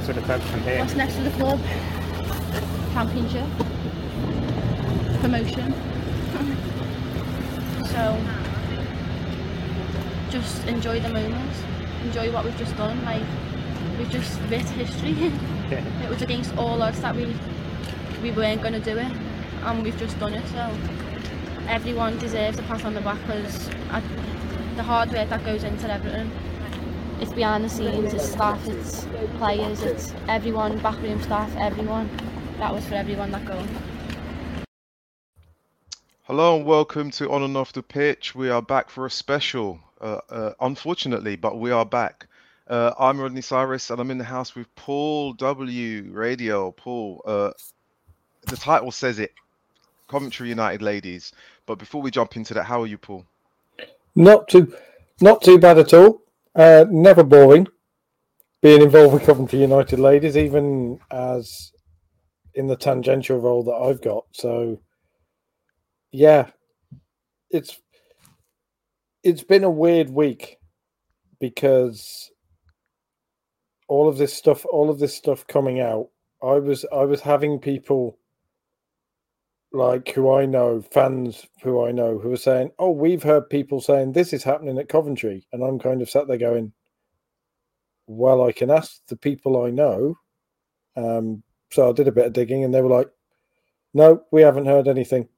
next 0.00 0.06
for 0.06 0.12
the 0.20 0.26
club 0.26 0.40
from 0.42 0.60
here? 0.62 0.78
What's 0.78 0.94
next 0.94 1.16
for 1.16 1.22
the 1.22 1.30
club? 1.30 1.60
Championship. 2.92 3.46
Promotion. 5.20 5.74
so 7.86 8.18
just 10.30 10.64
enjoy 10.66 11.00
the 11.00 11.08
moments. 11.10 11.62
Enjoy 12.04 12.32
what 12.32 12.44
we've 12.44 12.56
just 12.56 12.76
done. 12.76 13.04
Like 13.04 13.22
we've 13.98 14.10
just 14.10 14.40
writ 14.48 14.62
history. 14.62 15.32
Yeah. 15.70 15.84
it 16.02 16.10
was 16.10 16.20
against 16.20 16.52
all 16.56 16.82
odds 16.82 17.00
that 17.00 17.14
we 17.14 17.32
we 18.22 18.32
weren't 18.32 18.60
going 18.60 18.72
to 18.72 18.80
do 18.80 18.98
it, 18.98 19.12
and 19.62 19.84
we've 19.84 19.96
just 19.96 20.18
done 20.18 20.34
it. 20.34 20.44
So 20.48 20.68
everyone 21.68 22.18
deserves 22.18 22.58
a 22.58 22.62
pat 22.64 22.84
on 22.84 22.94
the 22.94 23.00
back 23.00 23.20
because 23.24 23.68
the 24.74 24.82
hard 24.82 25.12
work 25.12 25.28
that 25.28 25.44
goes 25.44 25.62
into 25.62 25.88
everything. 25.88 26.28
It's 27.20 27.34
behind 27.34 27.64
the 27.64 27.68
scenes, 27.68 28.14
it's 28.14 28.30
staff, 28.30 28.66
it's 28.66 29.04
players, 29.36 29.82
it's 29.82 30.14
everyone, 30.26 30.78
backroom 30.78 31.20
staff, 31.20 31.54
everyone. 31.58 32.08
That 32.56 32.72
was 32.72 32.82
for 32.86 32.94
everyone 32.94 33.30
that 33.32 33.44
goal. 33.44 33.62
Hello 36.22 36.56
and 36.56 36.64
welcome 36.64 37.10
to 37.10 37.30
On 37.30 37.42
and 37.42 37.58
Off 37.58 37.74
the 37.74 37.82
Pitch. 37.82 38.34
We 38.34 38.48
are 38.48 38.62
back 38.62 38.88
for 38.88 39.04
a 39.04 39.10
special, 39.10 39.78
uh, 40.00 40.20
uh, 40.30 40.52
unfortunately, 40.62 41.36
but 41.36 41.58
we 41.58 41.70
are 41.70 41.84
back. 41.84 42.26
Uh, 42.66 42.94
I'm 42.98 43.20
Rodney 43.20 43.42
Cyrus 43.42 43.90
and 43.90 44.00
I'm 44.00 44.10
in 44.10 44.16
the 44.16 44.24
house 44.24 44.54
with 44.54 44.74
Paul 44.74 45.34
W. 45.34 46.10
Radio. 46.12 46.70
Paul, 46.72 47.20
uh, 47.26 47.50
the 48.46 48.56
title 48.56 48.92
says 48.92 49.18
it 49.18 49.34
Coventry 50.08 50.48
United 50.48 50.80
ladies. 50.80 51.32
But 51.66 51.78
before 51.78 52.00
we 52.00 52.10
jump 52.10 52.36
into 52.36 52.54
that, 52.54 52.64
how 52.64 52.80
are 52.80 52.86
you, 52.86 52.96
Paul? 52.96 53.26
Not 54.14 54.48
too, 54.48 54.74
not 55.20 55.42
too 55.42 55.58
bad 55.58 55.76
at 55.76 55.92
all. 55.92 56.22
Uh, 56.54 56.84
never 56.90 57.22
boring. 57.22 57.68
Being 58.62 58.82
involved 58.82 59.14
with 59.14 59.24
Coventry 59.24 59.60
United 59.60 59.98
ladies, 59.98 60.36
even 60.36 60.98
as 61.10 61.72
in 62.54 62.66
the 62.66 62.76
tangential 62.76 63.38
role 63.38 63.62
that 63.64 63.72
I've 63.72 64.02
got. 64.02 64.24
So, 64.32 64.80
yeah, 66.12 66.50
it's 67.50 67.80
it's 69.22 69.42
been 69.42 69.64
a 69.64 69.70
weird 69.70 70.10
week 70.10 70.58
because 71.40 72.30
all 73.88 74.08
of 74.08 74.18
this 74.18 74.34
stuff, 74.34 74.66
all 74.66 74.90
of 74.90 74.98
this 74.98 75.14
stuff 75.14 75.46
coming 75.46 75.80
out. 75.80 76.08
I 76.42 76.58
was 76.58 76.84
I 76.92 77.04
was 77.04 77.22
having 77.22 77.58
people 77.58 78.18
like 79.72 80.10
who 80.10 80.32
I 80.32 80.46
know, 80.46 80.82
fans 80.82 81.46
who 81.62 81.84
I 81.84 81.92
know, 81.92 82.18
who 82.18 82.32
are 82.32 82.36
saying, 82.36 82.72
"Oh, 82.78 82.90
we've 82.90 83.22
heard 83.22 83.50
people 83.50 83.80
saying 83.80 84.12
this 84.12 84.32
is 84.32 84.42
happening 84.42 84.78
at 84.78 84.88
Coventry," 84.88 85.46
and 85.52 85.62
I'm 85.62 85.78
kind 85.78 86.02
of 86.02 86.10
sat 86.10 86.26
there 86.26 86.36
going, 86.36 86.72
"Well, 88.06 88.42
I 88.42 88.52
can 88.52 88.70
ask 88.70 89.06
the 89.06 89.16
people 89.16 89.62
I 89.62 89.70
know." 89.70 90.16
Um, 90.96 91.42
so 91.70 91.88
I 91.88 91.92
did 91.92 92.08
a 92.08 92.12
bit 92.12 92.26
of 92.26 92.32
digging, 92.32 92.64
and 92.64 92.74
they 92.74 92.82
were 92.82 92.88
like, 92.88 93.10
"No, 93.94 94.24
we 94.32 94.42
haven't 94.42 94.66
heard 94.66 94.88
anything." 94.88 95.28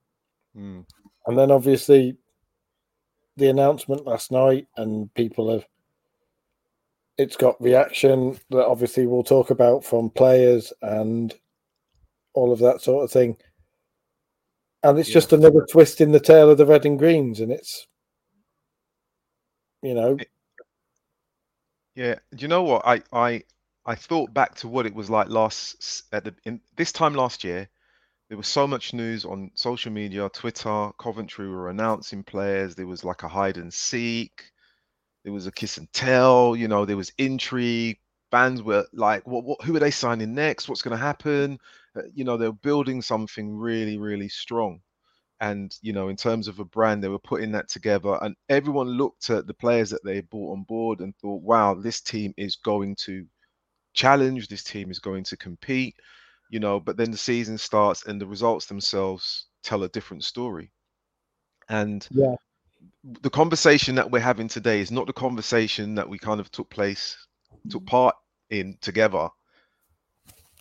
Mm. 0.56 0.86
And 1.27 1.38
then 1.38 1.50
obviously, 1.50 2.16
the 3.36 3.48
announcement 3.48 4.06
last 4.06 4.33
night, 4.33 4.66
and 4.77 5.12
people 5.14 5.50
have. 5.50 5.66
It's 7.19 7.37
got 7.37 7.60
reaction 7.60 8.38
that 8.50 8.66
obviously 8.66 9.06
we'll 9.06 9.22
talk 9.22 9.50
about 9.50 9.84
from 9.84 10.09
players 10.10 10.72
and 10.81 11.34
all 12.32 12.53
of 12.53 12.59
that 12.60 12.81
sort 12.81 13.04
of 13.04 13.10
thing 13.10 13.37
and 14.82 14.98
it's 14.98 15.09
Yeah. 15.09 15.15
just 15.15 15.32
another 15.32 15.66
twist 15.70 16.00
in 16.00 16.12
the 16.12 16.20
tail 16.20 16.50
of 16.50 16.59
the 16.59 16.66
red 16.66 16.87
and 16.87 16.98
greens, 16.98 17.41
and 17.41 17.53
it's 17.53 17.87
you 19.82 19.94
know 19.94 20.19
Yeah, 21.94 22.16
do 22.34 22.43
you 22.43 22.48
know 22.48 22.62
what? 22.62 22.82
I 22.87 23.03
I 23.12 23.42
I 23.87 23.94
thought 23.94 24.32
back 24.34 24.54
to 24.56 24.69
what 24.69 24.87
it 24.87 24.94
was 24.94 25.10
like 25.10 25.28
last 25.28 26.04
at 26.12 26.25
the 26.25 26.34
in 26.44 26.60
this 26.76 26.92
time 26.92 27.15
last 27.15 27.44
year. 27.44 27.69
There 28.28 28.38
was 28.38 28.48
so 28.48 28.66
much 28.66 28.94
news 28.94 29.25
on 29.26 29.50
social 29.54 29.92
media, 29.92 30.28
Twitter, 30.31 30.91
Coventry 30.98 31.48
were 31.48 31.71
announcing 31.71 32.25
players. 32.25 32.75
There 32.75 32.87
was 32.87 33.04
like 33.04 33.22
a 33.25 33.28
hide 33.28 33.59
and 33.59 33.72
seek. 33.75 34.53
There 35.25 35.32
was 35.34 35.47
a 35.47 35.53
kiss 35.53 35.78
and 35.78 35.92
tell. 35.92 36.56
You 36.56 36.69
know, 36.69 36.84
there 36.87 36.97
was 36.97 37.12
intrigue. 37.19 37.98
Fans 38.31 38.62
were 38.62 38.87
like, 38.94 39.26
"What? 39.26 39.44
What? 39.44 39.62
Who 39.65 39.76
are 39.76 39.81
they 39.81 39.91
signing 39.92 40.34
next? 40.34 40.69
What's 40.69 40.82
going 40.82 40.97
to 40.98 41.04
happen?" 41.04 41.59
Uh, 41.97 42.03
you 42.14 42.25
know, 42.25 42.36
they 42.36 42.47
were 42.47 42.53
building 42.53 43.03
something 43.03 43.56
really, 43.56 43.98
really 43.98 44.28
strong. 44.28 44.80
And 45.41 45.76
you 45.82 45.92
know, 45.92 46.08
in 46.08 46.16
terms 46.16 46.47
of 46.48 46.60
a 46.60 46.64
brand, 46.64 47.03
they 47.03 47.08
were 47.08 47.19
putting 47.19 47.53
that 47.53 47.69
together, 47.69 48.19
and 48.22 48.36
everyone 48.48 48.88
looked 48.88 49.28
at 49.30 49.47
the 49.47 49.54
players 49.54 49.91
that 49.91 50.04
they 50.04 50.20
brought 50.20 50.53
on 50.53 50.62
board 50.62 51.00
and 51.00 51.16
thought, 51.16 51.42
"Wow, 51.42 51.75
this 51.75 52.00
team 52.00 52.32
is 52.36 52.56
going 52.56 52.94
to 53.06 53.26
challenge. 53.92 54.47
This 54.48 54.62
team 54.62 54.91
is 54.91 55.00
going 55.00 55.25
to 55.25 55.36
compete." 55.36 55.97
You 56.50 56.60
know, 56.60 56.78
but 56.78 56.97
then 56.97 57.10
the 57.10 57.16
season 57.16 57.58
starts, 57.58 58.06
and 58.06 58.20
the 58.20 58.26
results 58.26 58.66
themselves 58.66 59.47
tell 59.64 59.82
a 59.82 59.88
different 59.88 60.22
story. 60.22 60.70
And 61.69 62.06
yeah 62.10 62.36
the 63.20 63.30
conversation 63.30 63.94
that 63.97 64.10
we're 64.10 64.20
having 64.20 64.48
today 64.48 64.80
is 64.80 64.91
not 64.91 65.06
the 65.06 65.12
conversation 65.12 65.94
that 65.94 66.09
we 66.09 66.19
kind 66.19 66.41
of 66.41 66.50
took 66.50 66.70
place, 66.70 67.16
took 67.69 67.84
part 67.86 68.14
in 68.50 68.76
together 68.80 69.28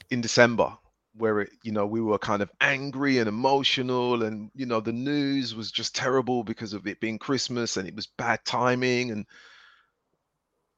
in 0.09 0.21
December, 0.21 0.75
where 1.21 1.41
it, 1.41 1.51
you 1.63 1.71
know, 1.71 1.87
we 1.87 2.01
were 2.01 2.19
kind 2.19 2.43
of 2.43 2.51
angry 2.61 3.19
and 3.19 3.29
emotional, 3.29 4.23
and 4.23 4.51
you 4.55 4.67
know, 4.67 4.81
the 4.81 4.93
news 4.93 5.55
was 5.55 5.71
just 5.71 5.95
terrible 5.95 6.43
because 6.43 6.73
of 6.73 6.87
it 6.87 6.99
being 7.01 7.19
Christmas 7.19 7.77
and 7.77 7.87
it 7.87 7.95
was 7.95 8.07
bad 8.07 8.41
timing. 8.45 9.11
And 9.11 9.27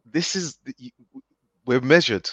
this 0.05 0.35
is 0.35 0.59
we're 1.65 1.81
measured 1.81 2.29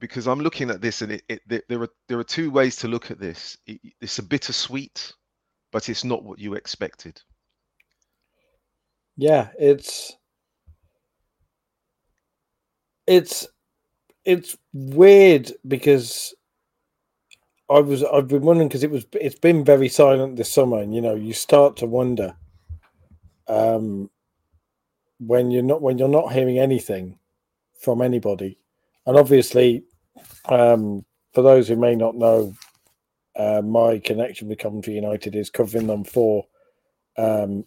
because 0.00 0.28
I'm 0.28 0.40
looking 0.40 0.70
at 0.70 0.82
this, 0.82 1.02
and 1.02 1.12
it, 1.12 1.22
it 1.28 1.64
there 1.68 1.82
are 1.82 1.90
there 2.08 2.20
are 2.20 2.24
two 2.24 2.52
ways 2.52 2.76
to 2.78 2.88
look 2.88 3.10
at 3.10 3.20
this. 3.20 3.58
It, 3.66 3.80
it's 4.02 4.18
a 4.20 4.24
bittersweet, 4.24 5.12
but 5.72 5.88
it's 5.88 6.04
not 6.04 6.24
what 6.24 6.38
you 6.40 6.54
expected. 6.54 7.20
yeah 9.16 9.48
it's 9.58 10.16
it's 13.06 13.46
it's 14.24 14.56
weird 14.72 15.52
because 15.68 16.34
I 17.70 17.80
was 17.80 18.02
I've 18.02 18.28
been 18.28 18.42
wondering 18.42 18.68
because 18.68 18.82
it 18.82 18.90
was 18.90 19.06
it's 19.12 19.38
been 19.38 19.64
very 19.64 19.88
silent 19.88 20.36
this 20.36 20.52
summer, 20.52 20.78
and 20.80 20.94
you 20.94 21.00
know 21.00 21.14
you 21.14 21.32
start 21.32 21.76
to 21.78 21.86
wonder 21.86 22.34
um, 23.46 24.10
when 25.18 25.50
you're 25.50 25.62
not 25.62 25.80
when 25.80 25.96
you're 25.96 26.08
not 26.08 26.32
hearing 26.32 26.58
anything 26.58 27.18
from 27.80 28.02
anybody, 28.02 28.58
and 29.06 29.16
obviously 29.16 29.84
um, 30.46 31.04
for 31.32 31.42
those 31.42 31.68
who 31.68 31.76
may 31.76 31.94
not 31.94 32.16
know, 32.16 32.54
uh, 33.36 33.62
my 33.62 33.98
connection 34.00 34.48
with 34.48 34.58
Coventry 34.58 34.94
United 34.94 35.36
is 35.36 35.48
covering 35.48 35.86
them 35.86 36.02
for 36.02 36.46
um, 37.16 37.64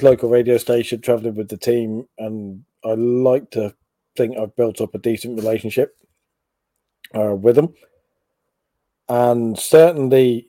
local 0.00 0.30
radio 0.30 0.56
station, 0.56 1.00
traveling 1.02 1.34
with 1.34 1.48
the 1.48 1.58
team, 1.58 2.08
and 2.18 2.64
I 2.84 2.94
like 2.94 3.50
to 3.50 3.74
think 4.16 4.38
I've 4.38 4.56
built 4.56 4.80
up 4.80 4.94
a 4.94 4.98
decent 4.98 5.38
relationship 5.38 5.94
uh, 7.14 7.34
with 7.34 7.56
them. 7.56 7.74
And 9.08 9.58
certainly 9.58 10.48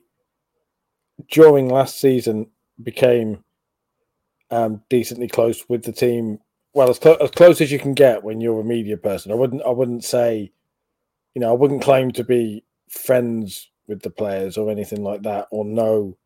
during 1.30 1.68
last 1.68 2.00
season, 2.00 2.48
became 2.82 3.44
um, 4.50 4.82
decently 4.88 5.28
close 5.28 5.68
with 5.68 5.84
the 5.84 5.92
team. 5.92 6.38
Well, 6.74 6.90
as, 6.90 6.98
as 6.98 7.30
close 7.30 7.60
as 7.60 7.72
you 7.72 7.78
can 7.78 7.94
get 7.94 8.22
when 8.22 8.40
you're 8.40 8.60
a 8.60 8.64
media 8.64 8.96
person. 8.96 9.32
I 9.32 9.34
wouldn't. 9.34 9.62
I 9.62 9.70
wouldn't 9.70 10.04
say, 10.04 10.52
you 11.34 11.40
know, 11.40 11.50
I 11.50 11.56
wouldn't 11.56 11.82
claim 11.82 12.12
to 12.12 12.24
be 12.24 12.64
friends 12.88 13.70
with 13.86 14.02
the 14.02 14.10
players 14.10 14.56
or 14.56 14.70
anything 14.70 15.02
like 15.02 15.22
that, 15.22 15.48
or 15.50 15.64
know 15.64 16.16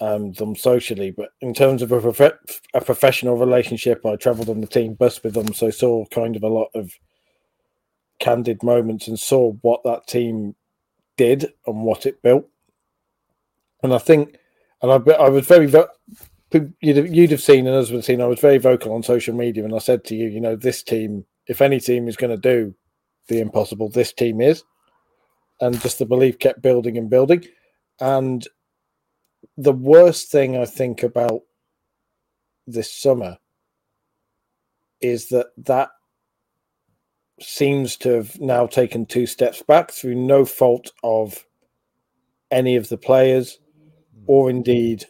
um, 0.00 0.32
them 0.32 0.56
socially. 0.56 1.10
But 1.10 1.30
in 1.40 1.52
terms 1.52 1.82
of 1.82 1.92
a, 1.92 2.00
prof- 2.00 2.62
a 2.74 2.80
professional 2.80 3.36
relationship, 3.36 4.06
I 4.06 4.16
travelled 4.16 4.48
on 4.48 4.60
the 4.60 4.66
team 4.66 4.94
bus 4.94 5.22
with 5.22 5.34
them, 5.34 5.52
so 5.52 5.70
saw 5.70 6.06
kind 6.06 6.36
of 6.36 6.42
a 6.42 6.48
lot 6.48 6.70
of 6.74 6.92
candid 8.20 8.62
moments 8.62 9.06
and 9.06 9.18
saw 9.18 9.52
what 9.62 9.82
that 9.84 10.06
team 10.06 10.54
did 11.18 11.52
and 11.66 11.82
what 11.82 12.06
it 12.06 12.22
built. 12.22 12.46
And 13.82 13.92
I 13.92 13.98
think, 13.98 14.36
and 14.80 14.90
I, 14.90 15.12
I 15.12 15.28
was 15.28 15.46
very, 15.46 15.70
you'd 16.80 16.96
have, 16.96 17.14
you'd 17.14 17.30
have 17.30 17.42
seen 17.42 17.66
and 17.66 17.76
as 17.76 17.92
we've 17.92 18.04
seen, 18.04 18.22
I 18.22 18.26
was 18.26 18.40
very 18.40 18.58
vocal 18.58 18.94
on 18.94 19.02
social 19.02 19.34
media, 19.34 19.64
and 19.64 19.74
I 19.74 19.78
said 19.78 20.04
to 20.04 20.14
you, 20.14 20.28
you 20.28 20.40
know, 20.40 20.56
this 20.56 20.82
team, 20.82 21.26
if 21.46 21.60
any 21.60 21.80
team 21.80 22.08
is 22.08 22.16
going 22.16 22.30
to 22.30 22.36
do 22.40 22.74
the 23.28 23.40
impossible, 23.40 23.90
this 23.90 24.12
team 24.14 24.40
is. 24.40 24.64
And 25.60 25.78
just 25.80 25.98
the 25.98 26.06
belief 26.06 26.38
kept 26.38 26.62
building 26.62 26.96
and 26.96 27.10
building. 27.10 27.44
And 28.00 28.46
the 29.56 29.72
worst 29.72 30.30
thing 30.30 30.56
I 30.56 30.64
think 30.64 31.02
about 31.02 31.40
this 32.66 32.92
summer 32.92 33.38
is 35.00 35.28
that 35.28 35.48
that 35.58 35.90
seems 37.40 37.96
to 37.96 38.10
have 38.10 38.40
now 38.40 38.66
taken 38.66 39.06
two 39.06 39.26
steps 39.26 39.62
back 39.62 39.90
through 39.90 40.14
no 40.14 40.44
fault 40.44 40.92
of 41.02 41.44
any 42.50 42.76
of 42.76 42.88
the 42.88 42.96
players 42.96 43.58
or 44.26 44.50
indeed 44.50 45.04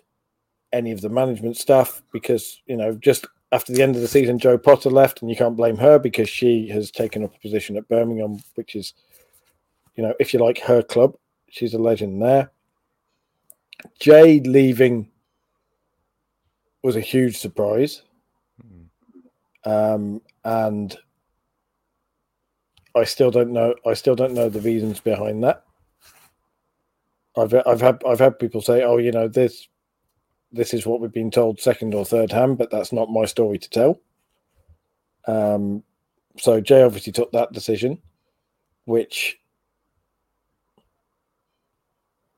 any 0.72 0.92
of 0.92 1.00
the 1.00 1.08
management 1.08 1.56
staff 1.56 2.02
because 2.12 2.60
you 2.66 2.76
know 2.76 2.94
just 2.96 3.26
after 3.52 3.72
the 3.72 3.82
end 3.82 3.96
of 3.96 4.02
the 4.02 4.08
season, 4.08 4.38
Jo 4.38 4.58
Potter 4.58 4.90
left, 4.90 5.22
and 5.22 5.30
you 5.30 5.36
can't 5.36 5.56
blame 5.56 5.76
her 5.78 5.98
because 5.98 6.28
she 6.28 6.68
has 6.68 6.90
taken 6.90 7.24
up 7.24 7.34
a 7.34 7.38
position 7.38 7.76
at 7.76 7.88
Birmingham, 7.88 8.42
which 8.56 8.76
is, 8.76 8.92
you 9.96 10.02
know, 10.02 10.14
if 10.20 10.34
you 10.34 10.40
like, 10.40 10.58
her 10.60 10.82
club. 10.82 11.16
She's 11.48 11.72
a 11.72 11.78
legend 11.78 12.20
there. 12.20 12.50
Jade 13.98 14.46
leaving 14.46 15.08
was 16.82 16.96
a 16.96 17.00
huge 17.00 17.38
surprise. 17.38 18.02
Um, 19.64 20.20
and 20.44 20.96
I 22.98 23.04
still 23.04 23.30
don't 23.30 23.52
know. 23.52 23.74
I 23.86 23.94
still 23.94 24.16
don't 24.16 24.34
know 24.34 24.48
the 24.48 24.60
reasons 24.60 25.00
behind 25.00 25.44
that. 25.44 25.64
I've 27.36 27.54
I've 27.66 27.80
had 27.80 28.02
I've 28.06 28.18
had 28.18 28.38
people 28.38 28.60
say, 28.60 28.82
"Oh, 28.82 28.98
you 28.98 29.12
know 29.12 29.28
this 29.28 29.68
this 30.50 30.74
is 30.74 30.86
what 30.86 31.00
we've 31.00 31.12
been 31.12 31.30
told 31.30 31.60
second 31.60 31.94
or 31.94 32.04
third 32.04 32.32
hand," 32.32 32.58
but 32.58 32.70
that's 32.70 32.92
not 32.92 33.10
my 33.10 33.24
story 33.24 33.58
to 33.58 33.70
tell. 33.70 34.00
Um, 35.26 35.84
so 36.38 36.60
Jay 36.60 36.82
obviously 36.82 37.12
took 37.12 37.30
that 37.32 37.52
decision, 37.52 37.98
which 38.86 39.38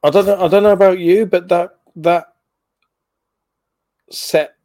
I 0.02 0.10
don't 0.10 0.26
know. 0.26 0.44
I 0.44 0.48
don't 0.48 0.62
know 0.62 0.72
about 0.72 0.98
you, 0.98 1.24
but 1.26 1.48
that 1.48 1.78
that 1.96 2.34
set 4.10 4.56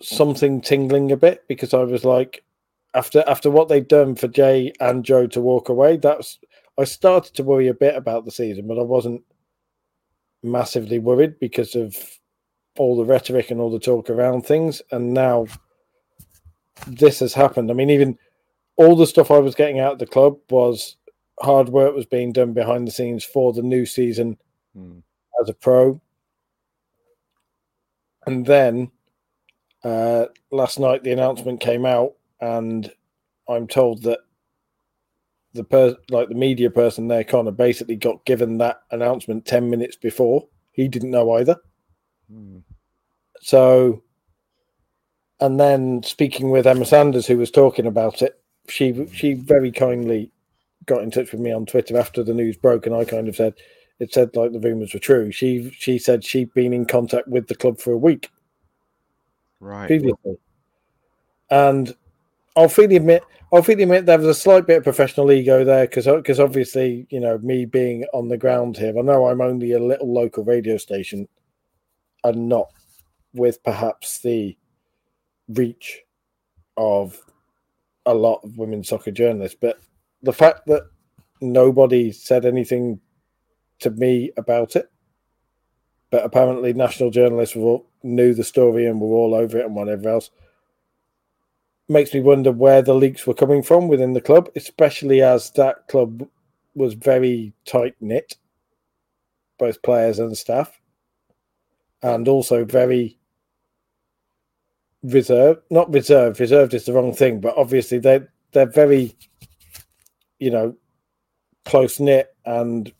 something 0.00 0.60
tingling 0.60 1.10
a 1.10 1.16
bit 1.16 1.44
because 1.48 1.74
I 1.74 1.82
was 1.82 2.04
like, 2.04 2.44
after 2.94 3.24
after 3.26 3.50
what 3.50 3.68
they'd 3.68 3.88
done 3.88 4.14
for 4.14 4.28
Jay 4.28 4.72
and 4.80 5.04
Jo 5.04 5.26
to 5.28 5.40
walk 5.40 5.68
away, 5.68 5.96
that's 5.96 6.38
I 6.78 6.84
started 6.84 7.34
to 7.34 7.42
worry 7.42 7.68
a 7.68 7.74
bit 7.74 7.96
about 7.96 8.24
the 8.24 8.30
season, 8.30 8.66
but 8.66 8.78
I 8.78 8.82
wasn't 8.82 9.22
massively 10.42 10.98
worried 10.98 11.38
because 11.38 11.74
of 11.74 11.96
all 12.78 12.96
the 12.96 13.04
rhetoric 13.04 13.50
and 13.50 13.60
all 13.60 13.70
the 13.70 13.78
talk 13.78 14.10
around 14.10 14.42
things. 14.42 14.82
And 14.90 15.14
now 15.14 15.46
this 16.86 17.20
has 17.20 17.32
happened. 17.32 17.70
I 17.70 17.74
mean, 17.74 17.90
even 17.90 18.18
all 18.76 18.96
the 18.96 19.06
stuff 19.06 19.30
I 19.30 19.38
was 19.38 19.54
getting 19.54 19.78
out 19.78 19.92
of 19.94 19.98
the 20.00 20.06
club 20.06 20.36
was 20.50 20.96
hard 21.40 21.68
work 21.68 21.94
was 21.94 22.06
being 22.06 22.32
done 22.32 22.52
behind 22.52 22.86
the 22.86 22.92
scenes 22.92 23.24
for 23.24 23.52
the 23.52 23.62
new 23.62 23.86
season 23.86 24.38
Mm. 24.76 25.04
as 25.40 25.48
a 25.48 25.54
pro. 25.54 26.00
And 28.26 28.44
then 28.44 28.90
uh, 29.84 30.26
last 30.50 30.80
night 30.80 31.04
the 31.04 31.12
announcement 31.12 31.60
came 31.60 31.86
out, 31.86 32.14
and 32.40 32.90
I'm 33.48 33.66
told 33.66 34.02
that 34.02 34.20
the 35.54 35.64
per 35.64 35.96
like 36.10 36.28
the 36.28 36.34
media 36.34 36.70
person 36.70 37.08
there, 37.08 37.24
Connor, 37.24 37.52
basically 37.52 37.96
got 37.96 38.24
given 38.24 38.58
that 38.58 38.82
announcement 38.90 39.46
ten 39.46 39.70
minutes 39.70 39.96
before. 39.96 40.46
He 40.72 40.88
didn't 40.88 41.12
know 41.12 41.32
either. 41.32 41.56
Mm. 42.32 42.62
So, 43.40 44.02
and 45.40 45.60
then 45.60 46.02
speaking 46.02 46.50
with 46.50 46.66
Emma 46.66 46.84
Sanders, 46.84 47.26
who 47.26 47.38
was 47.38 47.50
talking 47.50 47.86
about 47.86 48.22
it, 48.22 48.40
she 48.68 49.06
she 49.12 49.34
very 49.34 49.70
kindly 49.70 50.32
got 50.86 51.02
in 51.02 51.10
touch 51.10 51.32
with 51.32 51.40
me 51.40 51.52
on 51.52 51.66
Twitter 51.66 51.96
after 51.96 52.22
the 52.22 52.34
news 52.34 52.56
broke, 52.56 52.86
and 52.86 52.94
I 52.94 53.04
kind 53.04 53.28
of 53.28 53.36
said 53.36 53.54
it 54.00 54.12
said 54.12 54.34
like 54.34 54.52
the 54.52 54.60
rumors 54.60 54.92
were 54.92 55.00
true. 55.00 55.30
She 55.30 55.70
she 55.70 55.98
said 55.98 56.24
she'd 56.24 56.52
been 56.54 56.72
in 56.72 56.84
contact 56.84 57.28
with 57.28 57.46
the 57.46 57.54
club 57.54 57.78
for 57.78 57.92
a 57.92 57.98
week 57.98 58.28
Right. 59.60 59.86
previously, 59.86 60.36
and 61.50 61.94
I'll 62.56 62.68
freely 62.68 62.96
admit 62.96 63.22
I'll 63.52 63.62
freely 63.62 63.84
admit 63.84 64.06
there 64.06 64.18
was 64.18 64.26
a 64.26 64.34
slight 64.34 64.66
bit 64.66 64.78
of 64.78 64.84
professional 64.84 65.30
ego 65.30 65.64
there 65.64 65.86
because 65.86 66.06
because 66.06 66.40
obviously 66.40 67.06
you 67.10 67.20
know 67.20 67.38
me 67.38 67.64
being 67.64 68.04
on 68.12 68.28
the 68.28 68.38
ground 68.38 68.76
here, 68.76 68.96
I 68.98 69.02
know 69.02 69.26
I'm 69.26 69.40
only 69.40 69.72
a 69.72 69.78
little 69.78 70.12
local 70.12 70.44
radio 70.44 70.76
station, 70.76 71.28
and 72.24 72.48
not 72.48 72.68
with 73.32 73.62
perhaps 73.62 74.20
the 74.20 74.56
reach 75.48 76.02
of 76.76 77.20
a 78.06 78.14
lot 78.14 78.40
of 78.44 78.58
women 78.58 78.84
soccer 78.84 79.10
journalists, 79.10 79.56
but 79.60 79.78
the 80.22 80.32
fact 80.32 80.66
that 80.66 80.82
nobody 81.40 82.12
said 82.12 82.44
anything 82.44 83.00
to 83.80 83.90
me 83.90 84.30
about 84.36 84.76
it, 84.76 84.90
but 86.10 86.24
apparently 86.24 86.72
national 86.72 87.10
journalists 87.10 87.56
were 87.56 87.78
knew 88.02 88.34
the 88.34 88.44
story 88.44 88.86
and 88.86 89.00
were 89.00 89.14
all 89.14 89.34
over 89.34 89.58
it 89.58 89.66
and 89.66 89.74
whatever 89.74 90.08
else, 90.08 90.30
makes 91.88 92.14
me 92.14 92.20
wonder 92.20 92.50
where 92.52 92.82
the 92.82 92.94
leaks 92.94 93.26
were 93.26 93.34
coming 93.34 93.62
from 93.62 93.88
within 93.88 94.12
the 94.12 94.20
club, 94.20 94.48
especially 94.56 95.22
as 95.22 95.50
that 95.52 95.86
club 95.88 96.26
was 96.74 96.94
very 96.94 97.52
tight 97.66 97.94
knit, 98.00 98.36
both 99.58 99.82
players 99.82 100.18
and 100.18 100.36
staff, 100.36 100.80
and 102.02 102.26
also 102.26 102.64
very 102.64 103.18
reserved. 105.02 105.60
Not 105.70 105.92
reserved. 105.92 106.40
Reserved 106.40 106.74
is 106.74 106.84
the 106.86 106.92
wrong 106.92 107.14
thing, 107.14 107.40
but 107.40 107.56
obviously 107.56 107.98
they 107.98 108.20
they're 108.52 108.66
very, 108.66 109.16
you 110.38 110.50
know, 110.50 110.76
close 111.64 112.00
knit 112.00 112.34
and 112.44 112.92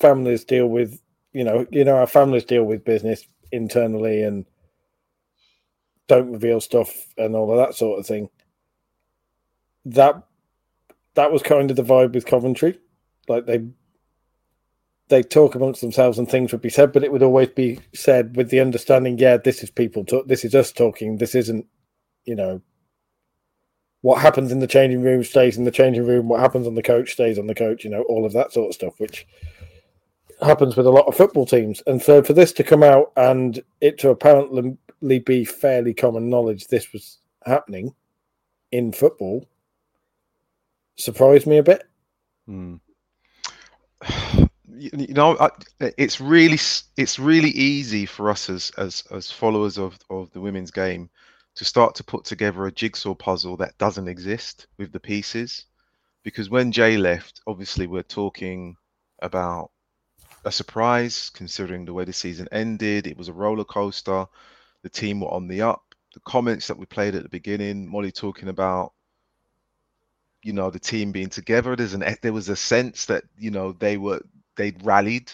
families 0.00 0.44
deal 0.44 0.66
with 0.66 1.00
you 1.32 1.44
know 1.44 1.66
you 1.70 1.84
know 1.84 1.96
our 1.96 2.06
families 2.06 2.44
deal 2.44 2.64
with 2.64 2.84
business 2.84 3.26
internally 3.52 4.22
and 4.22 4.44
don't 6.12 6.30
reveal 6.30 6.60
stuff 6.60 7.06
and 7.16 7.34
all 7.34 7.50
of 7.50 7.56
that 7.56 7.74
sort 7.74 7.98
of 7.98 8.06
thing 8.06 8.28
that 9.86 10.22
that 11.14 11.32
was 11.32 11.42
kind 11.42 11.70
of 11.70 11.76
the 11.76 11.82
vibe 11.82 12.12
with 12.12 12.26
coventry 12.26 12.78
like 13.28 13.46
they 13.46 13.64
they 15.08 15.22
talk 15.22 15.54
amongst 15.54 15.80
themselves 15.80 16.18
and 16.18 16.28
things 16.28 16.52
would 16.52 16.60
be 16.60 16.68
said 16.68 16.92
but 16.92 17.02
it 17.02 17.10
would 17.10 17.22
always 17.22 17.48
be 17.48 17.80
said 17.94 18.36
with 18.36 18.50
the 18.50 18.60
understanding 18.60 19.16
yeah 19.18 19.38
this 19.38 19.62
is 19.62 19.70
people 19.70 20.04
talk 20.04 20.26
this 20.28 20.44
is 20.44 20.54
us 20.54 20.70
talking 20.70 21.16
this 21.16 21.34
isn't 21.34 21.66
you 22.26 22.34
know 22.34 22.60
what 24.02 24.20
happens 24.20 24.52
in 24.52 24.58
the 24.58 24.66
changing 24.66 25.00
room 25.00 25.24
stays 25.24 25.56
in 25.56 25.64
the 25.64 25.70
changing 25.70 26.06
room 26.06 26.28
what 26.28 26.40
happens 26.40 26.66
on 26.66 26.74
the 26.74 26.82
coach 26.82 27.12
stays 27.12 27.38
on 27.38 27.46
the 27.46 27.54
coach 27.54 27.84
you 27.84 27.90
know 27.90 28.02
all 28.02 28.26
of 28.26 28.34
that 28.34 28.52
sort 28.52 28.68
of 28.68 28.74
stuff 28.74 29.00
which 29.00 29.26
happens 30.44 30.76
with 30.76 30.86
a 30.86 30.90
lot 30.90 31.06
of 31.06 31.16
football 31.16 31.46
teams. 31.46 31.82
And 31.86 32.02
so 32.02 32.22
for 32.22 32.32
this 32.32 32.52
to 32.54 32.64
come 32.64 32.82
out 32.82 33.12
and 33.16 33.62
it 33.80 33.98
to 33.98 34.10
apparently 34.10 34.76
be 35.02 35.44
fairly 35.44 35.94
common 35.94 36.28
knowledge 36.28 36.66
this 36.68 36.92
was 36.92 37.18
happening 37.44 37.94
in 38.70 38.92
football 38.92 39.46
surprised 40.96 41.46
me 41.46 41.58
a 41.58 41.62
bit. 41.62 41.88
Mm. 42.48 42.80
You, 44.74 45.14
know, 45.14 45.36
it's 45.78 46.20
really 46.20 46.58
it's 46.96 47.18
really 47.18 47.50
easy 47.50 48.04
for 48.04 48.30
us 48.30 48.48
as 48.48 48.72
as 48.78 49.04
as 49.12 49.30
followers 49.30 49.78
of 49.78 49.96
of 50.10 50.32
the 50.32 50.40
women's 50.40 50.72
game 50.72 51.08
to 51.54 51.64
start 51.64 51.94
to 51.96 52.02
put 52.02 52.24
together 52.24 52.66
a 52.66 52.72
jigsaw 52.72 53.14
puzzle 53.14 53.56
that 53.58 53.78
doesn't 53.78 54.08
exist 54.08 54.66
with 54.78 54.90
the 54.90 54.98
pieces, 54.98 55.66
because 56.24 56.50
when 56.50 56.72
Jay 56.72 56.96
left, 56.96 57.42
obviously 57.46 57.86
we're 57.86 58.02
talking 58.02 58.76
about 59.20 59.70
a 60.46 60.50
surprise 60.50 61.30
considering 61.32 61.84
the 61.84 61.92
way 61.92 62.04
the 62.04 62.12
season 62.12 62.48
ended. 62.50 63.06
It 63.06 63.18
was 63.18 63.28
a 63.28 63.32
roller 63.34 63.64
coaster. 63.64 64.26
The 64.82 64.90
team 64.90 65.20
were 65.20 65.30
on 65.30 65.48
the 65.48 65.62
up. 65.62 65.82
The 66.14 66.20
comments 66.20 66.66
that 66.68 66.78
we 66.78 66.86
played 66.86 67.14
at 67.14 67.22
the 67.22 67.28
beginning, 67.28 67.88
Mollie 67.88 68.12
talking 68.12 68.48
about, 68.48 68.92
you 70.42 70.52
know, 70.52 70.70
the 70.70 70.78
team 70.80 71.12
being 71.12 71.30
together. 71.30 71.76
There's 71.76 71.94
an 71.94 72.04
there 72.22 72.32
was 72.32 72.48
a 72.48 72.56
sense 72.56 73.06
that 73.06 73.24
you 73.38 73.50
know 73.50 73.72
they 73.72 73.96
were 73.96 74.20
they'd 74.56 74.84
rallied, 74.84 75.32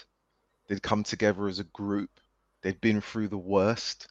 they'd 0.68 0.82
come 0.82 1.02
together 1.02 1.48
as 1.48 1.58
a 1.58 1.64
group. 1.64 2.10
They'd 2.62 2.80
been 2.80 3.00
through 3.00 3.28
the 3.28 3.38
worst, 3.38 4.08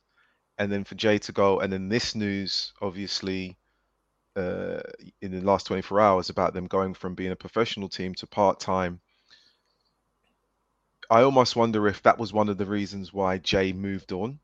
and 0.58 0.72
then 0.72 0.84
for 0.84 0.96
Jay 0.96 1.20
to 1.20 1.32
go, 1.32 1.60
and 1.60 1.72
then 1.72 1.90
this 1.90 2.16
news, 2.16 2.74
obviously, 2.82 3.58
uh, 4.36 4.82
in 5.22 5.32
the 5.32 5.42
last 5.42 5.68
24 5.68 6.00
hours 6.02 6.30
about 6.30 6.54
them 6.54 6.68
going 6.68 6.94
from 6.94 7.16
being 7.16 7.32
a 7.32 7.36
professional 7.36 7.90
team 7.90 8.14
to 8.16 8.28
part 8.28 8.60
time 8.60 9.00
I 11.10 11.22
almost 11.22 11.56
wonder 11.56 11.88
if 11.88 12.04
that 12.04 12.18
was 12.18 12.34
one 12.34 12.50
of 12.50 12.58
the 12.58 12.66
reasons 12.66 13.14
why 13.14 13.38
Jay 13.38 13.72
moved 13.72 14.12
on, 14.12 14.40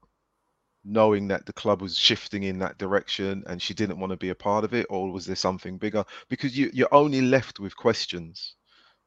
knowing 0.83 1.27
that 1.29 1.45
the 1.45 1.53
club 1.53 1.81
was 1.81 1.97
shifting 1.97 2.43
in 2.43 2.59
that 2.59 2.77
direction 2.77 3.43
and 3.47 3.61
she 3.61 3.73
didn't 3.73 3.99
want 3.99 4.11
to 4.11 4.17
be 4.17 4.29
a 4.29 4.35
part 4.35 4.63
of 4.63 4.73
it, 4.73 4.85
or 4.89 5.11
was 5.11 5.25
there 5.25 5.35
something 5.35 5.77
bigger? 5.77 6.03
Because 6.29 6.57
you, 6.57 6.69
you're 6.73 6.93
only 6.93 7.21
left 7.21 7.59
with 7.59 7.75
questions. 7.75 8.55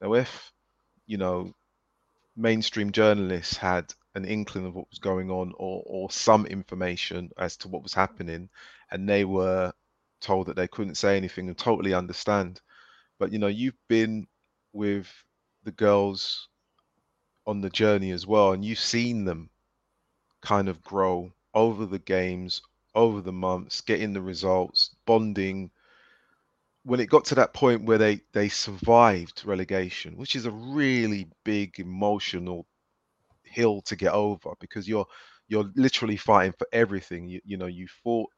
Now, 0.00 0.14
if 0.14 0.52
you 1.06 1.18
know 1.18 1.52
mainstream 2.36 2.92
journalists 2.92 3.56
had 3.56 3.92
an 4.14 4.24
inkling 4.24 4.66
of 4.66 4.74
what 4.74 4.90
was 4.90 4.98
going 4.98 5.30
on 5.30 5.52
or 5.58 5.82
or 5.86 6.10
some 6.10 6.46
information 6.46 7.30
as 7.38 7.56
to 7.58 7.68
what 7.68 7.82
was 7.82 7.94
happening, 7.94 8.48
and 8.90 9.08
they 9.08 9.24
were 9.24 9.72
told 10.20 10.46
that 10.46 10.56
they 10.56 10.68
couldn't 10.68 10.96
say 10.96 11.16
anything 11.16 11.48
and 11.48 11.58
totally 11.58 11.94
understand. 11.94 12.60
But 13.18 13.32
you 13.32 13.38
know, 13.38 13.46
you've 13.48 13.78
been 13.88 14.26
with 14.72 15.08
the 15.64 15.72
girls 15.72 16.48
on 17.46 17.60
the 17.60 17.70
journey 17.70 18.10
as 18.12 18.26
well, 18.26 18.52
and 18.52 18.64
you've 18.64 18.78
seen 18.78 19.24
them 19.24 19.50
kind 20.42 20.68
of 20.68 20.82
grow 20.82 21.32
over 21.56 21.86
the 21.86 21.98
games, 22.00 22.62
over 22.94 23.20
the 23.22 23.32
months, 23.32 23.82
getting 23.82 24.14
the 24.14 24.22
results, 24.22 24.96
bonding. 25.06 25.72
When 26.84 27.00
it 27.00 27.06
got 27.10 27.24
to 27.26 27.34
that 27.36 27.52
point 27.52 27.84
where 27.84 27.98
they 27.98 28.20
they 28.32 28.48
survived 28.48 29.44
relegation, 29.44 30.16
which 30.16 30.36
is 30.36 30.46
a 30.46 30.50
really 30.52 31.28
big 31.44 31.78
emotional 31.80 32.66
hill 33.44 33.82
to 33.82 33.96
get 33.96 34.12
over 34.12 34.54
because 34.60 34.88
you're 34.88 35.06
you're 35.48 35.70
literally 35.76 36.16
fighting 36.18 36.54
for 36.58 36.68
everything. 36.72 37.28
You, 37.28 37.40
you 37.44 37.58
know, 37.58 37.66
you 37.66 37.88
fought 38.04 38.30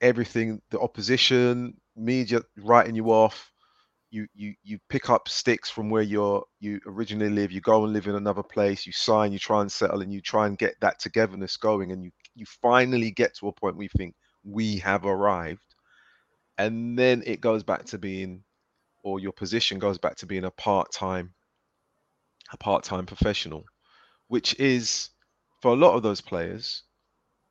everything, 0.00 0.60
the 0.70 0.80
opposition, 0.80 1.80
media 1.96 2.42
writing 2.58 2.94
you 2.94 3.10
off. 3.10 3.51
You 4.12 4.28
you 4.34 4.54
you 4.62 4.78
pick 4.90 5.10
up 5.10 5.28
sticks 5.28 5.70
from 5.70 5.90
where 5.90 6.02
you're 6.02 6.44
you 6.60 6.80
originally 6.86 7.30
live. 7.30 7.52
You 7.52 7.62
go 7.62 7.84
and 7.84 7.92
live 7.94 8.06
in 8.08 8.14
another 8.16 8.44
place. 8.44 8.86
You 8.86 8.92
sign. 8.92 9.32
You 9.32 9.40
try 9.40 9.62
and 9.62 9.72
settle, 9.72 10.02
and 10.02 10.12
you 10.12 10.20
try 10.20 10.46
and 10.46 10.58
get 10.58 10.76
that 10.82 11.00
togetherness 11.00 11.56
going. 11.56 11.92
And 11.92 12.04
you 12.04 12.12
you 12.36 12.46
finally 12.62 13.10
get 13.10 13.34
to 13.38 13.48
a 13.48 13.52
point 13.52 13.76
where 13.76 13.84
you 13.84 13.90
think 13.96 14.14
we 14.44 14.78
have 14.78 15.06
arrived, 15.06 15.74
and 16.58 16.98
then 16.98 17.22
it 17.26 17.40
goes 17.40 17.64
back 17.64 17.86
to 17.86 17.98
being, 17.98 18.44
or 19.04 19.20
your 19.20 19.32
position 19.32 19.80
goes 19.80 19.98
back 19.98 20.16
to 20.18 20.26
being 20.26 20.44
a 20.44 20.52
part 20.52 20.92
time, 20.92 21.34
a 22.52 22.58
part 22.58 22.84
time 22.84 23.06
professional, 23.06 23.64
which 24.28 24.54
is 24.60 25.10
for 25.62 25.72
a 25.72 25.76
lot 25.76 25.94
of 25.96 26.02
those 26.04 26.20
players 26.20 26.84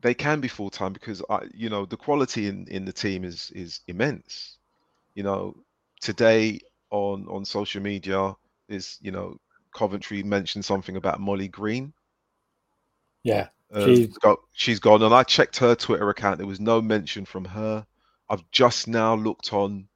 they 0.01 0.13
can 0.15 0.41
be 0.41 0.47
full 0.47 0.69
time 0.69 0.93
because 0.93 1.21
I, 1.29 1.41
you 1.53 1.69
know, 1.69 1.85
the 1.85 1.97
quality 1.97 2.47
in 2.47 2.67
in 2.69 2.85
the 2.85 2.93
team 2.93 3.23
is 3.25 3.51
is 3.55 3.81
immense. 3.87 4.57
You 5.15 5.23
know, 5.23 5.55
today 6.01 6.59
on 6.89 7.25
on 7.29 7.45
social 7.45 7.81
media 7.81 8.35
is 8.67 8.97
you 9.01 9.11
know 9.11 9.37
Coventry 9.73 10.21
mentioned 10.23 10.65
something 10.65 10.97
about 10.97 11.19
Mollie 11.21 11.47
Green. 11.47 11.93
Yeah, 13.23 13.47
Um, 13.71 13.85
She's- 13.95 14.17
got 14.17 14.39
she's 14.53 14.79
gone, 14.79 15.01
and 15.03 15.13
I 15.13 15.23
checked 15.23 15.57
her 15.57 15.75
Twitter 15.75 16.09
account. 16.09 16.39
There 16.39 16.47
was 16.47 16.59
no 16.59 16.81
mention 16.81 17.23
from 17.25 17.45
her. 17.45 17.85
I've 18.29 18.43
just 18.51 18.87
now 18.87 19.15
looked 19.15 19.53
on 19.53 19.87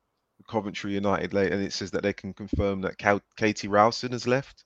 Coventry 0.47 0.93
United 0.93 1.33
late, 1.33 1.51
and 1.51 1.61
it 1.63 1.73
says 1.73 1.91
that 1.91 2.03
they 2.03 2.13
can 2.13 2.33
confirm 2.33 2.81
that 2.81 2.97
Ka- 2.97 3.19
Katie 3.35 3.67
Rowson 3.67 4.11
has 4.11 4.27
left, 4.27 4.63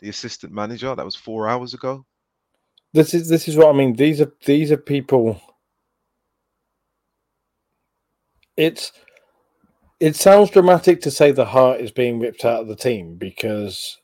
the 0.00 0.08
assistant 0.10 0.52
manager. 0.52 0.94
That 0.94 1.04
was 1.04 1.16
four 1.16 1.48
hours 1.48 1.72
ago. 1.74 2.04
this 2.92 3.14
is 3.14 3.28
this 3.28 3.48
is 3.48 3.56
what 3.56 3.68
I 3.68 3.72
mean. 3.72 3.94
These 3.96 4.20
are 4.20 4.32
these 4.44 4.70
are 4.70 4.76
people. 4.76 5.40
It's 8.56 8.92
it 10.02 10.16
sounds 10.16 10.50
dramatic 10.50 11.00
to 11.00 11.12
say 11.12 11.30
the 11.30 11.44
heart 11.44 11.80
is 11.80 11.92
being 11.92 12.18
ripped 12.18 12.44
out 12.44 12.60
of 12.60 12.66
the 12.66 12.74
team 12.74 13.14
because 13.14 13.98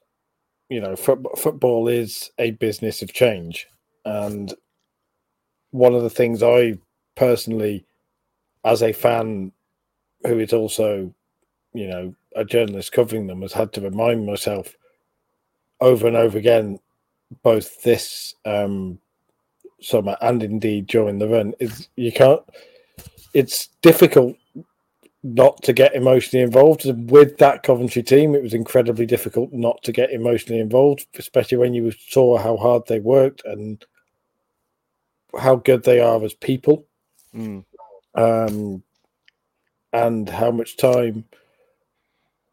you 0.69 0.81
know 0.81 0.95
football, 0.95 1.35
football 1.35 1.89
is 1.89 2.31
a 2.39 2.53
business 2.53 3.03
of 3.03 3.13
change, 3.13 3.67
and 4.05 4.55
one 5.73 5.97
of 5.97 6.05
the 6.05 6.11
things 6.11 6.41
I 6.41 6.79
personally, 7.17 7.85
as 8.65 8.81
a 8.81 8.93
fan, 8.93 9.51
who 10.25 10.39
is 10.39 10.53
also, 10.53 11.13
you 11.75 11.89
know, 11.89 12.15
a 12.37 12.45
journalist 12.45 12.93
covering 12.93 13.27
them, 13.27 13.43
has 13.43 13.53
had 13.53 13.73
to 13.73 13.81
remind 13.81 14.25
myself 14.25 14.77
over 15.81 16.07
and 16.07 16.17
over 16.17 16.39
again 16.39 16.79
both 17.43 17.83
this 17.83 18.37
um, 18.45 19.01
summer 19.81 20.17
and 20.21 20.45
indeed 20.45 20.87
during 20.87 21.19
the 21.19 21.29
run 21.29 21.55
is 21.59 21.89
you 21.97 22.13
can't 22.13 22.43
it's 23.35 23.69
difficult 23.83 24.37
not 25.23 25.63
to 25.63 25.73
get 25.73 25.95
emotionally 25.95 26.43
involved. 26.43 26.85
With 27.11 27.39
that 27.39 27.63
Coventry 27.63 28.03
team 28.03 28.35
it 28.35 28.43
was 28.43 28.55
incredibly 28.55 29.07
difficult 29.07 29.53
not 29.53 29.83
to 29.83 29.93
get 29.93 30.11
emotionally 30.11 30.61
involved 30.61 31.07
especially 31.19 31.59
when 31.59 31.75
you 31.75 31.91
saw 31.91 32.39
how 32.39 32.57
hard 32.57 32.87
they 32.87 33.01
worked 33.01 33.43
and 33.45 33.85
how 35.39 35.57
good 35.57 35.85
they 35.85 36.01
are 36.01 36.23
as 36.25 36.35
people. 36.35 36.87
Mm, 37.35 37.65
um, 38.15 38.83
and 39.93 40.29
how 40.29 40.51
much 40.51 40.77
time 40.77 41.25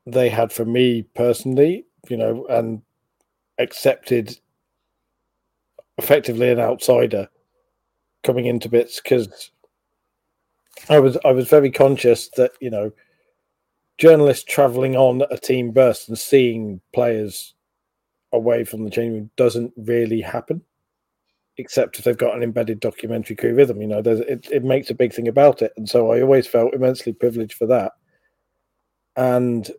they 0.05 0.29
had 0.29 0.51
for 0.51 0.65
me 0.65 1.03
personally, 1.15 1.86
you 2.10 2.17
know, 2.17 2.45
and 2.48 2.81
accepted 3.57 4.38
effectively 5.98 6.50
an 6.50 6.60
outsider 6.60 7.27
coming 8.24 8.45
into 8.45 8.69
bits 8.69 9.00
because 9.00 9.51
I 10.89 11.00
was 11.00 11.17
I 11.25 11.32
was 11.32 11.48
very 11.48 11.72
conscious 11.72 12.29
that 12.38 12.51
you 12.60 12.70
know 12.70 12.91
journalists 13.98 14.44
traveling 14.44 14.96
on 14.96 15.24
a 15.32 15.38
team 15.38 15.72
burst 15.72 16.10
and 16.10 16.17
seeing 16.17 16.82
players 16.94 17.53
away 18.34 18.63
from 18.63 18.84
the 18.84 18.89
changing 18.89 19.13
room 19.13 19.29
doesn't 19.38 19.74
really 19.77 20.22
happen 20.22 20.62
except 21.58 21.98
if 21.98 22.03
they've 22.03 22.17
got 22.17 22.36
an 22.36 22.44
embedded 22.44 22.79
documentary 22.79 23.36
crew 23.36 23.55
with 23.55 23.67
them. 23.67 23.82
You 23.82 23.88
know, 23.88 24.01
there's, 24.01 24.20
it, 24.22 24.48
it 24.51 24.63
makes 24.63 24.89
a 24.89 24.96
big 24.96 25.13
thing 25.13 25.27
about 25.27 25.62
it. 25.62 25.72
And 25.77 25.88
so 25.88 26.12
I 26.12 26.22
always 26.22 26.48
felt 26.48 26.74
immensely 26.74 27.13
privileged 27.13 27.53
for 27.53 27.65
that. 27.67 27.94
And 29.15 29.70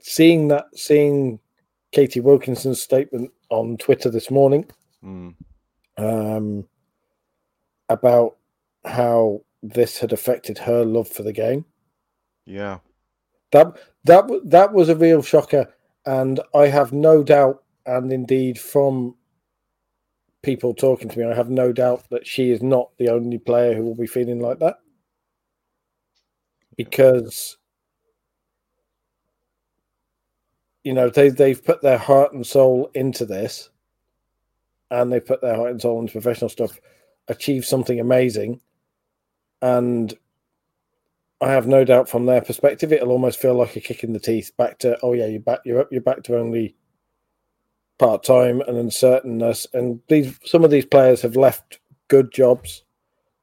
seeing 0.00 0.48
that, 0.48 0.66
seeing 0.74 1.38
Katie 1.92 2.20
Wilkinson's 2.20 2.82
statement 2.82 3.30
on 3.50 3.76
Twitter 3.76 4.10
this 4.10 4.30
morning 4.30 4.70
mm, 5.04 5.34
um, 5.98 6.66
about 7.88 8.36
how 8.84 9.40
this 9.62 9.98
had 9.98 10.12
affected 10.12 10.58
her 10.58 10.84
love 10.84 11.08
for 11.08 11.22
the 11.22 11.32
game. 11.32 11.64
yeah. 12.46 12.78
That 13.52 13.78
that 14.04 14.24
that 14.44 14.72
was 14.72 14.88
a 14.88 14.96
real 14.96 15.22
shocker, 15.22 15.72
and 16.06 16.40
I 16.54 16.66
have 16.66 16.92
no 16.92 17.22
doubt, 17.22 17.62
and 17.86 18.12
indeed 18.12 18.58
from 18.58 19.14
people 20.42 20.74
talking 20.74 21.08
to 21.08 21.18
me, 21.18 21.24
I 21.24 21.34
have 21.34 21.50
no 21.50 21.72
doubt 21.72 22.04
that 22.10 22.26
she 22.26 22.50
is 22.50 22.62
not 22.62 22.90
the 22.98 23.08
only 23.08 23.38
player 23.38 23.74
who 23.74 23.84
will 23.84 23.94
be 23.94 24.06
feeling 24.06 24.40
like 24.40 24.58
that, 24.58 24.80
because 26.76 27.56
you 30.82 30.92
know 30.92 31.08
they 31.08 31.28
they've 31.30 31.64
put 31.64 31.80
their 31.80 31.98
heart 31.98 32.32
and 32.32 32.46
soul 32.46 32.90
into 32.94 33.24
this, 33.24 33.70
and 34.90 35.12
they 35.12 35.20
put 35.20 35.40
their 35.40 35.54
heart 35.54 35.70
and 35.70 35.80
soul 35.80 36.00
into 36.00 36.12
professional 36.12 36.50
stuff, 36.50 36.80
achieve 37.28 37.64
something 37.64 38.00
amazing, 38.00 38.60
and 39.62 40.14
I 41.40 41.50
have 41.50 41.66
no 41.66 41.84
doubt 41.84 42.08
from 42.08 42.26
their 42.26 42.40
perspective, 42.40 42.92
it'll 42.92 43.10
almost 43.10 43.38
feel 43.38 43.54
like 43.54 43.76
a 43.76 43.80
kick 43.80 44.02
in 44.02 44.12
the 44.12 44.20
teeth 44.20 44.52
back 44.56 44.78
to, 44.78 44.98
oh 45.02 45.12
yeah, 45.12 45.26
you're 45.26 45.40
back, 45.40 45.60
you're 45.64 45.80
up, 45.80 45.88
you're 45.90 46.00
back 46.00 46.22
to 46.24 46.38
only 46.38 46.74
part 47.98 48.22
time 48.22 48.60
and 48.62 48.76
uncertainness. 48.78 49.66
And 49.74 50.00
these, 50.08 50.38
some 50.44 50.64
of 50.64 50.70
these 50.70 50.86
players 50.86 51.20
have 51.22 51.36
left 51.36 51.80
good 52.08 52.32
jobs. 52.32 52.84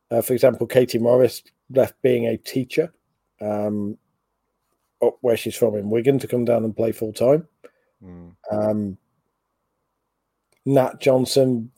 Uh, 0.10 0.22
for 0.22 0.34
example, 0.34 0.66
Katie 0.66 0.98
Morris 0.98 1.44
left 1.70 2.02
being 2.02 2.26
a 2.26 2.38
teacher 2.38 2.92
um, 3.40 3.98
up 5.02 5.18
where 5.22 5.38
she's 5.38 5.56
from 5.56 5.76
in 5.76 5.90
Wigan 5.90 6.18
to 6.20 6.28
come 6.28 6.46
down 6.46 6.64
and 6.64 6.76
play 6.76 6.92
full 6.92 7.14
time. 7.14 7.48
Mm, 8.04 8.36
Um, 8.52 8.98
Nat 10.66 11.00
Johnson 11.00 11.72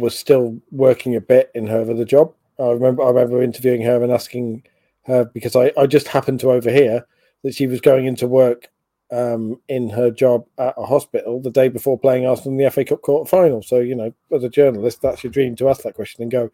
was 0.00 0.18
still 0.18 0.60
working 0.70 1.14
a 1.14 1.20
bit 1.20 1.50
in 1.54 1.66
her 1.66 1.82
other 1.82 2.04
job. 2.04 2.34
I 2.58 2.70
remember 2.70 3.02
I 3.02 3.08
remember 3.08 3.42
interviewing 3.42 3.82
her 3.82 4.02
and 4.02 4.12
asking 4.12 4.64
her 5.04 5.24
because 5.24 5.56
I, 5.56 5.72
I 5.78 5.86
just 5.86 6.08
happened 6.08 6.40
to 6.40 6.52
overhear 6.52 7.06
that 7.42 7.54
she 7.54 7.66
was 7.66 7.80
going 7.80 8.06
into 8.06 8.26
work 8.26 8.68
um, 9.10 9.60
in 9.68 9.88
her 9.90 10.10
job 10.10 10.46
at 10.58 10.74
a 10.76 10.84
hospital 10.84 11.40
the 11.40 11.50
day 11.50 11.68
before 11.68 11.98
playing 11.98 12.26
Arsenal 12.26 12.52
in 12.52 12.64
the 12.64 12.70
FA 12.70 12.84
Cup 12.84 13.02
quarter 13.02 13.28
final. 13.28 13.62
So, 13.62 13.80
you 13.80 13.94
know, 13.94 14.12
as 14.34 14.44
a 14.44 14.48
journalist, 14.48 15.02
that's 15.02 15.24
your 15.24 15.32
dream 15.32 15.56
to 15.56 15.68
ask 15.68 15.82
that 15.82 15.94
question 15.94 16.22
and 16.22 16.30
go, 16.30 16.50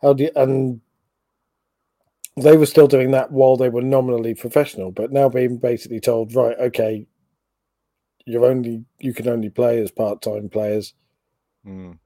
how 0.00 0.12
do 0.12 0.24
you, 0.24 0.30
and 0.34 0.80
they 2.36 2.56
were 2.56 2.66
still 2.66 2.88
doing 2.88 3.12
that 3.12 3.30
while 3.30 3.56
they 3.56 3.68
were 3.68 3.82
nominally 3.82 4.34
professional, 4.34 4.90
but 4.90 5.12
now 5.12 5.28
being 5.28 5.58
basically 5.58 6.00
told, 6.00 6.34
right, 6.34 6.58
okay, 6.58 7.06
you're 8.26 8.44
only 8.44 8.84
you 8.98 9.12
can 9.12 9.28
only 9.28 9.50
play 9.50 9.80
as 9.80 9.90
part-time 9.90 10.48
players. 10.48 10.94
Mm. 11.66 11.98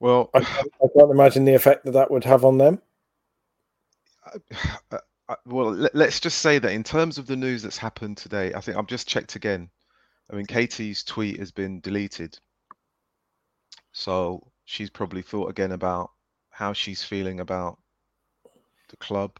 Well, 0.00 0.30
I, 0.34 0.38
I 0.40 0.86
can't 0.98 1.10
imagine 1.10 1.44
the 1.44 1.54
effect 1.54 1.84
that 1.84 1.92
that 1.92 2.10
would 2.10 2.24
have 2.24 2.44
on 2.44 2.58
them. 2.58 2.82
uh, 4.90 4.98
uh, 5.28 5.36
well, 5.46 5.70
let, 5.72 5.94
let's 5.94 6.20
just 6.20 6.38
say 6.38 6.58
that 6.58 6.72
in 6.72 6.82
terms 6.82 7.18
of 7.18 7.26
the 7.26 7.36
news 7.36 7.62
that's 7.62 7.78
happened 7.78 8.16
today, 8.16 8.52
I 8.52 8.60
think 8.60 8.76
I've 8.76 8.86
just 8.86 9.08
checked 9.08 9.36
again. 9.36 9.70
I 10.30 10.34
mean, 10.34 10.46
Katie's 10.46 11.04
tweet 11.04 11.38
has 11.38 11.52
been 11.52 11.80
deleted. 11.80 12.38
So 13.92 14.50
she's 14.64 14.90
probably 14.90 15.22
thought 15.22 15.50
again 15.50 15.72
about 15.72 16.10
how 16.50 16.72
she's 16.72 17.04
feeling 17.04 17.40
about 17.40 17.78
the 18.88 18.96
club. 18.96 19.38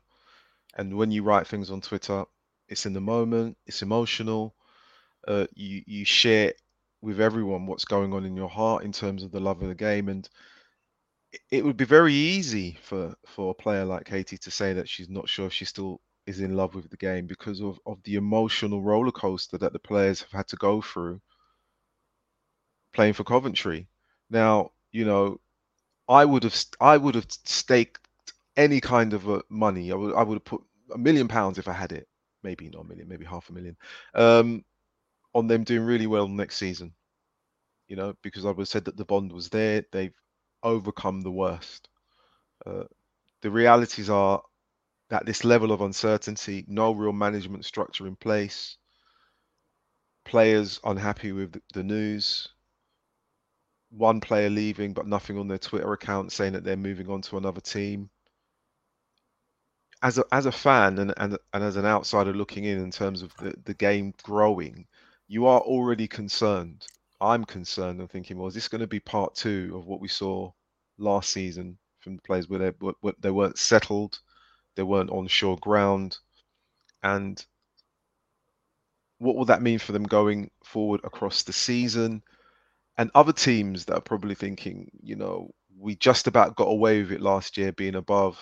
And 0.76 0.96
when 0.96 1.10
you 1.10 1.22
write 1.22 1.46
things 1.46 1.70
on 1.70 1.80
Twitter, 1.80 2.24
it's 2.68 2.86
in 2.86 2.92
the 2.92 3.00
moment, 3.00 3.56
it's 3.66 3.82
emotional. 3.82 4.54
Uh, 5.26 5.46
you 5.54 5.82
you 5.86 6.04
share 6.04 6.52
with 7.02 7.20
everyone 7.20 7.66
what's 7.66 7.84
going 7.84 8.12
on 8.14 8.24
in 8.24 8.36
your 8.36 8.48
heart 8.48 8.84
in 8.84 8.92
terms 8.92 9.22
of 9.24 9.32
the 9.32 9.40
love 9.40 9.60
of 9.62 9.68
the 9.68 9.74
game, 9.74 10.08
and 10.08 10.28
it- 11.50 11.64
would 11.64 11.76
be 11.76 11.84
very 11.84 12.14
easy 12.14 12.78
for 12.82 13.14
for 13.26 13.50
a 13.50 13.54
player 13.54 13.84
like 13.84 14.06
Katie 14.06 14.38
to 14.38 14.50
say 14.50 14.72
that 14.74 14.88
she's 14.88 15.08
not 15.08 15.28
sure 15.28 15.46
if 15.46 15.52
she 15.52 15.64
still 15.64 16.00
is 16.26 16.40
in 16.40 16.56
love 16.56 16.74
with 16.74 16.88
the 16.90 16.96
game 16.96 17.26
because 17.26 17.60
of 17.60 17.80
of 17.86 18.02
the 18.04 18.16
emotional 18.16 18.82
roller 18.82 19.12
coaster 19.12 19.58
that 19.58 19.72
the 19.72 19.78
players 19.78 20.22
have 20.22 20.32
had 20.32 20.48
to 20.48 20.56
go 20.56 20.80
through 20.82 21.20
playing 22.92 23.14
for 23.14 23.24
Coventry. 23.24 23.88
Now, 24.30 24.72
you 24.92 25.04
know, 25.04 25.40
I 26.08 26.24
would 26.24 26.44
have 26.44 26.56
I 26.80 26.96
would 26.96 27.14
have 27.14 27.26
staked 27.30 28.08
any 28.56 28.80
kind 28.80 29.14
of 29.14 29.42
money. 29.50 29.92
I 29.92 29.94
would 29.94 30.14
I 30.14 30.22
would 30.22 30.36
have 30.36 30.44
put 30.44 30.62
a 30.94 30.98
million 30.98 31.28
pounds 31.28 31.58
if 31.58 31.68
I 31.68 31.72
had 31.72 31.92
it. 31.92 32.08
Maybe 32.42 32.68
not 32.70 32.84
a 32.84 32.88
million, 32.88 33.08
maybe 33.08 33.24
half 33.24 33.48
a 33.50 33.52
million. 33.52 33.76
Um, 34.14 34.64
on 35.34 35.46
them 35.48 35.64
doing 35.64 35.84
really 35.86 36.06
well 36.06 36.28
next 36.28 36.56
season. 36.56 36.94
you 37.88 37.96
know, 37.96 38.14
because 38.22 38.44
I 38.44 38.48
have 38.48 38.68
said 38.68 38.84
that 38.86 38.96
the 38.96 39.04
bond 39.04 39.32
was 39.32 39.48
there. 39.48 39.84
They've 39.92 40.14
overcome 40.62 41.20
the 41.20 41.30
worst. 41.30 41.88
Uh, 42.66 42.84
the 43.42 43.50
realities 43.50 44.10
are 44.10 44.42
that 45.10 45.26
this 45.26 45.44
level 45.44 45.72
of 45.72 45.80
uncertainty, 45.82 46.64
no 46.68 46.92
real 46.92 47.12
management 47.12 47.64
structure 47.66 48.06
in 48.06 48.16
place, 48.16 48.78
players 50.24 50.80
unhappy 50.84 51.30
with 51.30 51.60
the 51.74 51.82
news, 51.84 52.48
one 53.90 54.20
player 54.20 54.50
leaving 54.50 54.92
but 54.92 55.06
nothing 55.06 55.38
on 55.38 55.46
their 55.46 55.56
Twitter 55.58 55.92
account 55.92 56.32
saying 56.32 56.52
that 56.54 56.64
they're 56.64 56.76
moving 56.76 57.08
on 57.08 57.22
to 57.22 57.36
another 57.36 57.60
team. 57.60 58.10
As 60.02 60.18
a 60.18 60.24
as 60.30 60.46
a 60.46 60.52
fan 60.52 60.98
and, 60.98 61.12
and 61.16 61.38
and 61.52 61.64
as 61.64 61.76
an 61.76 61.86
outsider 61.86 62.32
looking 62.32 62.64
in 62.64 62.78
in 62.78 62.90
terms 62.92 63.22
of 63.22 63.34
the, 63.38 63.54
the 63.64 63.74
game 63.74 64.12
growing, 64.22 64.86
you 65.28 65.46
are 65.46 65.60
already 65.60 66.06
concerned. 66.08 66.86
I'm 67.20 67.44
concerned 67.44 68.00
and 68.00 68.10
thinking, 68.10 68.38
well, 68.38 68.48
is 68.48 68.54
this 68.54 68.68
going 68.68 68.80
to 68.80 68.86
be 68.86 69.00
part 69.00 69.34
two 69.34 69.72
of 69.76 69.86
what 69.86 70.00
we 70.00 70.08
saw 70.08 70.50
last 70.98 71.30
season 71.30 71.78
from 72.00 72.16
the 72.16 72.22
players 72.22 72.48
where 72.48 72.58
they, 72.58 72.72
where 73.00 73.14
they 73.20 73.30
weren't 73.30 73.58
settled, 73.58 74.18
they 74.76 74.82
weren't 74.82 75.10
on 75.10 75.28
sure 75.28 75.56
ground, 75.58 76.18
and 77.02 77.44
what 79.18 79.36
will 79.36 79.44
that 79.44 79.62
mean 79.62 79.78
for 79.78 79.92
them 79.92 80.02
going 80.02 80.50
forward 80.64 81.00
across 81.04 81.44
the 81.44 81.52
season? 81.52 82.22
And 82.98 83.10
other 83.14 83.32
teams 83.32 83.84
that 83.84 83.94
are 83.94 84.00
probably 84.00 84.34
thinking, 84.34 84.90
you 85.00 85.16
know, 85.16 85.50
we 85.78 85.94
just 85.96 86.26
about 86.26 86.56
got 86.56 86.68
away 86.68 87.00
with 87.00 87.12
it 87.12 87.20
last 87.20 87.56
year 87.56 87.72
being 87.72 87.94
above 87.94 88.38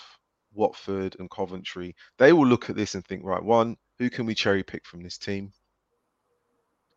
Watford 0.55 1.17
and 1.19 1.31
Coventry. 1.31 1.95
They 2.19 2.33
will 2.33 2.47
look 2.47 2.71
at 2.71 2.77
this 2.77 2.95
and 2.95 3.05
think, 3.07 3.25
right, 3.25 3.43
one, 3.43 3.77
who 3.99 4.11
can 4.11 4.27
we 4.27 4.35
cherry 4.35 4.63
pick 4.63 4.87
from 4.87 5.03
this 5.03 5.19
team? 5.19 5.53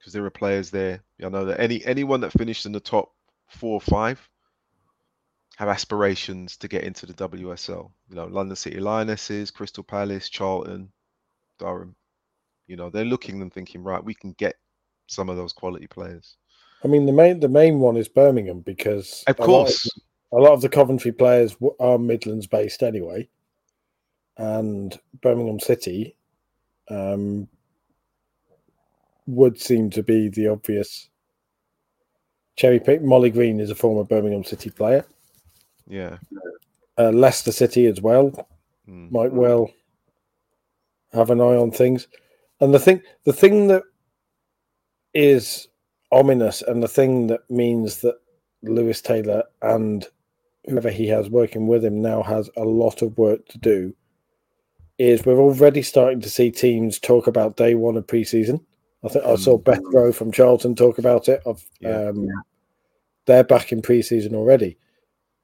Because 0.04 0.12
there 0.12 0.26
are 0.26 0.30
players 0.30 0.70
there. 0.70 1.02
I 1.24 1.30
know 1.30 1.46
that 1.46 1.62
any 1.62 1.84
anyone 1.86 2.20
that 2.22 2.34
finished 2.34 2.66
in 2.66 2.74
the 2.74 2.82
top 2.82 3.14
four 3.48 3.76
or 3.76 3.82
five 3.82 4.28
have 5.56 5.70
aspirations 5.70 6.58
to 6.58 6.68
get 6.68 6.84
into 6.84 7.06
the 7.06 7.14
WSL. 7.14 7.90
You 8.10 8.16
know, 8.16 8.26
London 8.26 8.58
City 8.58 8.82
Lionesses, 8.82 9.50
Crystal 9.50 9.84
Palace, 9.84 10.28
Charlton, 10.28 10.92
Durham. 11.58 11.96
You 12.68 12.76
know, 12.76 12.90
they're 12.90 13.06
looking 13.06 13.42
and 13.42 13.54
thinking, 13.54 13.82
right, 13.82 14.04
we 14.04 14.14
can 14.14 14.34
get 14.34 14.56
some 15.08 15.30
of 15.30 15.38
those 15.38 15.54
quality 15.54 15.88
players. 15.88 16.36
I 16.84 16.90
mean, 16.90 17.06
the 17.06 17.14
main 17.14 17.40
the 17.40 17.48
main 17.48 17.80
one 17.80 17.96
is 17.96 18.10
Birmingham 18.10 18.60
because 18.60 19.24
of 19.28 19.38
course 19.38 19.90
a 20.34 20.38
lot 20.38 20.42
of, 20.42 20.46
a 20.46 20.50
lot 20.50 20.54
of 20.56 20.62
the 20.62 20.70
Coventry 20.70 21.14
players 21.14 21.56
are 21.80 21.98
Midlands 21.98 22.46
based 22.46 22.84
anyway, 22.84 23.30
and 24.36 25.00
Birmingham 25.22 25.62
City 25.62 26.18
um, 26.90 27.48
would 29.26 29.60
seem 29.60 29.90
to 29.92 30.04
be 30.04 30.30
the 30.30 30.48
obvious 30.48 31.10
cherry 32.56 32.80
pick. 32.80 33.02
Mollie 33.02 33.30
Green 33.30 33.60
is 33.60 33.70
a 33.70 33.76
former 33.76 34.04
Birmingham 34.04 34.44
City 34.44 34.70
player. 34.70 35.06
Yeah. 35.88 36.18
Uh, 36.98 37.12
Leicester 37.12 37.52
City 37.52 37.86
as 37.88 38.02
well 38.02 38.48
Mm. 38.88 39.12
might 39.12 39.32
well 39.32 39.72
have 41.14 41.30
an 41.30 41.40
eye 41.40 41.56
on 41.56 41.72
things. 41.72 42.08
And 42.60 42.74
the 42.74 42.80
thing, 42.80 43.02
the 43.24 43.34
thing 43.34 43.68
that 43.68 43.84
is 45.14 45.68
ominous, 46.12 46.62
and 46.62 46.84
the 46.84 46.88
thing 46.88 47.28
that 47.28 47.50
means 47.50 48.02
that 48.02 48.16
Lewis 48.62 49.02
Taylor 49.02 49.44
and 49.62 50.06
whoever 50.66 50.90
he 50.90 51.08
has 51.08 51.30
working 51.30 51.68
with 51.68 51.84
him 51.84 52.02
now 52.02 52.24
has 52.24 52.50
a 52.58 52.64
lot 52.64 53.02
of 53.02 53.18
work 53.18 53.48
to 53.48 53.58
do, 53.58 53.96
is 54.98 55.26
we're 55.26 55.40
already 55.40 55.82
starting 55.82 56.22
to 56.22 56.30
see 56.30 56.52
teams 56.52 57.00
talk 57.00 57.28
about 57.28 57.58
day 57.58 57.76
one 57.76 57.98
of 57.98 58.06
preseason. 58.08 58.64
I 59.04 59.10
think 59.10 59.26
I 59.26 59.36
saw 59.36 59.58
Beth 59.58 59.82
Roe 59.92 60.12
from 60.12 60.32
Charlton 60.32 60.76
talk 60.76 60.98
about 60.98 61.28
it. 61.28 61.42
Of 61.46 61.66
Yeah. 61.80 62.10
um, 62.10 62.28
they're 63.26 63.44
back 63.44 63.72
in 63.72 63.82
preseason 63.82 64.34
already, 64.34 64.78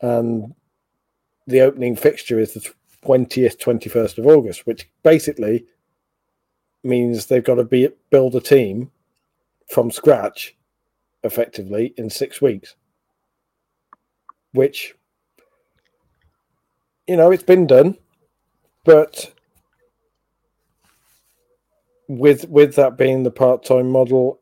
and 0.01 0.53
the 1.47 1.61
opening 1.61 1.95
fixture 1.95 2.39
is 2.39 2.53
the 2.53 2.69
twentieth, 3.01 3.59
twenty 3.59 3.89
first 3.89 4.17
of 4.17 4.27
August, 4.27 4.65
which 4.65 4.89
basically 5.03 5.65
means 6.83 7.25
they've 7.25 7.43
got 7.43 7.55
to 7.55 7.63
be 7.63 7.89
build 8.09 8.35
a 8.35 8.41
team 8.41 8.91
from 9.69 9.91
scratch, 9.91 10.55
effectively 11.23 11.93
in 11.97 12.09
six 12.09 12.41
weeks. 12.41 12.75
Which, 14.51 14.95
you 17.07 17.17
know, 17.17 17.31
it's 17.31 17.43
been 17.43 17.67
done, 17.67 17.97
but 18.83 19.33
with 22.09 22.49
with 22.49 22.75
that 22.75 22.97
being 22.97 23.23
the 23.23 23.31
part 23.31 23.63
time 23.63 23.89
model, 23.89 24.41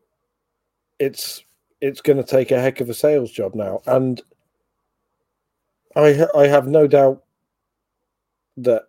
it's 0.97 1.43
it's 1.81 2.01
going 2.01 2.17
to 2.17 2.23
take 2.23 2.49
a 2.49 2.59
heck 2.59 2.79
of 2.81 2.89
a 2.89 2.93
sales 2.95 3.29
job 3.31 3.53
now, 3.53 3.81
and 3.85 4.21
I 5.95 6.25
I 6.35 6.47
have 6.47 6.67
no 6.67 6.87
doubt 6.87 7.23
that 8.55 8.83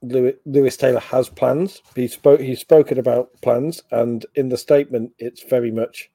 Lewis, 0.00 0.36
Lewis 0.46 0.76
Taylor 0.76 1.00
has 1.00 1.28
plans. 1.28 1.82
He 1.96 2.06
spoke 2.08 2.40
he's 2.40 2.60
spoken 2.60 2.98
about 2.98 3.30
plans, 3.42 3.82
and 3.90 4.24
in 4.36 4.48
the 4.48 4.56
statement, 4.56 5.12
it's 5.18 5.42
very 5.42 5.72
much 5.72 6.10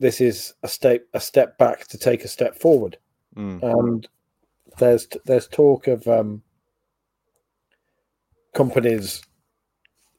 this 0.00 0.20
is 0.22 0.54
a 0.62 0.68
step 0.68 1.06
a 1.12 1.20
step 1.20 1.58
back 1.58 1.86
to 1.88 1.98
take 1.98 2.24
a 2.24 2.28
step 2.28 2.56
forward, 2.58 2.96
Mm. 3.36 3.62
and 3.62 4.08
there's 4.78 5.06
there's 5.26 5.48
talk 5.48 5.86
of 5.86 6.08
um, 6.08 6.42
companies 8.54 9.22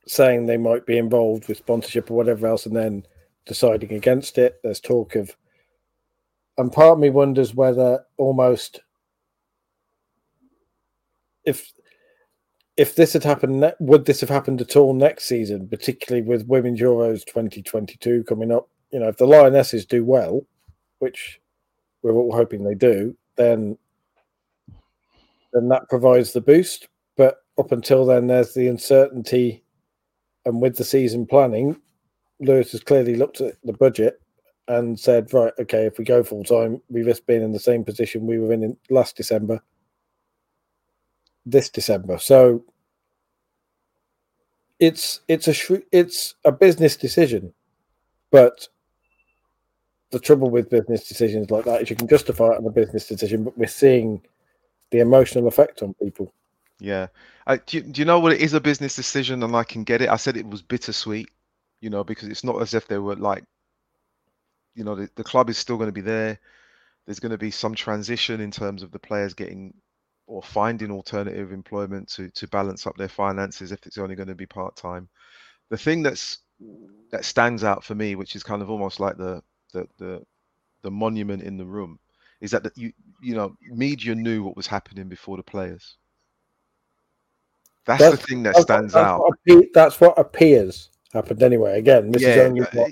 saying 0.07 0.45
they 0.45 0.57
might 0.57 0.85
be 0.85 0.97
involved 0.97 1.47
with 1.47 1.57
sponsorship 1.57 2.11
or 2.11 2.15
whatever 2.15 2.47
else, 2.47 2.65
and 2.65 2.75
then 2.75 3.05
deciding 3.45 3.93
against 3.93 4.37
it. 4.37 4.59
There's 4.63 4.79
talk 4.79 5.15
of, 5.15 5.35
and 6.57 6.71
part 6.71 6.93
of 6.93 6.99
me 6.99 7.09
wonders 7.09 7.53
whether 7.53 8.03
almost 8.17 8.81
if 11.45 11.71
if 12.77 12.95
this 12.95 13.13
had 13.13 13.23
happened, 13.23 13.73
would 13.79 14.05
this 14.05 14.19
have 14.19 14.29
happened 14.29 14.59
at 14.59 14.75
all 14.75 14.93
next 14.93 15.25
season, 15.25 15.67
particularly 15.67 16.27
with 16.27 16.47
Women's 16.47 16.81
Euros 16.81 17.25
2022 17.25 18.25
coming 18.25 18.51
up? 18.51 18.67
You 18.91 18.99
know, 18.99 19.07
if 19.07 19.17
the 19.17 19.25
Lionesses 19.25 19.85
do 19.85 20.03
well, 20.03 20.45
which 20.99 21.39
we're 22.01 22.13
all 22.13 22.35
hoping 22.35 22.63
they 22.63 22.75
do, 22.75 23.15
then 23.37 23.77
then 25.53 25.69
that 25.69 25.87
provides 25.89 26.33
the 26.33 26.41
boost. 26.41 26.89
But 27.15 27.37
up 27.57 27.71
until 27.71 28.05
then, 28.05 28.27
there's 28.27 28.53
the 28.53 28.67
uncertainty, 28.67 29.63
and 30.45 30.61
with 30.61 30.77
the 30.77 30.83
season 30.83 31.25
planning, 31.25 31.79
Lewis 32.39 32.71
has 32.71 32.83
clearly 32.83 33.15
looked 33.15 33.41
at 33.41 33.55
the 33.63 33.73
budget 33.73 34.21
and 34.67 34.99
said, 34.99 35.33
right, 35.33 35.53
okay, 35.59 35.85
if 35.85 35.97
we 35.97 36.05
go 36.05 36.23
full 36.23 36.43
time, 36.43 36.81
we 36.89 37.03
risk 37.03 37.25
being 37.25 37.43
in 37.43 37.51
the 37.51 37.59
same 37.59 37.83
position 37.83 38.25
we 38.25 38.39
were 38.39 38.51
in, 38.51 38.63
in 38.63 38.77
last 38.89 39.15
December, 39.15 39.61
this 41.45 41.69
December. 41.69 42.17
So 42.17 42.63
it's 44.79 45.21
it's 45.27 45.47
a 45.47 45.81
it's 45.91 46.35
a 46.43 46.51
business 46.51 46.97
decision, 46.97 47.53
but 48.31 48.67
the 50.11 50.19
trouble 50.19 50.49
with 50.49 50.69
business 50.69 51.07
decisions 51.07 51.49
like 51.49 51.65
that 51.65 51.81
is 51.81 51.89
you 51.89 51.95
can 51.95 52.07
justify 52.07 52.51
it 52.51 52.57
on 52.57 52.65
a 52.65 52.71
business 52.71 53.07
decision, 53.07 53.43
but 53.43 53.57
we're 53.57 53.67
seeing 53.67 54.21
the 54.91 54.99
emotional 54.99 55.47
effect 55.47 55.81
on 55.81 55.93
people. 55.95 56.33
Yeah. 56.79 57.07
I, 57.47 57.57
do, 57.57 57.77
you, 57.77 57.83
do 57.83 58.01
you 58.01 58.05
know 58.05 58.19
what 58.19 58.33
it 58.33 58.41
is 58.41 58.53
a 58.53 58.61
business 58.61 58.95
decision 58.95 59.43
and 59.43 59.55
I 59.55 59.63
can 59.63 59.83
get 59.83 60.01
it? 60.01 60.09
I 60.09 60.17
said 60.17 60.37
it 60.37 60.47
was 60.47 60.61
bittersweet, 60.61 61.29
you 61.81 61.89
know, 61.89 62.03
because 62.03 62.27
it's 62.29 62.43
not 62.43 62.61
as 62.61 62.73
if 62.73 62.87
they 62.87 62.97
were 62.97 63.15
like, 63.15 63.43
you 64.75 64.83
know, 64.83 64.95
the, 64.95 65.09
the 65.15 65.23
club 65.23 65.49
is 65.49 65.57
still 65.57 65.77
going 65.77 65.87
to 65.89 65.93
be 65.93 66.01
there. 66.01 66.39
There's 67.05 67.19
going 67.19 67.31
to 67.31 67.37
be 67.37 67.51
some 67.51 67.75
transition 67.75 68.41
in 68.41 68.51
terms 68.51 68.83
of 68.83 68.91
the 68.91 68.99
players 68.99 69.33
getting 69.33 69.73
or 70.27 70.41
finding 70.41 70.91
alternative 70.91 71.51
employment 71.51 72.09
to 72.09 72.29
to 72.31 72.47
balance 72.47 72.87
up 72.87 72.97
their 72.97 73.07
finances 73.09 73.71
if 73.71 73.85
it's 73.85 73.99
only 73.99 74.15
going 74.15 74.27
to 74.27 74.35
be 74.35 74.47
part 74.47 74.75
time. 74.75 75.07
The 75.69 75.77
thing 75.77 76.03
that's 76.03 76.39
that 77.11 77.25
stands 77.25 77.63
out 77.63 77.83
for 77.83 77.95
me, 77.95 78.15
which 78.15 78.35
is 78.35 78.43
kind 78.43 78.61
of 78.61 78.69
almost 78.69 78.99
like 78.99 79.17
the 79.17 79.41
the 79.73 79.87
the, 79.97 80.23
the 80.81 80.91
monument 80.91 81.43
in 81.43 81.57
the 81.57 81.65
room, 81.65 81.99
is 82.41 82.51
that, 82.51 82.63
that 82.63 82.77
you 82.77 82.91
you 83.21 83.35
know 83.35 83.55
media 83.61 84.15
knew 84.15 84.43
what 84.43 84.57
was 84.57 84.67
happening 84.67 85.09
before 85.09 85.37
the 85.37 85.43
players. 85.43 85.97
That's, 87.85 88.11
the 88.11 88.17
thing 88.17 88.43
that 88.43 88.55
stands 88.57 88.93
that's 88.93 89.05
out. 89.05 89.19
What 89.19 89.65
that's 89.73 90.01
what 90.01 90.17
appears 90.17 90.89
happened 91.13 91.43
anyway. 91.43 91.77
Again, 91.79 92.11
this 92.11 92.23
is 92.23 92.37
only 92.37 92.61
what, 92.61 92.91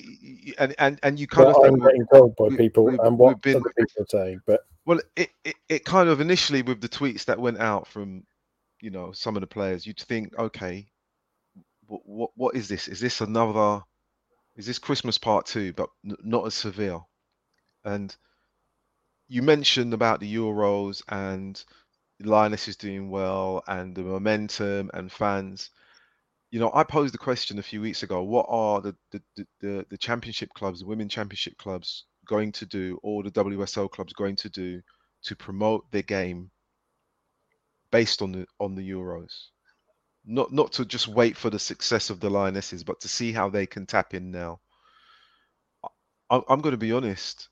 and 0.60 0.76
and 0.80 1.00
and 1.04 1.20
you 1.20 1.28
kind 1.28 1.50
of 1.50 1.56
I'm 1.64 1.80
getting 1.80 2.06
told 2.14 2.36
by 2.36 2.46
we- 2.46 2.58
people 2.58 2.86
we've- 2.86 3.00
and 3.04 3.18
what 3.18 3.42
been- 3.42 3.62
people 3.64 3.72
are 4.00 4.06
saying. 4.10 4.42
But 4.46 4.62
well, 4.86 5.00
it, 5.16 5.30
it 5.44 5.56
it 5.70 5.86
kind 5.86 6.10
of 6.10 6.22
initially 6.22 6.62
with 6.62 6.82
the 6.82 6.90
tweets 6.90 7.26
that 7.26 7.40
went 7.40 7.60
out 7.60 7.88
from, 7.88 8.24
you 8.82 8.92
know, 8.92 9.12
some 9.12 9.36
of 9.36 9.42
the 9.42 9.48
players, 9.48 9.86
you'd 9.86 10.00
think, 10.00 10.38
okay, 10.38 10.86
what 11.88 12.02
what, 12.06 12.32
what 12.36 12.56
is 12.56 12.68
this? 12.68 12.88
Is 12.88 13.00
this 13.00 13.22
another? 13.22 13.82
Is 14.56 14.68
this 14.68 14.78
Christmas 14.78 15.18
part 15.18 15.48
two, 15.48 15.74
but 15.74 15.90
n- 16.06 16.16
not 16.24 16.46
as 16.46 16.54
severe? 16.54 17.00
And 17.86 18.16
you 19.28 19.42
mentioned 19.42 19.94
about 19.94 20.20
the 20.20 20.36
Euros 20.36 21.02
and 21.10 21.64
Lionesses 22.26 22.70
is 22.70 22.78
doing 22.78 23.10
well 23.10 23.64
and 23.68 23.96
the 23.96 24.04
momentum 24.04 24.90
and 24.94 25.12
fans. 25.12 25.70
you 26.52 26.60
know, 26.60 26.72
I 26.74 26.84
posed 26.84 27.14
the 27.14 27.18
question 27.20 27.60
a 27.60 27.64
few 27.64 27.82
weeks 27.82 28.04
ago: 28.04 28.24
What 28.24 28.46
are 28.50 28.82
the 28.82 28.96
the 29.12 29.22
the, 29.36 29.48
the, 29.62 29.86
the 29.92 29.98
championship 29.98 30.50
clubs, 30.54 30.80
the 30.82 30.86
women 30.88 31.10
championship 31.10 31.58
clubs, 31.58 32.06
going 32.28 32.52
to 32.54 32.66
do, 32.66 33.00
or 33.04 33.24
the 33.24 33.32
WSL 33.32 33.92
clubs 33.92 34.14
going 34.14 34.36
to 34.38 34.50
do 34.50 34.82
to 35.24 35.36
promote 35.36 35.90
their 35.92 36.04
game 36.04 36.52
based 37.92 38.22
on 38.22 38.32
the 38.32 38.48
on 38.60 38.76
the 38.76 38.90
Euros? 38.90 39.34
Not 40.26 40.54
not 40.54 40.74
to 40.74 40.86
just 40.86 41.08
wait 41.10 41.38
for 41.38 41.50
the 41.50 41.60
success 41.60 42.10
of 42.10 42.20
the 42.22 42.30
Lionesses, 42.30 42.84
but 42.84 43.02
to 43.02 43.10
see 43.10 43.34
how 43.34 43.50
they 43.50 43.66
can 43.66 43.86
tap 43.86 44.14
in 44.14 44.32
now. 44.32 44.62
I, 46.30 46.42
I'm 46.50 46.62
going 46.62 46.74
to 46.74 46.78
be 46.78 46.94
honest. 46.94 47.50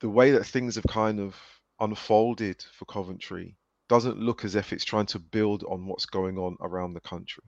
The 0.00 0.08
way 0.10 0.32
that 0.32 0.46
things 0.46 0.76
have 0.76 0.86
kind 0.88 1.20
of 1.20 1.36
unfolded 1.80 2.64
for 2.78 2.86
Coventry 2.86 3.56
doesn't 3.92 4.18
look 4.18 4.42
as 4.42 4.54
if 4.54 4.72
it's 4.72 4.86
trying 4.86 5.04
to 5.04 5.18
build 5.18 5.64
on 5.64 5.86
what's 5.86 6.06
going 6.06 6.38
on 6.38 6.56
around 6.62 6.94
the 6.94 7.00
country. 7.02 7.44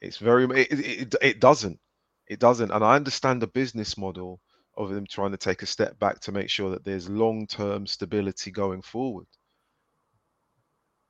It's 0.00 0.16
very 0.16 0.44
it, 0.58 0.68
it, 0.72 1.14
it 1.20 1.38
doesn't. 1.38 1.78
It 2.26 2.40
doesn't. 2.40 2.70
And 2.70 2.82
I 2.82 2.96
understand 2.96 3.42
the 3.42 3.46
business 3.46 3.98
model 3.98 4.40
of 4.78 4.88
them 4.88 5.06
trying 5.06 5.32
to 5.32 5.36
take 5.36 5.60
a 5.60 5.66
step 5.66 5.98
back 5.98 6.18
to 6.20 6.32
make 6.32 6.48
sure 6.48 6.70
that 6.70 6.82
there's 6.82 7.10
long-term 7.10 7.86
stability 7.86 8.52
going 8.52 8.80
forward. 8.80 9.26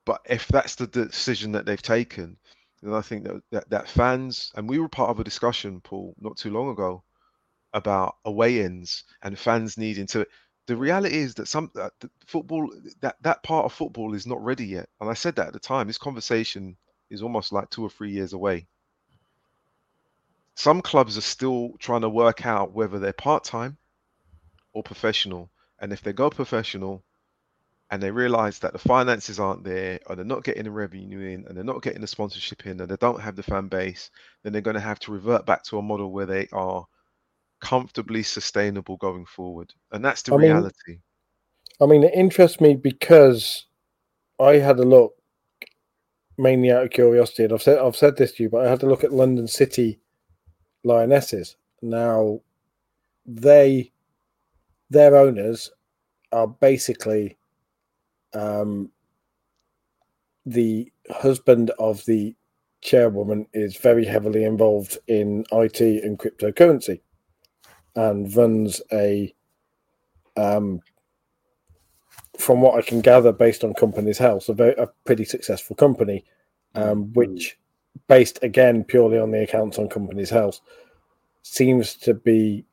But 0.05 0.19
if 0.25 0.49
that's 0.49 0.75
the 0.75 0.87
decision 0.87 1.53
that 1.53 1.65
they've 1.65 1.81
taken, 1.81 2.35
then 2.83 2.93
I 2.93 3.01
think 3.01 3.23
that, 3.23 3.41
that, 3.53 3.69
that 3.69 3.87
fans 3.87 4.51
and 4.55 4.67
we 4.67 4.79
were 4.79 4.89
part 4.89 5.11
of 5.11 5.21
a 5.21 5.23
discussion, 5.23 5.79
Paul, 5.79 6.13
not 6.19 6.35
too 6.35 6.49
long 6.49 6.71
ago, 6.71 7.05
about 7.71 8.17
away-ins 8.25 9.05
and 9.23 9.39
fans 9.39 9.77
needing 9.77 10.07
to. 10.07 10.25
The 10.67 10.77
reality 10.77 11.17
is 11.17 11.35
that 11.35 11.47
some 11.47 11.71
uh, 11.79 11.89
that 12.01 12.11
football 12.27 12.71
that 13.01 13.17
that 13.21 13.43
part 13.43 13.65
of 13.65 13.73
football 13.73 14.13
is 14.15 14.27
not 14.27 14.43
ready 14.43 14.65
yet, 14.65 14.89
and 15.01 15.09
I 15.09 15.13
said 15.13 15.35
that 15.37 15.47
at 15.47 15.53
the 15.53 15.59
time. 15.59 15.87
This 15.87 15.97
conversation 15.97 16.77
is 17.09 17.21
almost 17.21 17.51
like 17.53 17.69
two 17.69 17.83
or 17.83 17.89
three 17.89 18.11
years 18.11 18.33
away 18.33 18.67
some 20.55 20.81
clubs 20.81 21.17
are 21.17 21.21
still 21.21 21.73
trying 21.79 22.01
to 22.01 22.09
work 22.09 22.45
out 22.45 22.73
whether 22.73 22.99
they're 22.99 23.13
part-time 23.13 23.77
or 24.73 24.83
professional 24.83 25.49
and 25.79 25.91
if 25.93 26.01
they 26.01 26.13
go 26.13 26.29
professional 26.29 27.03
and 27.91 28.01
they 28.01 28.11
realize 28.11 28.59
that 28.59 28.73
the 28.73 28.79
finances 28.79 29.39
aren't 29.39 29.63
there 29.63 29.99
or 30.07 30.15
they're 30.15 30.25
not 30.25 30.43
getting 30.43 30.63
the 30.63 30.71
revenue 30.71 31.19
in 31.19 31.45
and 31.47 31.55
they're 31.57 31.63
not 31.63 31.81
getting 31.83 32.01
the 32.01 32.07
sponsorship 32.07 32.65
in 32.65 32.79
and 32.79 32.89
they 32.89 32.97
don't 32.97 33.21
have 33.21 33.35
the 33.35 33.43
fan 33.43 33.67
base 33.67 34.09
then 34.43 34.53
they're 34.53 34.61
going 34.61 34.75
to 34.75 34.79
have 34.81 34.99
to 34.99 35.11
revert 35.11 35.45
back 35.45 35.63
to 35.63 35.77
a 35.77 35.81
model 35.81 36.11
where 36.11 36.25
they 36.25 36.47
are 36.53 36.87
comfortably 37.65 38.21
sustainable 38.21 38.97
going 38.97 39.25
forward 39.25 39.73
and 39.91 40.05
that's 40.05 40.21
the 40.21 40.33
I 40.33 40.37
mean- 40.37 40.51
reality 40.51 40.99
I 41.81 41.85
mean, 41.85 42.03
it 42.03 42.13
interests 42.13 42.61
me 42.61 42.75
because 42.75 43.65
I 44.39 44.53
had 44.53 44.79
a 44.79 44.83
look 44.83 45.13
mainly 46.37 46.71
out 46.71 46.83
of 46.83 46.89
curiosity, 46.91 47.43
and 47.43 47.53
I've 47.53 47.61
said 47.61 47.79
I've 47.79 47.95
said 47.95 48.17
this 48.17 48.33
to 48.33 48.43
you, 48.43 48.49
but 48.49 48.65
I 48.65 48.69
had 48.69 48.79
to 48.81 48.87
look 48.87 49.03
at 49.03 49.13
London 49.13 49.47
City 49.47 49.99
Lionesses. 50.83 51.57
Now, 51.81 52.39
they 53.25 53.91
their 54.89 55.17
owners 55.17 55.71
are 56.31 56.47
basically 56.47 57.37
um, 58.33 58.91
the 60.45 60.91
husband 61.09 61.71
of 61.79 62.05
the 62.05 62.35
chairwoman 62.81 63.47
is 63.53 63.77
very 63.77 64.05
heavily 64.05 64.43
involved 64.43 64.97
in 65.07 65.43
IT 65.51 65.81
and 65.81 66.19
cryptocurrency, 66.19 67.01
and 67.95 68.33
runs 68.35 68.81
a 68.91 69.33
um, 70.37 70.81
from 72.37 72.61
what 72.61 72.77
I 72.77 72.81
can 72.81 73.01
gather, 73.01 73.31
based 73.31 73.63
on 73.63 73.73
Companies 73.73 74.17
House, 74.17 74.49
a, 74.49 74.53
very, 74.53 74.73
a 74.73 74.87
pretty 75.05 75.25
successful 75.25 75.75
company, 75.75 76.25
um, 76.75 77.13
which, 77.13 77.57
based 78.07 78.39
again 78.43 78.83
purely 78.83 79.17
on 79.17 79.31
the 79.31 79.43
accounts 79.43 79.79
on 79.79 79.87
Companies 79.87 80.29
House, 80.29 80.61
seems 81.43 81.95
to 81.95 82.13
be 82.13 82.65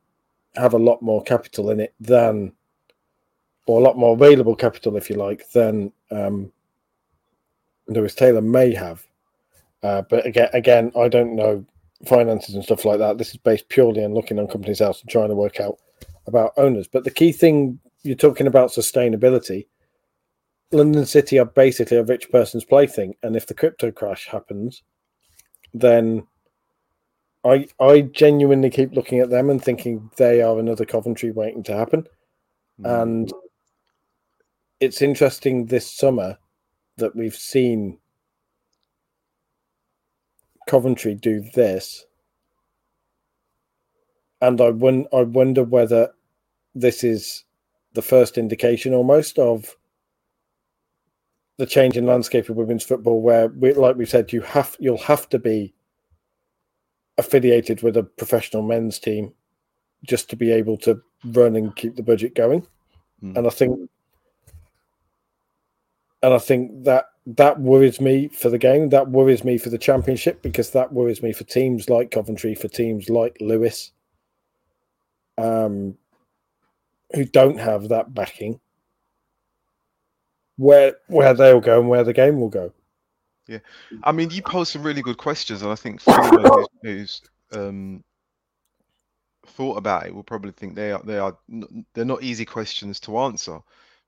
have 0.56 0.74
a 0.74 0.78
lot 0.78 1.00
more 1.00 1.22
capital 1.22 1.70
in 1.70 1.80
it 1.80 1.94
than, 2.00 2.52
or 3.66 3.80
a 3.80 3.82
lot 3.82 3.96
more 3.96 4.14
available 4.14 4.56
capital, 4.56 4.96
if 4.96 5.08
you 5.08 5.16
like, 5.16 5.48
than 5.50 5.92
um, 6.10 6.52
Lewis 7.86 8.14
Taylor 8.14 8.42
may 8.42 8.74
have. 8.74 9.06
Uh, 9.82 10.02
but 10.02 10.26
again, 10.26 10.48
again, 10.52 10.92
I 10.96 11.08
don't 11.08 11.34
know 11.34 11.64
finances 12.06 12.54
and 12.54 12.64
stuff 12.64 12.84
like 12.84 12.98
that. 12.98 13.18
This 13.18 13.30
is 13.30 13.36
based 13.36 13.68
purely 13.68 14.04
on 14.04 14.14
looking 14.14 14.38
on 14.38 14.48
Companies 14.48 14.80
House 14.80 15.00
and 15.00 15.10
trying 15.10 15.28
to 15.28 15.34
work 15.34 15.60
out 15.60 15.78
about 16.26 16.52
owners. 16.56 16.88
But 16.88 17.04
the 17.04 17.10
key 17.10 17.32
thing 17.32 17.78
you're 18.02 18.16
talking 18.16 18.46
about 18.46 18.70
sustainability. 18.70 19.66
London 20.70 21.04
City 21.04 21.38
are 21.38 21.44
basically 21.44 21.98
a 21.98 22.02
rich 22.02 22.30
person's 22.30 22.64
plaything, 22.64 23.14
and 23.22 23.36
if 23.36 23.46
the 23.46 23.54
crypto 23.54 23.90
crash 23.90 24.26
happens, 24.26 24.82
then 25.74 26.26
I 27.44 27.66
I 27.78 28.02
genuinely 28.02 28.70
keep 28.70 28.92
looking 28.92 29.20
at 29.20 29.30
them 29.30 29.50
and 29.50 29.62
thinking 29.62 30.10
they 30.16 30.42
are 30.42 30.58
another 30.58 30.84
Coventry 30.84 31.30
waiting 31.30 31.62
to 31.64 31.76
happen. 31.76 32.06
Mm. 32.80 33.02
And 33.02 33.32
it's 34.80 35.02
interesting 35.02 35.66
this 35.66 35.90
summer 35.90 36.38
that 36.96 37.14
we've 37.14 37.36
seen 37.36 37.98
Coventry 40.66 41.14
do 41.14 41.40
this, 41.54 42.06
and 44.40 44.60
I 44.60 44.70
won- 44.70 45.06
I 45.12 45.22
wonder 45.22 45.64
whether 45.64 46.12
this 46.74 47.04
is 47.04 47.44
the 47.94 48.02
first 48.02 48.38
indication 48.38 48.94
almost 48.94 49.38
of 49.38 49.76
the 51.58 51.66
change 51.66 51.96
in 51.96 52.06
landscape 52.06 52.48
of 52.48 52.56
women's 52.56 52.84
football 52.84 53.20
where 53.20 53.48
we, 53.48 53.72
like 53.74 53.96
we 53.96 54.06
said 54.06 54.32
you 54.32 54.40
have 54.40 54.76
you'll 54.80 54.96
have 54.96 55.28
to 55.28 55.38
be 55.38 55.74
affiliated 57.18 57.82
with 57.82 57.96
a 57.96 58.02
professional 58.02 58.62
men's 58.62 58.98
team 58.98 59.32
just 60.04 60.30
to 60.30 60.36
be 60.36 60.50
able 60.50 60.78
to 60.78 61.00
run 61.26 61.54
and 61.54 61.76
keep 61.76 61.94
the 61.96 62.02
budget 62.02 62.34
going 62.34 62.66
Mm. 63.22 63.36
and 63.36 63.46
i 63.46 63.50
think 63.50 63.88
and 66.22 66.34
i 66.34 66.38
think 66.38 66.84
that 66.84 67.06
that 67.26 67.60
worries 67.60 68.00
me 68.00 68.28
for 68.28 68.50
the 68.50 68.58
game. 68.58 68.88
That 68.88 69.08
worries 69.08 69.44
me 69.44 69.58
for 69.58 69.70
the 69.70 69.78
championship 69.78 70.42
because 70.42 70.70
that 70.70 70.92
worries 70.92 71.22
me 71.22 71.32
for 71.32 71.44
teams 71.44 71.88
like 71.88 72.10
coventry 72.10 72.54
for 72.54 72.68
teams 72.68 73.08
like 73.08 73.36
lewis 73.40 73.92
um 75.38 75.96
who 77.14 77.24
don't 77.24 77.58
have 77.58 77.88
that 77.88 78.14
backing. 78.14 78.60
Where 80.56 80.96
where 81.06 81.34
they'll 81.34 81.60
go 81.60 81.80
and 81.80 81.88
where 81.88 82.04
the 82.04 82.12
game 82.12 82.40
will 82.40 82.48
go. 82.48 82.72
Yeah, 83.48 83.58
I 84.04 84.12
mean, 84.12 84.30
you 84.30 84.42
posed 84.42 84.72
some 84.72 84.82
really 84.82 85.02
good 85.02 85.18
questions, 85.18 85.62
and 85.62 85.70
I 85.70 85.74
think 85.74 86.00
who's, 86.02 86.66
who's 86.82 87.22
um, 87.52 88.04
thought 89.46 89.76
about 89.76 90.06
it. 90.06 90.14
Will 90.14 90.22
probably 90.22 90.52
think 90.52 90.74
they 90.74 90.92
are 90.92 91.02
they 91.04 91.18
are 91.18 91.36
they're 91.94 92.04
not 92.04 92.22
easy 92.22 92.44
questions 92.44 93.00
to 93.00 93.18
answer. 93.18 93.58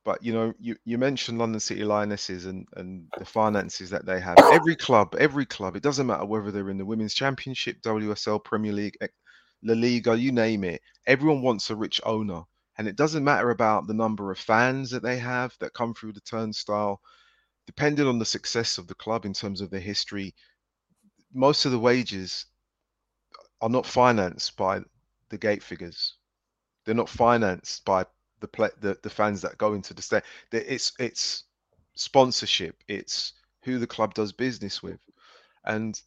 But 0.05 0.23
you 0.23 0.33
know, 0.33 0.53
you, 0.59 0.77
you 0.85 0.99
mentioned 0.99 1.39
London 1.39 1.61
City 1.61 1.85
Lionesses 1.85 2.47
and 2.47 2.67
and 2.77 3.07
the 3.19 3.25
finances 3.25 3.91
that 3.91 4.05
they 4.05 4.21
have. 4.21 4.37
Every 4.53 4.77
club, 4.77 5.15
every 5.19 5.47
club, 5.47 5.77
it 5.77 5.83
doesn't 5.83 6.07
matter 6.07 6.27
whether 6.27 6.51
they're 6.51 6.71
in 6.71 6.79
the 6.79 6.85
Women's 6.85 7.15
Championship, 7.15 7.81
WSL, 7.83 8.45
Premier 8.45 8.73
League, 8.73 8.97
eh, 9.01 9.09
La 9.63 9.75
Liga, 9.75 10.17
you 10.17 10.31
name 10.33 10.65
it. 10.65 10.83
Everyone 11.07 11.43
wants 11.43 11.71
a 11.71 11.77
rich 11.77 12.01
owner, 12.05 12.43
and 12.77 12.87
it 12.87 12.97
doesn't 12.97 13.25
matter 13.25 13.51
about 13.51 13.87
the 13.87 13.95
number 13.95 14.31
of 14.31 14.39
fans 14.39 14.91
that 14.91 15.03
they 15.03 15.19
have 15.19 15.55
that 15.61 15.73
come 15.73 15.95
through 15.95 16.13
the 16.13 16.21
turnstile 16.21 17.01
depending 17.67 18.07
on 18.07 18.19
the 18.19 18.25
success 18.25 18.79
of 18.79 18.87
the 18.87 18.95
club 18.95 19.25
in 19.25 19.33
terms 19.33 19.61
of 19.61 19.71
their 19.71 19.81
history, 19.81 20.35
most 21.33 21.65
of 21.65 21.73
the 21.73 21.79
wages 21.79 22.47
are 23.61 23.69
not 23.69 23.87
financed 23.87 24.57
by 24.57 24.81
the 25.31 25.39
gate 25.39 25.63
figures. 25.63 26.17
They're 26.85 26.95
not 26.95 27.09
financed 27.09 27.85
by 27.85 28.05
the 28.41 28.49
play, 28.49 28.71
the, 28.81 28.99
the 29.03 29.11
fans 29.11 29.43
that 29.43 29.59
go 29.59 29.75
into 29.75 29.95
the 29.95 30.03
state. 30.03 30.23
It's 30.53 30.93
it's 30.99 31.45
sponsorship. 31.95 32.77
It's 32.89 33.33
who 33.65 33.79
the 33.79 33.87
club 33.87 34.15
does 34.15 34.33
business 34.33 34.83
with, 34.83 35.01
and 35.65 36.01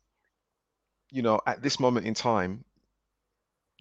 you 1.12 1.22
know 1.22 1.40
at 1.48 1.62
this 1.62 1.80
moment 1.80 2.06
in 2.08 2.14
time, 2.14 2.64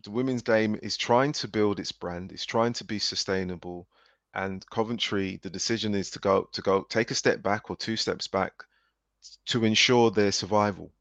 the 0.05 0.11
women's 0.11 0.43
game 0.43 0.79
is 0.83 0.97
trying 0.97 1.33
to 1.33 1.49
build 1.49 1.81
its 1.81 1.93
brand. 1.93 2.33
It's 2.33 2.47
trying 2.47 2.73
to 2.75 2.85
be 2.85 2.99
sustainable 2.99 3.89
and 4.37 4.69
Coventry, 4.69 5.41
the 5.43 5.49
decision 5.49 5.95
is 5.95 6.11
to 6.11 6.19
go 6.19 6.47
to 6.53 6.61
go 6.61 6.83
take 6.83 7.11
a 7.11 7.15
step 7.15 7.43
back 7.43 7.71
or 7.71 7.77
two 7.77 7.97
steps 7.97 8.29
back 8.29 8.53
to 9.47 9.65
ensure 9.65 10.11
their 10.11 10.31
survival. 10.31 10.93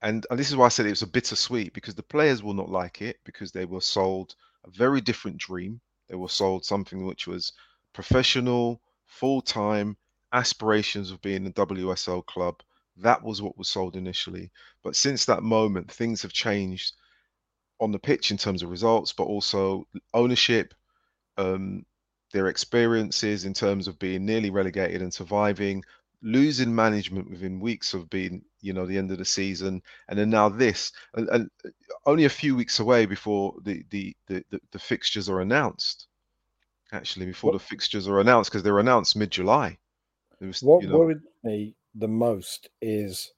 And, 0.00 0.26
and 0.30 0.38
this 0.38 0.48
is 0.48 0.56
why 0.56 0.66
I 0.66 0.68
said 0.70 0.86
it 0.86 0.90
was 0.90 1.02
a 1.02 1.06
bittersweet 1.06 1.74
because 1.74 1.94
the 1.94 2.02
players 2.02 2.42
will 2.42 2.54
not 2.54 2.70
like 2.70 3.02
it 3.02 3.18
because 3.24 3.52
they 3.52 3.66
were 3.66 3.82
sold 3.82 4.34
a 4.64 4.70
very 4.70 5.02
different 5.02 5.36
dream. 5.36 5.82
They 6.08 6.16
were 6.16 6.28
sold 6.28 6.64
something 6.64 7.04
which 7.06 7.26
was 7.26 7.52
professional, 7.92 8.80
full 9.06 9.42
time, 9.42 9.96
aspirations 10.32 11.10
of 11.10 11.22
being 11.22 11.46
a 11.46 11.50
WSL 11.50 12.24
club. 12.26 12.62
That 12.96 13.22
was 13.22 13.40
what 13.42 13.56
was 13.56 13.68
sold 13.68 13.96
initially. 13.96 14.50
But 14.82 14.96
since 14.96 15.24
that 15.24 15.42
moment, 15.42 15.90
things 15.90 16.22
have 16.22 16.32
changed 16.32 16.94
on 17.80 17.92
the 17.92 17.98
pitch 17.98 18.30
in 18.30 18.36
terms 18.36 18.62
of 18.62 18.70
results, 18.70 19.12
but 19.12 19.24
also 19.24 19.86
ownership, 20.14 20.74
um, 21.36 21.84
their 22.32 22.48
experiences 22.48 23.44
in 23.44 23.54
terms 23.54 23.88
of 23.88 23.98
being 23.98 24.26
nearly 24.26 24.50
relegated 24.50 25.00
and 25.00 25.14
surviving, 25.14 25.82
losing 26.22 26.74
management 26.74 27.30
within 27.30 27.60
weeks 27.60 27.94
of 27.94 28.10
being, 28.10 28.42
you 28.60 28.72
know, 28.72 28.86
the 28.86 28.98
end 28.98 29.10
of 29.10 29.18
the 29.18 29.24
season, 29.24 29.82
and 30.08 30.18
then 30.18 30.30
now 30.30 30.48
this, 30.48 30.92
and, 31.14 31.28
and 31.28 31.50
uh, 31.64 31.70
only 32.06 32.24
a 32.24 32.30
few 32.30 32.56
weeks 32.56 32.80
away 32.80 33.06
before 33.06 33.54
the 33.62 33.84
the 33.90 34.16
the, 34.26 34.44
the, 34.50 34.60
the 34.72 34.78
fixtures 34.78 35.28
are 35.28 35.40
announced. 35.40 36.06
Actually, 36.92 37.26
before 37.26 37.52
the 37.52 37.58
fixtures 37.58 38.08
are 38.08 38.20
announced, 38.20 38.50
because 38.50 38.62
they're 38.62 38.78
announced 38.78 39.14
mid-July. 39.14 39.76
Was, 40.40 40.62
What 40.62 40.82
you 40.82 40.88
know, 40.88 40.98
worried 40.98 41.20
me 41.42 41.74
the 41.94 42.08
most 42.08 42.70
is 42.80 43.32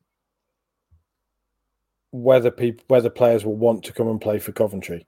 whether 2.13 2.51
people 2.51 2.85
whether 2.89 3.11
players 3.11 3.45
will 3.45 3.57
want 3.57 3.85
to 3.85 3.93
come 3.93 4.09
and 4.09 4.21
play 4.21 4.39
for 4.39 4.53
Coventry. 4.53 5.07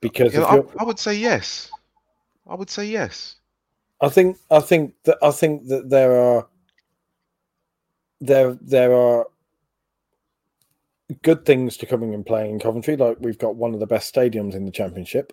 Because 0.00 0.34
you 0.34 0.40
know, 0.40 0.70
I, 0.78 0.82
I 0.82 0.84
would 0.84 0.98
say 0.98 1.14
yes. 1.14 1.70
I 2.46 2.54
would 2.54 2.70
say 2.70 2.84
yes. 2.84 3.36
I 4.00 4.08
think 4.08 4.38
I 4.50 4.60
think 4.60 4.94
that 5.04 5.18
I 5.22 5.30
think 5.30 5.68
that 5.68 5.88
there 5.88 6.20
are 6.20 6.48
there 8.20 8.58
there 8.60 8.94
are 8.94 9.26
good 11.22 11.44
things 11.44 11.76
to 11.76 11.86
coming 11.86 12.14
and 12.14 12.26
playing 12.26 12.52
in 12.52 12.58
Coventry. 12.58 12.96
Like 12.96 13.18
we've 13.20 13.38
got 13.38 13.56
one 13.56 13.74
of 13.74 13.80
the 13.80 13.86
best 13.86 14.14
stadiums 14.14 14.54
in 14.54 14.64
the 14.64 14.72
championship, 14.72 15.32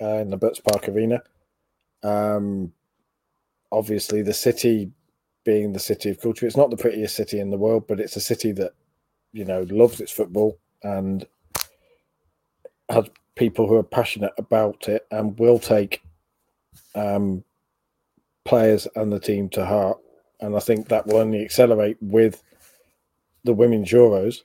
uh, 0.00 0.16
in 0.16 0.30
the 0.30 0.36
Butts 0.36 0.60
Park 0.60 0.88
Arena. 0.88 1.22
Um, 2.02 2.72
obviously, 3.70 4.22
the 4.22 4.34
city 4.34 4.90
being 5.44 5.72
the 5.72 5.78
city 5.78 6.10
of 6.10 6.20
culture, 6.20 6.46
it's 6.46 6.56
not 6.56 6.70
the 6.70 6.76
prettiest 6.76 7.16
city 7.16 7.40
in 7.40 7.50
the 7.50 7.58
world, 7.58 7.86
but 7.86 8.00
it's 8.00 8.16
a 8.16 8.20
city 8.20 8.52
that 8.52 8.72
you 9.32 9.44
know 9.44 9.66
loves 9.70 10.00
its 10.00 10.12
football 10.12 10.58
and 10.82 11.26
has 12.88 13.04
people 13.36 13.68
who 13.68 13.76
are 13.76 13.82
passionate 13.82 14.32
about 14.38 14.88
it 14.88 15.06
and 15.10 15.38
will 15.38 15.58
take 15.58 16.02
um, 16.94 17.44
players 18.44 18.86
and 18.96 19.12
the 19.12 19.20
team 19.20 19.48
to 19.50 19.64
heart. 19.64 19.98
And 20.40 20.56
I 20.56 20.60
think 20.60 20.88
that 20.88 21.06
will 21.06 21.16
only 21.16 21.42
accelerate 21.44 21.98
with 22.00 22.42
the 23.44 23.52
women's 23.52 23.90
Euros. 23.90 24.38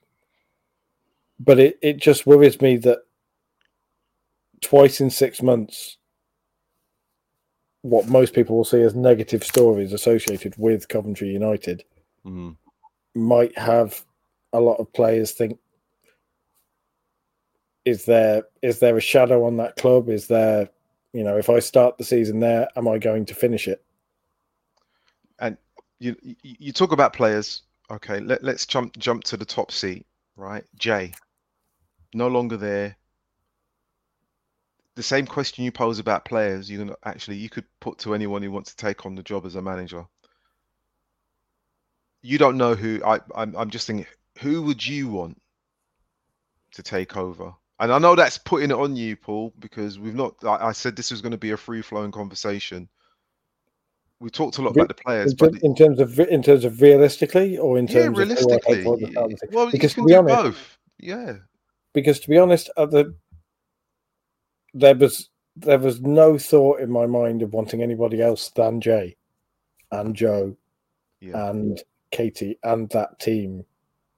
But 1.39 1.59
it, 1.59 1.79
it 1.81 1.97
just 1.97 2.25
worries 2.25 2.61
me 2.61 2.77
that 2.77 2.99
twice 4.61 5.01
in 5.01 5.09
six 5.09 5.41
months, 5.41 5.97
what 7.81 8.07
most 8.07 8.33
people 8.33 8.55
will 8.57 8.65
see 8.65 8.81
as 8.81 8.95
negative 8.95 9.43
stories 9.43 9.93
associated 9.93 10.55
with 10.57 10.87
Coventry 10.87 11.29
United 11.29 11.83
Mm. 12.25 12.57
might 13.13 13.55
have 13.55 14.03
a 14.51 14.59
lot 14.59 14.79
of 14.79 14.91
players 14.93 15.31
think 15.31 15.59
is 17.85 18.05
there 18.05 18.45
is 18.63 18.79
there 18.79 18.97
a 18.97 19.01
shadow 19.01 19.45
on 19.45 19.57
that 19.57 19.75
club 19.75 20.09
is 20.09 20.25
there 20.25 20.67
you 21.13 21.23
know 21.23 21.37
if 21.37 21.51
i 21.51 21.59
start 21.59 21.99
the 21.99 22.03
season 22.03 22.39
there 22.39 22.67
am 22.75 22.87
i 22.87 22.97
going 22.97 23.25
to 23.25 23.35
finish 23.35 23.67
it 23.67 23.84
you, 25.99 26.15
you 26.43 26.71
talk 26.71 26.91
about 26.91 27.13
players. 27.13 27.63
Okay, 27.89 28.19
let, 28.19 28.43
let's 28.43 28.65
jump 28.65 28.97
jump 28.97 29.23
to 29.25 29.37
the 29.37 29.45
top 29.45 29.71
seat, 29.71 30.05
right? 30.35 30.63
Jay, 30.77 31.13
no 32.13 32.27
longer 32.27 32.57
there. 32.57 32.97
The 34.95 35.03
same 35.03 35.27
question 35.27 35.65
you 35.65 35.71
pose 35.71 35.99
about 35.99 36.25
players, 36.25 36.69
you 36.69 36.79
can 36.79 36.95
actually 37.03 37.37
you 37.37 37.49
could 37.49 37.65
put 37.79 37.99
to 37.99 38.15
anyone 38.15 38.41
who 38.41 38.51
wants 38.51 38.73
to 38.73 38.77
take 38.77 39.05
on 39.05 39.15
the 39.15 39.23
job 39.23 39.45
as 39.45 39.55
a 39.55 39.61
manager. 39.61 40.05
You 42.21 42.37
don't 42.37 42.57
know 42.57 42.75
who 42.75 43.01
I 43.05 43.19
I'm 43.35 43.55
I'm 43.55 43.69
just 43.69 43.87
thinking 43.87 44.07
who 44.39 44.63
would 44.63 44.85
you 44.85 45.09
want 45.09 45.39
to 46.73 46.83
take 46.83 47.15
over? 47.17 47.53
And 47.79 47.91
I 47.91 47.99
know 47.99 48.15
that's 48.15 48.37
putting 48.37 48.71
it 48.71 48.77
on 48.77 48.95
you, 48.95 49.17
Paul, 49.17 49.53
because 49.59 49.99
we've 49.99 50.15
not. 50.15 50.35
I, 50.43 50.67
I 50.67 50.71
said 50.71 50.95
this 50.95 51.11
was 51.11 51.21
going 51.21 51.33
to 51.33 51.37
be 51.37 51.51
a 51.51 51.57
free 51.57 51.81
flowing 51.81 52.11
conversation. 52.11 52.87
We 54.19 54.29
talked 54.29 54.57
a 54.57 54.61
lot 54.61 54.71
about 54.75 54.87
the 54.87 54.93
players, 54.93 55.31
in, 55.31 55.37
but 55.37 55.61
in 55.61 55.75
terms 55.75 55.99
of 55.99 56.17
in 56.19 56.41
terms 56.41 56.63
of 56.63 56.81
realistically 56.81 57.57
or 57.57 57.77
in 57.77 57.85
yeah, 57.87 58.03
terms 58.05 58.19
of 58.19 58.27
take 58.29 58.37
realistically, 58.37 58.83
the 58.83 59.11
fantasy? 59.13 59.47
well, 59.51 59.71
Because 59.71 59.83
you 59.83 59.89
to 59.89 59.95
can 59.95 60.05
be 60.05 60.11
do 60.13 60.17
honest- 60.19 60.43
both. 60.43 60.77
Yeah, 60.99 61.33
because 61.93 62.19
to 62.21 62.29
be 62.29 62.37
honest 62.37 62.69
at 62.77 62.91
the 62.91 63.13
there 64.73 64.95
was 64.95 65.29
there 65.57 65.79
was 65.79 66.01
no 66.01 66.37
thought 66.37 66.79
in 66.79 66.89
my 66.89 67.05
mind 67.05 67.41
of 67.41 67.53
wanting 67.53 67.81
anybody 67.81 68.21
else 68.21 68.49
than 68.51 68.81
jay 68.81 69.15
and 69.91 70.15
jo 70.15 70.55
yeah, 71.21 71.49
and 71.49 71.81
Katie 72.11 72.57
and 72.63 72.89
that 72.89 73.19
team 73.19 73.65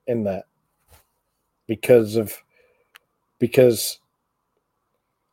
in 0.07 0.23
there 0.23 0.43
because 1.67 2.15
of 2.15 2.35
because 3.39 3.99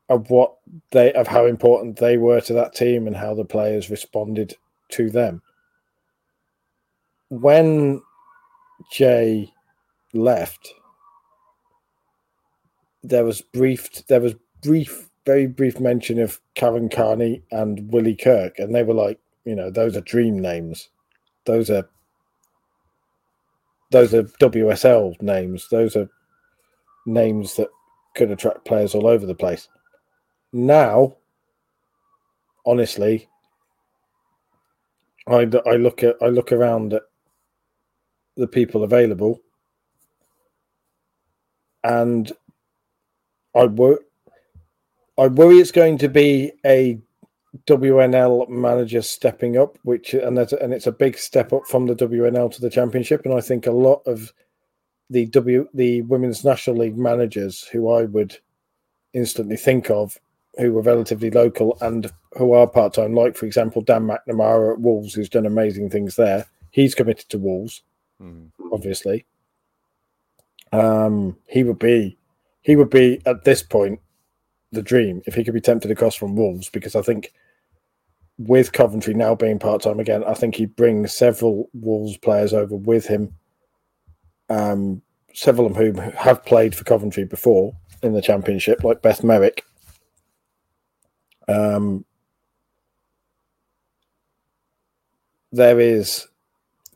of 0.09 0.31
what 0.31 0.57
they 0.91 1.13
of 1.15 1.27
how 1.27 1.47
important 1.47 1.97
they 1.97 2.17
were 2.17 2.41
to 2.43 2.53
that 2.53 2.75
team 2.75 3.07
and 3.07 3.17
how 3.17 3.35
the 3.35 3.45
players 3.45 3.91
responded 3.91 4.55
to 4.91 5.11
them. 5.11 5.43
When 7.29 8.03
Jay 8.93 9.53
left, 10.13 10.75
there 13.03 13.25
was 13.25 13.41
brief 13.41 14.07
there 14.07 14.21
was 14.21 14.35
brief 14.63 15.09
very 15.27 15.47
brief 15.47 15.81
mention 15.81 16.21
of 16.21 16.41
Karen 16.55 16.91
Carney 16.91 17.43
and 17.51 17.91
Willie 17.91 18.17
Kirk, 18.17 18.59
and 18.59 18.75
they 18.75 18.83
were 18.83 18.95
like, 18.95 19.19
you 19.47 19.55
know, 19.55 19.71
those 19.71 19.97
are 19.97 20.03
dream 20.03 20.39
names 20.39 20.91
those 21.45 21.71
are 21.71 21.89
those 23.91 24.13
are 24.15 24.25
WSL 24.25 25.21
names. 25.23 25.69
Those 25.71 25.95
are 25.95 26.09
names 27.07 27.55
that 27.57 27.69
could 28.17 28.31
attract 28.31 28.65
players 28.65 28.95
all 28.95 29.07
over 29.07 29.27
the 29.27 29.35
place. 29.35 29.69
Now, 30.55 31.17
honestly, 32.65 33.29
I, 35.27 35.51
I 35.67 35.75
look 35.75 36.05
at 36.05 36.15
I 36.23 36.27
look 36.27 36.53
around 36.53 36.95
at 36.95 37.03
the 38.37 38.47
people 38.47 38.85
available, 38.85 39.41
and 41.83 42.31
I 43.57 43.65
wor- 43.65 44.05
I 45.19 45.27
worry 45.27 45.57
it's 45.57 45.73
going 45.73 45.99
to 45.99 46.09
be 46.09 46.53
a 46.65 47.01
WNL 47.67 48.49
manager 48.49 49.03
stepping 49.03 49.57
up, 49.57 49.77
which 49.83 50.15
and 50.15 50.39
that's 50.39 50.53
and 50.53 50.73
it's 50.73 50.87
a 50.87 50.93
big 50.93 51.19
step 51.19 51.53
up 51.53 51.67
from 51.67 51.87
the 51.87 51.97
WNL 51.97 52.55
to 52.55 52.61
the 52.61 52.71
championship. 52.71 53.23
And 53.25 53.35
I 53.35 53.41
think 53.41 53.67
a 53.67 53.73
lot 53.73 54.03
of 54.07 54.33
the 55.11 55.27
W 55.27 55.67
the 55.75 56.03
women's 56.03 56.45
national 56.45 56.77
league 56.77 56.97
managers 56.97 57.65
who 57.65 57.91
I 57.91 58.05
would 58.05 58.39
instantly 59.15 59.57
think 59.57 59.91
of 59.91 60.17
who 60.59 60.73
were 60.73 60.83
relatively 60.83 61.31
local 61.31 61.77
and 61.81 62.11
who 62.39 62.53
are 62.53 62.67
part 62.67 62.95
time, 62.95 63.15
like 63.15 63.37
for 63.37 63.47
example 63.47 63.83
Dan 63.83 64.07
McNamara 64.07 64.75
at 64.75 64.81
Wolves, 64.81 65.15
who's 65.15 65.29
done 65.29 65.47
amazing 65.47 65.91
things 65.91 66.17
there. 66.17 66.47
He's 66.71 66.95
committed 66.95 67.29
to 67.31 67.39
Wolves, 67.39 67.83
Mm. 68.23 68.51
obviously. 68.73 69.27
Um, 70.73 71.37
he 71.47 71.63
would 71.65 71.79
be 71.79 72.17
he 72.63 72.77
would 72.77 72.91
be 72.91 73.21
at 73.27 73.45
this 73.45 73.63
point 73.63 74.01
the 74.73 74.83
dream 74.83 75.23
if 75.27 75.35
he 75.35 75.45
could 75.45 75.55
be 75.55 75.61
tempted 75.61 75.91
across 75.91 76.15
from 76.15 76.35
Wolves 76.35 76.69
because 76.71 76.97
I 76.97 77.03
think 77.03 77.33
with 78.39 78.73
Coventry 78.73 79.15
now 79.15 79.35
being 79.35 79.59
part 79.59 79.83
time 79.83 80.01
again, 80.01 80.25
I 80.25 80.35
think 80.35 80.55
he 80.57 80.67
brings 80.67 81.13
several 81.15 81.69
Wolves 81.75 82.17
players 82.17 82.53
over 82.53 82.75
with 82.75 83.07
him. 83.07 83.35
Um, 84.49 85.03
several 85.33 85.67
of 85.67 85.77
whom 85.77 85.97
have 85.97 86.45
played 86.45 86.75
for 86.75 86.85
Coventry 86.85 87.25
before 87.25 87.75
in 88.03 88.13
the 88.13 88.23
Championship, 88.23 88.83
like 88.85 89.03
Beth 89.03 89.23
Merrick. 89.23 89.65
Um, 91.49 92.05
there 95.53 95.79
is 95.79 96.27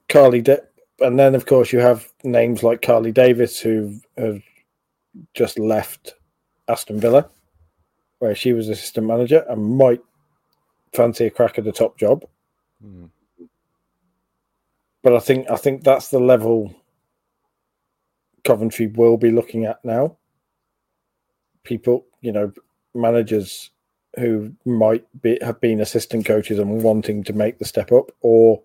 Carly, 0.08 0.40
De- 0.40 0.62
and 1.00 1.18
then 1.18 1.34
of 1.34 1.46
course 1.46 1.72
you 1.72 1.78
have 1.78 2.08
names 2.24 2.62
like 2.62 2.82
Carly 2.82 3.12
Davis 3.12 3.60
who 3.60 4.00
have 4.16 4.42
just 5.34 5.58
left 5.58 6.14
Aston 6.68 7.00
Villa, 7.00 7.28
where 8.18 8.34
she 8.34 8.52
was 8.52 8.68
assistant 8.68 9.06
manager 9.06 9.44
and 9.48 9.76
might 9.76 10.00
fancy 10.92 11.26
a 11.26 11.30
crack 11.30 11.58
at 11.58 11.64
the 11.64 11.72
top 11.72 11.98
job. 11.98 12.24
Mm. 12.84 13.10
But 15.02 15.14
I 15.14 15.20
think 15.20 15.50
I 15.50 15.56
think 15.56 15.84
that's 15.84 16.08
the 16.08 16.18
level 16.18 16.74
Coventry 18.44 18.86
will 18.86 19.16
be 19.16 19.30
looking 19.30 19.64
at 19.64 19.84
now. 19.84 20.16
People, 21.64 22.06
you 22.20 22.32
know, 22.32 22.52
managers 22.94 23.70
who 24.16 24.52
might 24.64 25.04
be 25.22 25.38
have 25.42 25.60
been 25.60 25.80
assistant 25.80 26.26
coaches 26.26 26.58
and 26.58 26.82
wanting 26.82 27.24
to 27.24 27.32
make 27.32 27.58
the 27.58 27.64
step 27.64 27.92
up, 27.92 28.10
or 28.20 28.62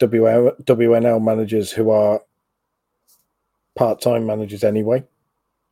WL, 0.00 0.62
WNL 0.64 1.22
managers 1.22 1.70
who 1.70 1.90
are 1.90 2.20
part 3.74 4.00
time 4.00 4.26
managers 4.26 4.64
anyway. 4.64 5.04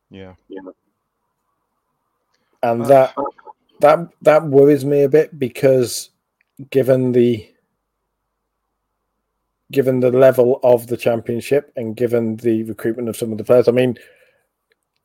Yeah. 0.09 0.33
yeah. 0.47 0.61
and 2.61 2.83
Uh, 2.83 2.87
that 2.87 3.15
that 3.79 4.09
that 4.21 4.43
worries 4.43 4.85
me 4.85 5.03
a 5.03 5.09
bit 5.09 5.37
because 5.39 6.09
given 6.69 7.11
the 7.11 7.49
given 9.71 9.99
the 9.99 10.11
level 10.11 10.59
of 10.63 10.87
the 10.87 10.97
championship 10.97 11.73
and 11.75 11.95
given 11.95 12.35
the 12.37 12.63
recruitment 12.63 13.09
of 13.09 13.17
some 13.17 13.31
of 13.31 13.39
the 13.39 13.43
players 13.43 13.67
i 13.67 13.71
mean 13.71 13.97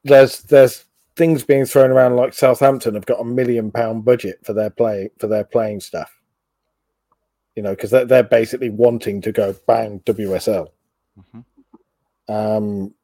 there's 0.05 0.43
there's 0.43 0.85
things 1.19 1.43
being 1.43 1.67
thrown 1.67 1.91
around 1.91 2.15
like 2.17 2.33
southampton 2.33 2.95
have 2.95 3.05
got 3.05 3.21
a 3.21 3.25
million 3.25 3.71
pound 3.71 4.05
budget 4.05 4.39
for 4.45 4.55
their 4.55 4.71
play 4.71 5.11
for 5.19 5.27
their 5.27 5.45
playing 5.45 5.81
staff 5.81 6.11
You 7.57 7.63
know, 7.63 7.71
because 7.75 7.91
they're, 7.91 8.05
they're 8.05 8.23
basically 8.23 8.71
wanting 8.71 9.21
to 9.23 9.33
go 9.33 9.53
bang 9.67 10.01
WSL. 10.07 10.69
Mhm. 11.19 11.45
Um, 12.29 12.95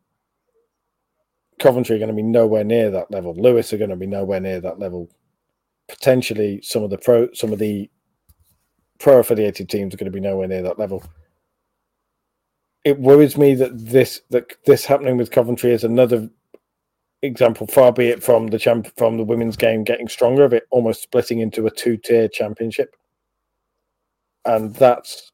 Coventry 1.58 1.96
are 1.96 1.98
going 1.98 2.08
to 2.08 2.14
be 2.14 2.22
nowhere 2.22 2.62
near 2.62 2.90
that 2.90 3.10
level. 3.10 3.34
Lewes 3.34 3.72
are 3.72 3.78
going 3.78 3.90
to 3.90 3.96
be 3.96 4.06
nowhere 4.06 4.40
near 4.40 4.60
that 4.60 4.78
level. 4.78 5.08
Potentially, 5.88 6.60
some 6.62 6.84
of 6.84 6.90
the 6.90 6.98
pro, 6.98 7.32
some 7.32 7.52
of 7.52 7.58
the 7.58 7.90
pro 9.00 9.18
affiliated 9.18 9.68
teams 9.68 9.92
are 9.92 9.96
going 9.96 10.12
to 10.12 10.20
be 10.20 10.20
nowhere 10.20 10.46
near 10.46 10.62
that 10.62 10.78
level. 10.78 11.02
It 12.84 13.00
worries 13.00 13.36
me 13.36 13.54
that 13.56 13.72
this 13.76 14.22
that 14.30 14.52
this 14.66 14.84
happening 14.84 15.16
with 15.16 15.30
Coventry 15.32 15.72
is 15.72 15.84
another 15.84 16.30
example. 17.24 17.66
Far 17.66 17.92
be 17.92 18.08
it 18.08 18.22
from 18.22 18.48
the 18.48 18.58
champ 18.58 18.88
from 18.96 19.16
the 19.16 19.24
women's 19.24 19.56
game 19.56 19.84
getting 19.84 20.08
stronger, 20.08 20.44
of 20.44 20.52
it 20.52 20.64
almost 20.70 21.02
splitting 21.02 21.40
into 21.40 21.66
a 21.66 21.70
two 21.70 21.96
tier 21.96 22.28
championship, 22.28 22.94
and 24.44 24.74
that's 24.74 25.32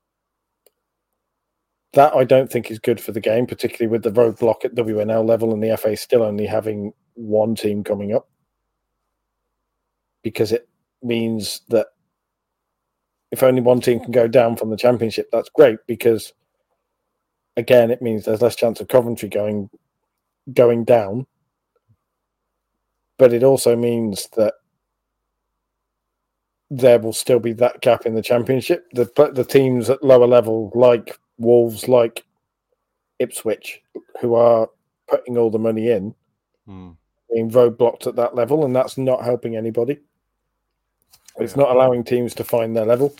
that 1.92 2.14
I 2.14 2.24
don't 2.24 2.50
think 2.50 2.70
is 2.70 2.78
good 2.78 3.00
for 3.00 3.12
the 3.12 3.20
game, 3.20 3.46
particularly 3.46 3.90
with 3.90 4.02
the 4.02 4.12
roadblock 4.12 4.64
at 4.64 4.74
WNL 4.74 5.26
level 5.26 5.52
and 5.52 5.62
the 5.62 5.76
FA 5.76 5.96
still 5.96 6.22
only 6.22 6.46
having 6.46 6.92
one 7.14 7.54
team 7.56 7.82
coming 7.82 8.14
up, 8.14 8.28
because 10.22 10.52
it 10.52 10.68
means 11.02 11.62
that 11.68 11.88
if 13.32 13.42
only 13.42 13.60
one 13.60 13.80
team 13.80 14.00
can 14.00 14.12
go 14.12 14.28
down 14.28 14.56
from 14.56 14.70
the 14.70 14.76
championship, 14.76 15.28
that's 15.32 15.48
great 15.50 15.78
because 15.86 16.32
again, 17.56 17.90
it 17.90 18.02
means 18.02 18.24
there's 18.24 18.42
less 18.42 18.56
chance 18.56 18.80
of 18.80 18.88
Coventry 18.88 19.28
going 19.28 19.70
going 20.52 20.84
down. 20.84 21.26
But 23.20 23.34
it 23.34 23.42
also 23.42 23.76
means 23.76 24.28
that 24.36 24.54
there 26.70 26.98
will 26.98 27.12
still 27.12 27.38
be 27.38 27.52
that 27.52 27.82
gap 27.82 28.06
in 28.06 28.14
the 28.14 28.22
championship. 28.22 28.86
The 28.94 29.04
the 29.34 29.44
teams 29.44 29.90
at 29.90 30.02
lower 30.02 30.26
level, 30.26 30.72
like 30.74 31.18
Wolves, 31.36 31.86
like 31.86 32.24
Ipswich, 33.18 33.82
who 34.22 34.36
are 34.36 34.70
putting 35.06 35.36
all 35.36 35.50
the 35.50 35.58
money 35.58 35.90
in, 35.90 36.14
Mm. 36.66 36.96
being 37.30 37.50
roadblocked 37.50 38.06
at 38.06 38.16
that 38.16 38.34
level, 38.34 38.64
and 38.64 38.74
that's 38.74 38.96
not 38.96 39.22
helping 39.22 39.54
anybody. 39.54 39.98
It's 41.38 41.52
Yeah. 41.54 41.64
not 41.64 41.76
allowing 41.76 42.02
teams 42.04 42.34
to 42.36 42.44
find 42.44 42.74
their 42.74 42.86
level, 42.86 43.14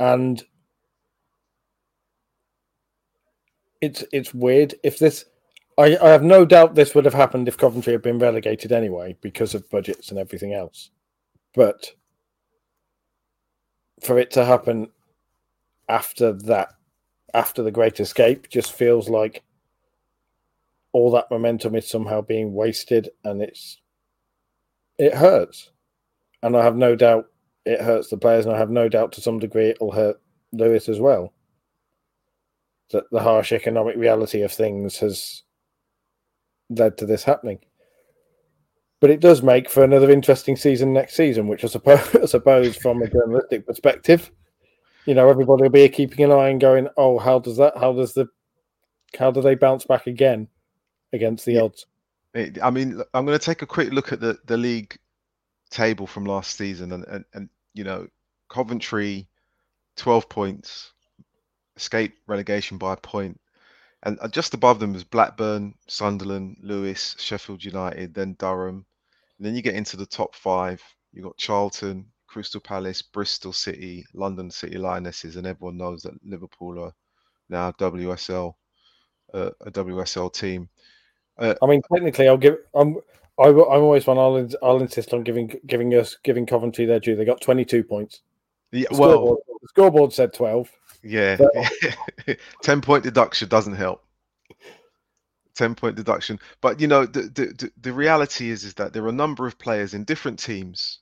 and 0.00 0.44
it's 3.80 4.02
it's 4.10 4.34
weird. 4.34 4.74
If 4.82 4.98
this, 4.98 5.26
I, 5.78 5.96
I 5.96 6.08
have 6.08 6.24
no 6.24 6.44
doubt 6.44 6.74
this 6.74 6.94
would 6.94 7.04
have 7.04 7.14
happened 7.14 7.46
if 7.46 7.56
Coventry 7.56 7.92
had 7.92 8.02
been 8.02 8.18
relegated 8.18 8.72
anyway 8.72 9.16
because 9.20 9.54
of 9.54 9.70
budgets 9.70 10.10
and 10.10 10.18
everything 10.18 10.52
else, 10.52 10.90
but 11.54 11.92
for 14.02 14.18
it 14.18 14.32
to 14.32 14.44
happen 14.44 14.90
after 15.88 16.32
that, 16.32 16.70
after 17.32 17.62
the 17.62 17.70
Great 17.70 18.00
Escape, 18.00 18.48
just 18.48 18.72
feels 18.72 19.08
like 19.08 19.44
all 20.92 21.12
that 21.12 21.30
momentum 21.30 21.76
is 21.76 21.88
somehow 21.88 22.22
being 22.22 22.54
wasted, 22.54 23.10
and 23.22 23.40
it's 23.40 23.80
it 24.98 25.14
hurts. 25.14 25.70
And 26.42 26.56
I 26.56 26.64
have 26.64 26.76
no 26.76 26.96
doubt 26.96 27.26
it 27.64 27.80
hurts 27.80 28.08
the 28.08 28.16
players, 28.16 28.46
and 28.46 28.54
I 28.54 28.58
have 28.58 28.70
no 28.70 28.88
doubt 28.88 29.12
to 29.12 29.20
some 29.20 29.38
degree 29.38 29.66
it 29.68 29.80
will 29.80 29.92
hurt 29.92 30.20
Lewis 30.52 30.88
as 30.88 30.98
well. 30.98 31.32
That 32.90 33.04
the 33.12 33.22
harsh 33.22 33.52
economic 33.52 33.96
reality 33.96 34.42
of 34.42 34.50
things 34.50 34.98
has 34.98 35.44
led 36.70 36.96
to 36.98 37.06
this 37.06 37.24
happening. 37.24 37.58
But 39.00 39.10
it 39.10 39.20
does 39.20 39.42
make 39.42 39.70
for 39.70 39.84
another 39.84 40.10
interesting 40.10 40.56
season 40.56 40.92
next 40.92 41.14
season, 41.14 41.46
which 41.46 41.64
I 41.64 41.68
suppose, 41.68 42.14
I 42.22 42.26
suppose 42.26 42.76
from 42.76 43.00
a 43.02 43.08
journalistic 43.08 43.66
perspective, 43.66 44.30
you 45.06 45.14
know, 45.14 45.28
everybody 45.28 45.62
will 45.62 45.70
be 45.70 45.88
keeping 45.88 46.24
an 46.24 46.32
eye 46.32 46.48
and 46.48 46.60
going, 46.60 46.88
"Oh, 46.96 47.18
how 47.18 47.38
does 47.38 47.56
that? 47.58 47.76
How 47.76 47.92
does 47.92 48.14
the? 48.14 48.26
How 49.18 49.30
do 49.30 49.40
they 49.40 49.54
bounce 49.54 49.84
back 49.86 50.06
again 50.06 50.48
against 51.12 51.44
the 51.46 51.52
Yeah. 51.54 51.62
odds?" 51.62 51.86
It- 52.34 52.62
I 52.62 52.70
mean, 52.70 53.00
I'm 53.14 53.24
going 53.24 53.38
to 53.38 53.44
take 53.44 53.62
a 53.62 53.66
quick 53.66 53.92
look 53.92 54.12
at 54.12 54.20
the, 54.20 54.38
the 54.46 54.56
league 54.56 54.96
table 55.70 56.06
from 56.06 56.24
last 56.24 56.56
season, 56.58 56.92
and, 56.92 57.04
and, 57.06 57.24
and 57.34 57.48
you 57.74 57.84
know, 57.84 58.06
Coventry, 58.50 59.28
12 59.96 60.28
points, 60.28 60.92
escape 61.76 62.18
relegation 62.26 62.76
by 62.78 62.92
a 62.94 62.96
point, 62.96 63.40
and 64.02 64.18
uh, 64.20 64.28
just 64.28 64.54
above 64.54 64.78
them 64.80 64.94
is 64.94 65.04
Blackburn, 65.04 65.74
Sunderland, 65.88 66.56
Lewes, 66.62 67.16
Sheffield 67.18 67.64
United, 67.64 68.14
then 68.14 68.36
Durham, 68.38 68.86
and 69.38 69.46
then 69.46 69.54
you 69.54 69.62
get 69.62 69.74
into 69.74 69.96
the 69.96 70.06
top 70.06 70.34
five. 70.34 70.82
You've 71.12 71.24
got 71.24 71.36
Charlton, 71.38 72.06
Crystal 72.26 72.60
Palace, 72.60 73.02
Bristol 73.02 73.52
City, 73.52 74.04
London 74.14 74.50
City 74.50 74.78
Lionesses, 74.78 75.36
and 75.36 75.46
everyone 75.46 75.76
knows 75.76 76.02
that 76.02 76.14
Liverpool 76.24 76.78
are 76.82 76.92
now 77.48 77.72
WSL, 77.72 78.54
uh, 79.34 79.50
a 79.62 79.70
WSL 79.70 80.32
team. 80.32 80.68
I 81.38 81.66
mean, 81.66 81.82
technically, 81.92 82.28
I'll 82.28 82.36
give. 82.36 82.58
I'm. 82.74 82.96
I, 83.38 83.46
I'm 83.46 83.54
always 83.56 84.06
one. 84.06 84.18
I'll. 84.18 84.48
I'll 84.62 84.80
insist 84.80 85.14
on 85.14 85.22
giving 85.22 85.52
giving 85.66 85.94
us 85.94 86.16
giving 86.24 86.46
Coventry 86.46 86.84
their 86.84 87.00
due. 87.00 87.14
They 87.14 87.24
got 87.24 87.40
22 87.40 87.84
points. 87.84 88.22
Yeah, 88.72 88.86
The 88.90 88.98
well, 88.98 89.10
scoreboard, 89.10 89.38
the 89.62 89.68
scoreboard 89.68 90.12
said 90.12 90.34
12. 90.34 90.70
Yeah, 91.02 91.36
But- 91.38 92.38
10 92.62 92.80
point 92.80 93.04
deduction 93.04 93.48
doesn't 93.48 93.74
help. 93.74 94.04
10 95.54 95.74
point 95.74 95.96
deduction. 95.96 96.38
But 96.60 96.80
you 96.80 96.86
know, 96.86 97.04
the, 97.06 97.22
the 97.22 97.46
the 97.58 97.72
the 97.80 97.92
reality 97.92 98.50
is 98.50 98.64
is 98.64 98.74
that 98.74 98.92
there 98.92 99.04
are 99.04 99.08
a 99.08 99.12
number 99.12 99.46
of 99.46 99.58
players 99.58 99.94
in 99.94 100.04
different 100.04 100.38
teams. 100.38 101.00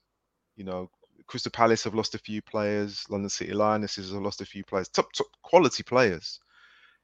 You 0.56 0.64
know, 0.64 0.90
Crystal 1.26 1.50
Palace 1.52 1.84
have 1.84 1.94
lost 1.94 2.14
a 2.14 2.18
few 2.18 2.40
players, 2.40 3.04
London 3.10 3.28
City 3.28 3.52
Lionesses 3.52 4.12
have 4.12 4.22
lost 4.22 4.40
a 4.40 4.46
few 4.46 4.64
players, 4.64 4.88
top 4.88 5.12
top 5.12 5.26
quality 5.42 5.82
players. 5.82 6.40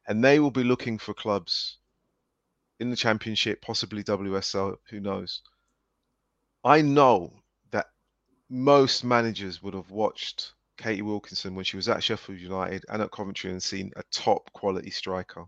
And 0.08 0.24
they 0.24 0.40
will 0.40 0.50
be 0.50 0.64
looking 0.64 0.98
for 0.98 1.14
clubs 1.14 1.78
in 2.80 2.90
the 2.90 2.96
championship, 2.96 3.62
possibly 3.62 4.02
WSL, 4.02 4.76
who 4.90 4.98
knows. 5.00 5.42
I 6.64 6.82
know 6.82 7.32
that 7.70 7.86
most 8.48 9.04
managers 9.04 9.62
would 9.62 9.74
have 9.74 9.90
watched 9.90 10.52
Katie 10.76 11.02
Wilkinson 11.02 11.54
when 11.54 11.64
she 11.64 11.76
was 11.76 11.88
at 11.88 12.02
Sheffield 12.02 12.40
United 12.40 12.84
and 12.88 13.02
at 13.02 13.10
Coventry 13.12 13.50
and 13.50 13.62
seen 13.62 13.92
a 13.96 14.02
top 14.10 14.52
quality 14.52 14.90
striker 14.90 15.44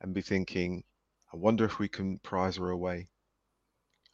and 0.00 0.14
be 0.14 0.22
thinking, 0.22 0.84
I 1.32 1.36
wonder 1.36 1.64
if 1.64 1.78
we 1.78 1.88
can 1.88 2.18
prize 2.20 2.56
her 2.56 2.70
away. 2.70 3.08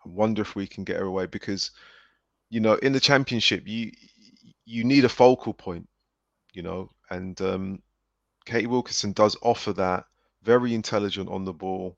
I 0.05 0.09
wonder 0.09 0.43
if 0.43 0.57
we 0.57 0.67
can 0.67 0.85
get 0.85 0.97
her 0.97 1.05
away 1.07 1.27
because, 1.27 1.71
you 2.51 2.61
know, 2.61 2.75
in 2.75 2.93
the 2.93 3.01
championship, 3.01 3.67
you 3.67 3.93
you 4.67 4.85
need 4.85 5.05
a 5.05 5.09
focal 5.09 5.55
point, 5.55 5.89
you 6.53 6.63
know, 6.63 6.91
and 7.11 7.41
um, 7.43 7.83
Katie 8.47 8.67
Wilkinson 8.67 9.13
does 9.13 9.37
offer 9.43 9.73
that. 9.75 10.05
Very 10.43 10.75
intelligent 10.75 11.29
on 11.31 11.45
the 11.45 11.53
ball, 11.55 11.97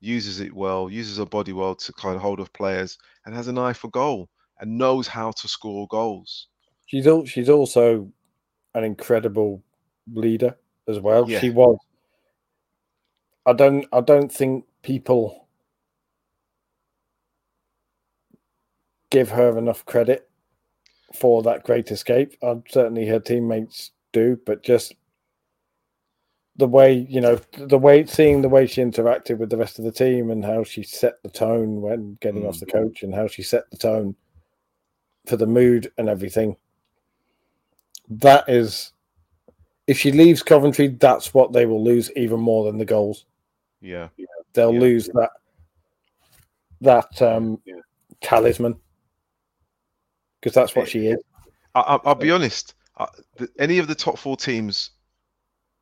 uses 0.00 0.40
it 0.40 0.54
well, 0.54 0.90
uses 0.90 1.18
her 1.18 1.26
body 1.26 1.52
well 1.52 1.74
to 1.76 1.92
kind 1.94 2.14
of 2.16 2.22
hold 2.22 2.40
off 2.40 2.52
players, 2.52 2.98
and 3.26 3.34
has 3.34 3.48
an 3.48 3.58
eye 3.58 3.72
for 3.72 3.90
goal 3.90 4.28
and 4.60 4.78
knows 4.78 5.08
how 5.08 5.32
to 5.32 5.48
score 5.48 5.88
goals. 5.88 6.49
She's 6.90 7.06
al- 7.06 7.24
she's 7.24 7.48
also 7.48 8.10
an 8.74 8.82
incredible 8.82 9.62
leader 10.12 10.56
as 10.88 10.98
well. 10.98 11.30
Yeah. 11.30 11.38
She 11.38 11.50
was. 11.50 11.78
I 13.46 13.52
don't. 13.52 13.86
I 13.92 14.00
don't 14.00 14.30
think 14.32 14.64
people 14.82 15.46
give 19.10 19.28
her 19.30 19.56
enough 19.56 19.84
credit 19.86 20.28
for 21.14 21.42
that 21.44 21.62
great 21.62 21.92
escape. 21.92 22.36
Uh, 22.42 22.56
certainly, 22.68 23.06
her 23.06 23.20
teammates 23.20 23.92
do, 24.12 24.36
but 24.44 24.64
just 24.64 24.92
the 26.56 26.66
way 26.66 27.06
you 27.08 27.20
know 27.20 27.38
the 27.56 27.78
way 27.78 28.04
seeing 28.04 28.42
the 28.42 28.48
way 28.48 28.66
she 28.66 28.82
interacted 28.82 29.38
with 29.38 29.48
the 29.48 29.56
rest 29.56 29.78
of 29.78 29.84
the 29.84 29.92
team 29.92 30.32
and 30.32 30.44
how 30.44 30.64
she 30.64 30.82
set 30.82 31.22
the 31.22 31.30
tone 31.30 31.80
when 31.80 32.18
getting 32.20 32.44
off 32.44 32.56
Mm. 32.56 32.60
the 32.60 32.66
coach 32.66 33.02
and 33.04 33.14
how 33.14 33.28
she 33.28 33.44
set 33.44 33.70
the 33.70 33.76
tone 33.76 34.16
for 35.26 35.36
the 35.36 35.46
mood 35.46 35.92
and 35.96 36.08
everything 36.08 36.56
that 38.10 38.48
is 38.48 38.92
if 39.86 39.98
she 39.98 40.12
leaves 40.12 40.42
Coventry, 40.42 40.88
that's 40.88 41.32
what 41.34 41.52
they 41.52 41.66
will 41.66 41.82
lose 41.82 42.10
even 42.16 42.40
more 42.40 42.64
than 42.64 42.78
the 42.78 42.84
goals. 42.84 43.24
Yeah. 43.80 44.08
They'll 44.52 44.74
Yeah. 44.74 44.80
lose 44.80 45.08
that 45.08 45.30
that 46.82 47.20
um, 47.22 47.60
talisman 48.20 48.80
because 50.40 50.54
that's 50.54 50.74
what 50.74 50.88
she 50.88 51.08
is. 51.08 51.18
I, 51.74 51.80
I, 51.80 51.98
I'll 52.04 52.14
be 52.14 52.30
honest. 52.30 52.74
Uh, 52.96 53.06
the, 53.36 53.48
any 53.58 53.78
of 53.78 53.86
the 53.86 53.94
top 53.94 54.18
four 54.18 54.36
teams, 54.36 54.90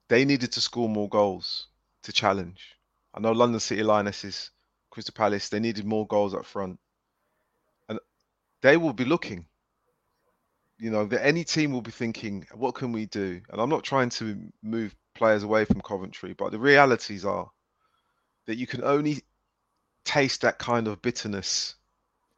they 0.08 0.24
needed 0.24 0.52
to 0.52 0.60
score 0.60 0.88
more 0.88 1.08
goals 1.08 1.68
to 2.02 2.12
challenge. 2.12 2.76
I 3.14 3.20
know 3.20 3.32
London 3.32 3.60
City 3.60 3.82
Lionesses, 3.82 4.50
Crystal 4.90 5.14
Palace, 5.14 5.48
they 5.48 5.60
needed 5.60 5.84
more 5.84 6.06
goals 6.06 6.34
up 6.34 6.44
front, 6.44 6.78
and 7.88 7.98
they 8.62 8.76
will 8.76 8.92
be 8.92 9.04
looking. 9.04 9.46
You 10.78 10.90
know, 10.90 11.04
that 11.06 11.26
any 11.26 11.42
team 11.44 11.72
will 11.72 11.82
be 11.82 11.90
thinking, 11.90 12.46
what 12.54 12.74
can 12.74 12.92
we 12.92 13.06
do? 13.06 13.40
And 13.50 13.60
I'm 13.60 13.68
not 13.68 13.82
trying 13.82 14.10
to 14.10 14.38
move 14.62 14.94
players 15.14 15.42
away 15.42 15.64
from 15.64 15.80
Coventry, 15.80 16.34
but 16.34 16.52
the 16.52 16.58
realities 16.58 17.24
are 17.24 17.50
that 18.46 18.56
you 18.58 18.66
can 18.66 18.84
only 18.84 19.22
taste 20.04 20.40
that 20.42 20.58
kind 20.58 20.86
of 20.86 21.02
bitterness 21.02 21.74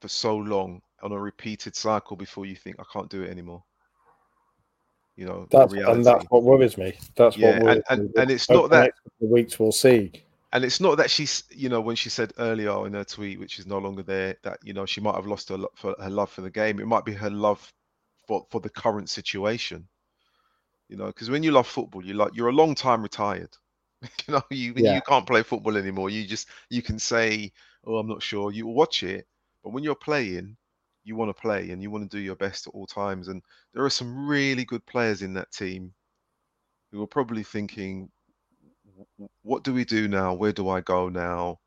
for 0.00 0.08
so 0.08 0.36
long 0.36 0.80
on 1.02 1.12
a 1.12 1.18
repeated 1.18 1.76
cycle 1.76 2.16
before 2.16 2.46
you 2.46 2.56
think 2.56 2.76
I 2.80 2.84
can't 2.92 3.10
do 3.10 3.22
it 3.22 3.30
anymore. 3.30 3.62
You 5.16 5.26
know, 5.26 5.46
That's 5.50 5.74
and 5.74 6.04
that's 6.04 6.24
what 6.30 6.42
worries 6.42 6.78
me. 6.78 6.94
That's 7.16 7.36
Yeah, 7.36 7.48
what 7.48 7.56
and- 7.56 7.64
worries 7.64 7.82
and- 7.90 8.02
me. 8.04 8.10
and 8.16 8.30
it's 8.30 8.48
not 8.48 8.70
that- 8.70 8.94
of 9.20 9.28
weeks 9.28 9.58
we'll 9.58 9.70
see. 9.72 10.12
and 10.52 10.64
it's 10.64 10.80
not 10.80 10.96
that 10.96 11.10
she's 11.10 11.44
you 11.50 11.68
know 11.68 11.80
when 11.80 11.94
she 11.94 12.08
said 12.08 12.32
earlier 12.38 12.86
in 12.86 12.94
her 12.94 13.04
tweet 13.04 13.38
which 13.38 13.58
is 13.58 13.66
no 13.66 13.78
longer 13.78 14.02
there 14.02 14.36
that 14.42 14.58
you 14.64 14.72
know 14.72 14.84
she 14.86 15.00
might 15.00 15.14
have 15.14 15.26
lost 15.26 15.48
her 15.50 15.58
her 15.82 16.10
love 16.10 16.30
for 16.30 16.40
the 16.40 16.50
game 16.50 16.80
it 16.80 16.86
might 16.86 17.04
be 17.04 17.12
her 17.12 17.30
love 17.30 17.72
for 18.30 18.46
for 18.50 18.60
the 18.60 18.70
current 18.70 19.10
situation. 19.10 19.88
You 20.88 20.96
know 20.96 21.06
because 21.06 21.30
when 21.30 21.42
you 21.44 21.52
love 21.52 21.66
football 21.66 22.04
you 22.04 22.14
like 22.14 22.34
you're 22.34 22.48
a 22.48 22.52
long 22.52 22.74
time 22.74 23.02
retired. 23.02 23.56
You 24.26 24.34
know 24.34 24.42
you 24.50 24.74
Yeah. 24.76 24.96
you 24.96 25.02
can't 25.02 25.26
play 25.26 25.42
football 25.42 25.76
anymore. 25.76 26.10
You 26.10 26.26
just 26.26 26.48
you 26.70 26.82
can 26.82 26.98
say 26.98 27.52
oh 27.84 27.96
i'm 27.98 28.08
not 28.08 28.22
sure. 28.22 28.52
You 28.52 28.66
watch 28.66 29.02
it 29.02 29.26
but 29.62 29.70
when 29.72 29.84
you're 29.84 29.94
playing 29.94 30.56
you 31.04 31.16
want 31.16 31.30
to 31.34 31.40
play 31.40 31.70
and 31.70 31.82
you 31.82 31.90
want 31.90 32.10
to 32.10 32.16
do 32.16 32.22
your 32.22 32.36
best 32.36 32.66
at 32.68 32.74
all 32.74 32.86
times. 32.86 33.28
And 33.28 33.42
there 33.74 33.84
are 33.84 33.90
some 33.90 34.26
really 34.28 34.64
good 34.64 34.86
players 34.86 35.22
in 35.22 35.34
that 35.34 35.52
team 35.52 35.94
who 36.90 37.02
are 37.02 37.06
probably 37.08 37.42
thinking 37.44 38.10
what 39.42 39.64
do 39.64 39.72
we 39.74 39.84
do 39.84 40.08
now? 40.08 40.34
Where 40.34 40.52
do 40.52 40.68
i 40.68 40.80
go 40.80 41.08
now? 41.08 41.60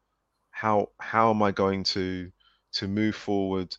How 0.52 0.90
how 1.00 1.32
am 1.32 1.42
i 1.44 1.52
going 1.52 1.84
to 1.96 2.32
to 2.74 2.88
move 2.88 3.16
forward? 3.16 3.78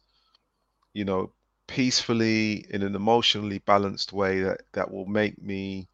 You 0.95 1.05
know 1.05 1.33
peacefully 1.67 2.67
in 2.71 2.83
an 2.83 2.95
emotionally 2.95 3.59
balanced 3.59 4.13
way 4.13 4.41
that 4.43 4.63
that 4.73 4.91
will 4.91 5.07
make 5.07 5.41
me 5.43 5.89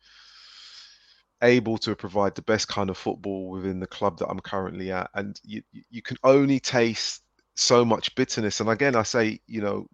able 1.43 1.79
to 1.79 1.97
provide 1.97 2.35
the 2.35 2.43
best 2.43 2.69
kind 2.69 2.91
of 2.91 2.99
football 2.99 3.49
within 3.51 3.81
the 3.81 3.87
club 3.87 4.19
that 4.19 4.29
i'm 4.29 4.41
currently 4.41 4.93
at 4.93 5.11
and 5.15 5.41
you 5.43 5.63
you- 5.91 6.03
can 6.03 6.17
only 6.23 6.61
taste 6.61 7.23
so 7.57 7.85
much 7.85 8.15
bitterness 8.15 8.61
and 8.61 8.69
again 8.69 8.95
i 8.95 9.03
say 9.03 9.41
you 9.47 9.61
know 9.61 9.87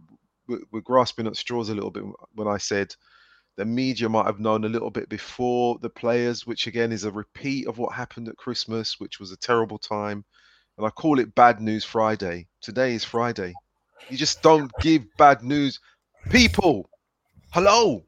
we're, 0.49 0.61
we're 0.73 0.81
grasping 0.81 1.27
at 1.27 1.37
straws 1.37 1.69
a 1.69 1.75
little 1.75 1.91
bit 1.91 2.05
when 2.35 2.49
i 2.49 2.57
said 2.59 2.95
the 3.57 3.65
media 3.65 4.09
might 4.09 4.27
have 4.27 4.41
known 4.41 4.65
a 4.65 4.69
little 4.69 4.91
bit 4.91 5.09
before 5.11 5.79
the 5.83 5.91
players, 5.91 6.47
which 6.47 6.67
again 6.67 6.93
is 6.93 7.05
a 7.05 7.13
repeat 7.13 7.69
of 7.69 7.79
what 7.79 7.95
happened 7.95 8.29
at 8.29 8.37
Christmas, 8.37 9.01
which 9.01 9.21
was 9.21 9.33
a 9.33 9.37
terrible 9.39 9.79
time. 9.79 10.25
And 10.79 10.87
I 10.87 10.91
call 10.91 11.21
it 11.21 11.35
Bad 11.35 11.61
News 11.61 11.85
Friday. 11.85 12.49
Today 12.63 12.95
is 12.95 13.05
Friday. 13.05 13.61
You 14.09 14.17
just 14.17 14.43
don't 14.43 14.71
give 14.81 15.05
bad 15.17 15.43
news. 15.43 15.81
People, 16.31 16.89
hello. 17.51 18.05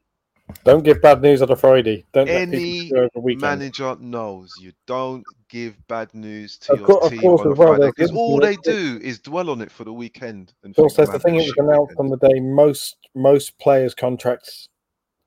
Don't 0.63 0.83
give 0.83 1.01
bad 1.01 1.21
news 1.21 1.41
on 1.41 1.51
a 1.51 1.55
Friday. 1.55 2.05
Don't 2.11 2.27
Any. 2.27 2.91
Manager 3.35 3.95
knows 3.99 4.57
you 4.57 4.73
don't 4.87 5.25
give 5.47 5.75
bad 5.87 6.13
news 6.13 6.57
to 6.59 6.73
Of 6.73 6.79
your 6.79 6.87
cour- 6.87 7.03
of 7.03 7.11
team 7.11 7.21
course 7.21 7.41
on 7.41 7.47
a 7.47 7.55
well, 7.55 7.69
Friday 7.75 7.91
because 7.95 8.11
all 8.11 8.39
they 8.39 8.55
do 8.55 8.99
is 9.01 9.19
dwell 9.19 9.49
on 9.49 9.61
it 9.61 9.71
for 9.71 9.83
the 9.83 9.93
weekend. 9.93 10.53
And 10.63 10.71
Of 10.71 10.75
course, 10.75 10.95
that's 10.95 11.11
the 11.11 11.19
thing. 11.19 11.35
Was 11.35 11.53
announced 11.57 11.93
on 11.97 12.09
the 12.09 12.17
day 12.17 12.39
most 12.39 12.97
most 13.15 13.57
players' 13.59 13.93
contracts 13.93 14.69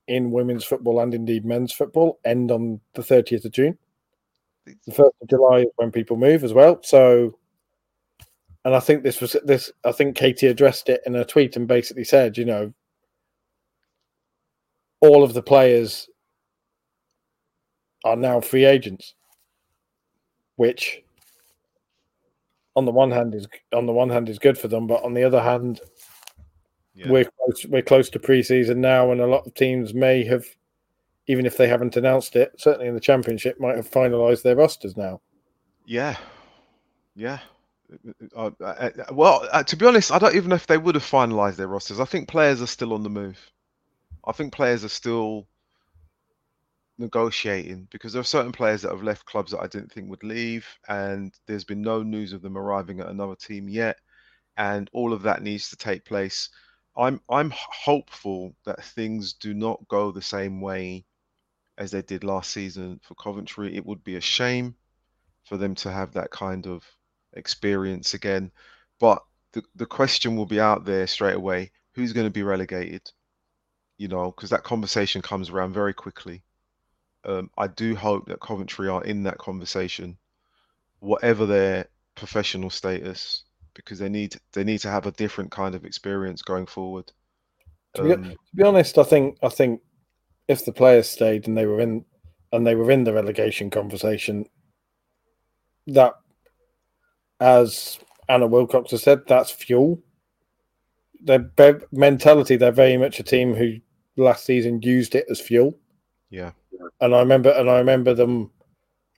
in 0.08 0.30
women's 0.30 0.64
football 0.64 1.00
and 1.00 1.14
indeed 1.14 1.44
men's 1.44 1.72
football 1.72 2.18
end 2.24 2.50
on 2.50 2.80
the 2.94 3.02
30th 3.02 3.44
of 3.44 3.52
June. 3.52 3.78
The 4.64 4.92
first 4.92 5.14
of 5.20 5.28
July 5.28 5.60
is 5.60 5.68
when 5.76 5.90
people 5.90 6.16
move 6.16 6.44
as 6.44 6.52
well. 6.52 6.80
So, 6.82 7.38
and 8.64 8.74
I 8.74 8.80
think 8.80 9.02
this 9.02 9.20
was 9.20 9.36
this. 9.44 9.70
I 9.84 9.92
think 9.92 10.16
Katie 10.16 10.46
addressed 10.46 10.88
it 10.88 11.02
in 11.06 11.16
a 11.16 11.24
tweet 11.24 11.56
and 11.56 11.66
basically 11.66 12.04
said, 12.04 12.38
you 12.38 12.44
know, 12.44 12.72
all 15.00 15.24
of 15.24 15.34
the 15.34 15.42
players 15.42 16.08
are 18.04 18.16
now 18.16 18.40
free 18.40 18.64
agents, 18.64 19.14
which 20.56 21.02
on 22.74 22.84
the 22.84 22.92
one 22.92 23.10
hand 23.10 23.34
is 23.34 23.46
on 23.72 23.86
the 23.86 23.92
one 23.92 24.10
hand 24.10 24.28
is 24.28 24.38
good 24.38 24.56
for 24.56 24.68
them, 24.68 24.86
but 24.86 25.02
on 25.04 25.14
the 25.14 25.24
other 25.24 25.40
hand, 25.42 25.80
Yeah. 26.94 27.10
we're 27.10 27.24
close, 27.24 27.66
we're 27.66 27.82
close 27.82 28.08
to 28.10 28.18
preseason 28.18 28.76
now, 28.78 29.10
and 29.10 29.20
a 29.20 29.26
lot 29.26 29.46
of 29.46 29.54
teams 29.54 29.92
may 29.92 30.24
have, 30.24 30.46
even 31.26 31.46
if 31.46 31.56
they 31.56 31.68
haven't 31.68 31.96
announced 31.96 32.36
it, 32.36 32.52
certainly 32.58 32.86
in 32.88 32.94
the 32.94 33.00
championship, 33.00 33.58
might 33.60 33.76
have 33.76 33.90
finalised 33.90 34.42
their 34.42 34.56
rosters 34.56 34.96
now. 34.96 35.20
Yeah, 35.84 36.16
yeah. 37.14 37.40
Uh, 38.34 38.50
uh, 38.60 38.64
uh, 38.64 38.90
well, 39.12 39.46
uh, 39.52 39.62
to 39.64 39.76
be 39.76 39.86
honest, 39.86 40.12
I 40.12 40.18
don't 40.18 40.34
even 40.34 40.50
know 40.50 40.56
if 40.56 40.66
they 40.66 40.78
would 40.78 40.94
have 40.94 41.04
finalised 41.04 41.56
their 41.56 41.68
rosters. 41.68 42.00
I 42.00 42.04
think 42.04 42.28
players 42.28 42.62
are 42.62 42.66
still 42.66 42.92
on 42.92 43.02
the 43.02 43.10
move. 43.10 43.38
I 44.24 44.32
think 44.32 44.52
players 44.52 44.84
are 44.84 44.88
still 44.88 45.48
negotiating 46.98 47.88
because 47.90 48.12
there 48.12 48.20
are 48.20 48.24
certain 48.24 48.52
players 48.52 48.82
that 48.82 48.92
have 48.92 49.02
left 49.02 49.26
clubs 49.26 49.52
that 49.52 49.60
I 49.60 49.66
didn't 49.66 49.92
think 49.92 50.08
would 50.08 50.22
leave, 50.22 50.66
and 50.88 51.34
there's 51.46 51.64
been 51.64 51.82
no 51.82 52.02
news 52.02 52.32
of 52.32 52.42
them 52.42 52.56
arriving 52.56 53.00
at 53.00 53.08
another 53.08 53.36
team 53.36 53.68
yet, 53.68 53.98
and 54.56 54.88
all 54.92 55.12
of 55.12 55.22
that 55.22 55.42
needs 55.42 55.70
to 55.70 55.76
take 55.76 56.04
place. 56.04 56.48
I'm 56.96 57.20
I'm 57.28 57.52
hopeful 57.54 58.54
that 58.64 58.84
things 58.84 59.34
do 59.34 59.54
not 59.54 59.88
go 59.88 60.10
the 60.10 60.22
same 60.22 60.60
way 60.60 61.04
as 61.78 61.90
they 61.90 62.02
did 62.02 62.24
last 62.24 62.50
season 62.50 63.00
for 63.02 63.14
Coventry. 63.14 63.74
It 63.74 63.86
would 63.86 64.04
be 64.04 64.16
a 64.16 64.20
shame 64.20 64.76
for 65.44 65.56
them 65.56 65.74
to 65.76 65.90
have 65.90 66.12
that 66.12 66.30
kind 66.30 66.66
of 66.66 66.84
experience 67.34 68.14
again. 68.14 68.50
But 69.00 69.22
the, 69.52 69.62
the 69.74 69.86
question 69.86 70.36
will 70.36 70.46
be 70.46 70.60
out 70.60 70.84
there 70.84 71.06
straight 71.06 71.34
away 71.34 71.70
who's 71.94 72.12
going 72.12 72.26
to 72.26 72.30
be 72.30 72.42
relegated? 72.42 73.10
You 73.98 74.08
know, 74.08 74.30
because 74.30 74.50
that 74.50 74.64
conversation 74.64 75.22
comes 75.22 75.50
around 75.50 75.72
very 75.72 75.92
quickly. 75.94 76.42
Um, 77.24 77.50
I 77.56 77.68
do 77.68 77.94
hope 77.94 78.26
that 78.26 78.40
Coventry 78.40 78.88
are 78.88 79.04
in 79.04 79.22
that 79.24 79.38
conversation, 79.38 80.16
whatever 80.98 81.46
their 81.46 81.86
professional 82.16 82.70
status, 82.70 83.44
because 83.74 83.98
they 83.98 84.08
need 84.08 84.36
they 84.52 84.64
need 84.64 84.78
to 84.78 84.90
have 84.90 85.06
a 85.06 85.12
different 85.12 85.50
kind 85.50 85.74
of 85.74 85.84
experience 85.84 86.42
going 86.42 86.66
forward. 86.66 87.12
To 87.94 88.02
be- 88.02 88.12
Um, 88.12 88.22
To 88.30 88.56
be 88.56 88.62
honest, 88.64 88.98
I 88.98 89.04
think 89.04 89.38
I 89.42 89.48
think 89.48 89.82
if 90.48 90.64
the 90.64 90.72
players 90.72 91.08
stayed 91.08 91.46
and 91.46 91.56
they 91.56 91.66
were 91.66 91.80
in 91.80 92.04
and 92.50 92.66
they 92.66 92.74
were 92.74 92.90
in 92.90 93.04
the 93.04 93.12
relegation 93.12 93.70
conversation, 93.70 94.46
that 95.86 96.14
as 97.42 97.98
Anna 98.28 98.46
Wilcox 98.46 98.92
has 98.92 99.02
said, 99.02 99.22
that's 99.26 99.50
fuel. 99.50 100.00
Their 101.20 101.40
be- 101.40 101.84
mentality, 101.90 102.56
they're 102.56 102.70
very 102.70 102.96
much 102.96 103.18
a 103.18 103.24
team 103.24 103.54
who 103.54 103.78
last 104.16 104.44
season 104.44 104.80
used 104.82 105.14
it 105.16 105.26
as 105.28 105.40
fuel. 105.40 105.76
yeah, 106.30 106.52
and 107.00 107.14
I 107.14 107.18
remember 107.18 107.50
and 107.50 107.68
I 107.68 107.78
remember 107.78 108.14
them 108.14 108.50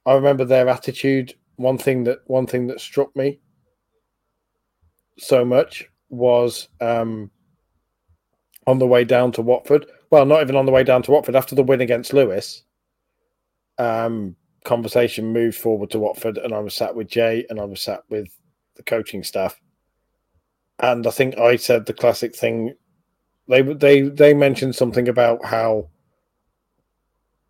I 0.07 0.14
remember 0.14 0.45
their 0.45 0.68
attitude. 0.68 1.35
One 1.57 1.79
thing 1.79 2.05
that 2.05 2.20
one 2.27 2.47
thing 2.47 2.66
that 2.68 2.81
struck 2.81 3.14
me 3.14 3.41
so 5.18 5.45
much 5.45 5.89
was 6.09 6.68
um 6.81 7.31
on 8.66 8.79
the 8.79 8.87
way 8.87 9.05
down 9.05 9.33
to 9.33 9.43
Watford. 9.43 9.87
Well, 10.11 10.25
not 10.27 10.41
even 10.41 10.57
on 10.57 10.66
the 10.66 10.72
way 10.72 10.85
down 10.85 11.03
to 11.03 11.11
Watford 11.11 11.37
after 11.37 11.55
the 11.55 11.62
win 11.62 11.81
against 11.83 12.12
Lewes. 12.14 12.64
Um 13.79 14.37
conversation 14.65 15.33
moved 15.33 15.57
forward 15.57 15.91
to 15.91 15.99
Watford 15.99 16.39
and 16.39 16.53
I 16.53 16.59
was 16.59 16.75
sat 16.75 16.95
with 16.95 17.09
Jay 17.09 17.47
and 17.49 17.61
I 17.61 17.65
was 17.65 17.81
sat 17.81 18.03
with 18.09 18.29
the 18.77 18.83
coaching 18.83 19.23
staff. 19.23 19.61
And 20.79 21.07
I 21.07 21.11
think 21.11 21.39
I 21.39 21.57
said 21.57 21.87
the 21.87 21.95
classic 21.95 22.35
thing 22.35 22.75
they 23.47 23.62
they 23.62 24.01
they 24.01 24.35
mentioned 24.35 24.75
something 24.75 25.09
about 25.09 25.45
how 25.45 25.89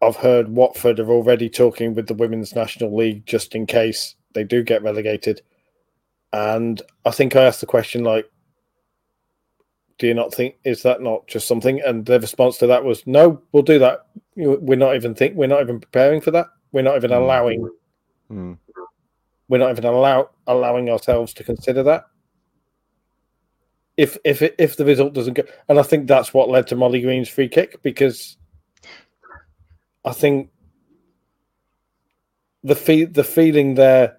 I've 0.03 0.17
heard 0.17 0.49
Watford 0.49 1.01
are 1.01 1.11
already 1.11 1.49
talking 1.49 1.95
with 1.95 2.09
the 2.09 2.15
Women's 2.15 2.55
National 2.55 2.95
League 2.95 3.25
just 3.27 3.55
in 3.55 3.65
case 3.65 4.17
they 4.35 4.45
do 4.45 4.63
get 4.63 4.83
relegated. 4.83 5.41
And 6.33 6.83
I 7.05 7.13
think 7.13 7.37
I 7.37 7.45
asked 7.45 7.61
the 7.61 7.67
question 7.67 8.05
like, 8.05 8.29
do 9.99 10.09
you 10.09 10.15
not 10.15 10.35
think 10.35 10.57
is 10.65 10.83
that 10.83 11.01
not 11.01 11.27
just 11.29 11.47
something? 11.47 11.81
And 11.81 12.05
the 12.05 12.21
response 12.21 12.59
to 12.59 12.67
that 12.67 12.85
was, 12.85 13.07
no, 13.07 13.41
we'll 13.53 13.63
do 13.63 13.79
that. 13.79 14.07
We're 14.37 14.77
not 14.77 14.97
even 14.97 15.15
think 15.15 15.37
we're 15.37 15.47
not 15.47 15.63
even 15.63 15.81
preparing 15.81 16.21
for 16.21 16.33
that. 16.33 16.49
We're 16.75 16.83
not 16.83 16.97
even 16.97 17.13
Mm. 17.13 17.17
allowing. 17.17 17.71
Mm. 18.31 18.59
We're 19.49 19.59
not 19.59 19.71
even 19.71 19.85
allow 19.85 20.31
allowing 20.49 20.91
ourselves 20.91 21.33
to 21.35 21.45
consider 21.45 21.85
that. 21.85 22.07
If 23.97 24.19
if 24.25 24.43
if 24.43 24.77
the 24.77 24.85
result 24.85 25.15
doesn't 25.15 25.35
go, 25.35 25.45
and 25.69 25.79
I 25.79 25.85
think 25.85 26.09
that's 26.09 26.35
what 26.35 26.49
led 26.49 26.67
to 26.67 26.77
Mollie 26.77 27.01
Green's 27.01 27.29
free 27.29 27.49
kick 27.49 27.81
because 27.85 28.37
I 30.05 30.13
think 30.13 30.51
the 32.65 32.75
fe- 32.75 33.05
the 33.05 33.23
feeling 33.23 33.77
there, 33.77 34.19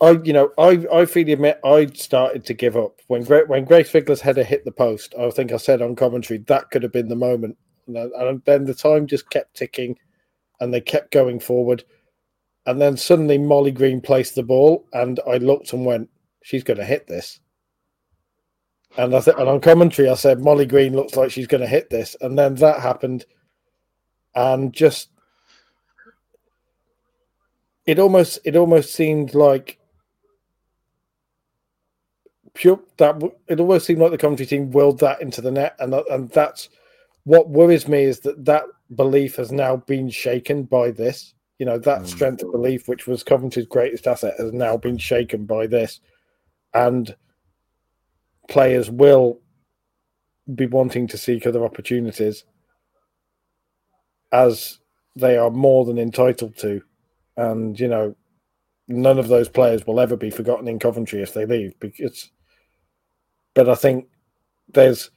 I 0.00 0.18
you 0.24 0.32
know 0.32 0.50
I 0.58 0.84
I 0.92 1.04
freely 1.04 1.34
admit 1.34 1.60
I 1.64 1.86
started 1.94 2.44
to 2.46 2.54
give 2.54 2.76
up 2.76 3.00
when 3.06 3.22
Gra- 3.22 3.46
when 3.46 3.64
Grace 3.64 3.90
Figler's 3.92 4.20
header 4.22 4.42
hit 4.42 4.64
the 4.64 4.72
post. 4.72 5.14
I 5.16 5.30
think 5.30 5.52
I 5.52 5.58
said 5.58 5.82
on 5.82 5.94
commentary 5.94 6.38
that 6.48 6.72
could 6.72 6.82
have 6.82 6.92
been 6.92 7.06
the 7.08 7.14
moment, 7.14 7.56
and 7.86 8.42
then 8.44 8.64
the 8.64 8.74
time 8.74 9.06
just 9.06 9.30
kept 9.30 9.54
ticking, 9.54 9.96
and 10.60 10.72
they 10.72 10.80
kept 10.80 11.10
going 11.12 11.40
forward, 11.40 11.84
and 12.66 12.80
then 12.80 12.96
suddenly 12.96 13.38
Mollie 13.38 13.70
Green 13.70 14.00
placed 14.00 14.34
the 14.34 14.42
ball, 14.42 14.86
and 14.92 15.20
I 15.26 15.36
looked 15.36 15.72
and 15.72 15.86
went, 15.86 16.10
she's 16.42 16.64
going 16.64 16.78
to 16.78 16.84
hit 16.84 17.06
this. 17.06 17.40
And 18.96 19.14
I 19.14 19.20
th- 19.20 19.36
and 19.38 19.48
on 19.48 19.60
commentary, 19.60 20.08
I 20.08 20.14
said 20.14 20.40
Mollie 20.40 20.66
Green 20.66 20.94
looks 20.94 21.16
like 21.16 21.30
she's 21.30 21.46
going 21.46 21.60
to 21.60 21.66
hit 21.66 21.90
this, 21.90 22.16
and 22.20 22.38
then 22.38 22.54
that 22.56 22.80
happened, 22.80 23.26
and 24.34 24.72
just 24.72 25.10
it 27.84 27.98
almost 27.98 28.38
it 28.44 28.56
almost 28.56 28.94
seemed 28.94 29.34
like 29.34 29.78
pure 32.54 32.80
that 32.96 33.22
it 33.48 33.60
almost 33.60 33.86
seemed 33.86 34.00
like 34.00 34.10
the 34.10 34.18
commentary 34.18 34.46
team 34.46 34.70
willed 34.70 35.00
that 35.00 35.20
into 35.20 35.40
the 35.40 35.50
net, 35.50 35.76
and 35.78 35.94
and 35.94 36.30
that's 36.30 36.70
what 37.26 37.50
worries 37.50 37.88
me 37.88 38.04
is 38.04 38.20
that 38.20 38.44
that 38.44 38.62
belief 38.94 39.34
has 39.34 39.50
now 39.50 39.76
been 39.76 40.08
shaken 40.08 40.62
by 40.62 40.92
this. 40.92 41.34
You 41.58 41.66
know, 41.66 41.76
that 41.78 42.02
Mm. 42.02 42.06
strength 42.06 42.42
of 42.44 42.52
belief, 42.52 42.86
which 42.86 43.08
was 43.08 43.24
Coventry's 43.24 43.66
greatest 43.66 44.06
asset, 44.06 44.34
has 44.38 44.52
now 44.52 44.76
been 44.76 44.96
shaken 44.96 45.44
by 45.44 45.66
this. 45.66 46.00
And 46.72 47.16
players 48.48 48.88
will 48.88 49.40
be 50.54 50.66
wanting 50.66 51.08
to 51.08 51.18
seek 51.18 51.48
other 51.48 51.64
opportunities 51.64 52.44
as 54.30 54.78
they 55.16 55.36
are 55.36 55.50
more 55.50 55.84
than 55.84 55.98
entitled 55.98 56.56
to. 56.58 56.80
And, 57.36 57.78
you 57.80 57.88
know, 57.88 58.14
none 58.86 59.18
of 59.18 59.26
those 59.26 59.48
players 59.48 59.84
will 59.84 59.98
ever 59.98 60.16
be 60.16 60.30
forgotten 60.30 60.68
in 60.68 60.78
Coventry 60.78 61.22
if 61.22 61.34
they 61.34 61.44
leave 61.44 61.76
because 61.80 62.30
but 63.54 63.68
I 63.68 63.74
think 63.74 64.06
there's 64.68 65.10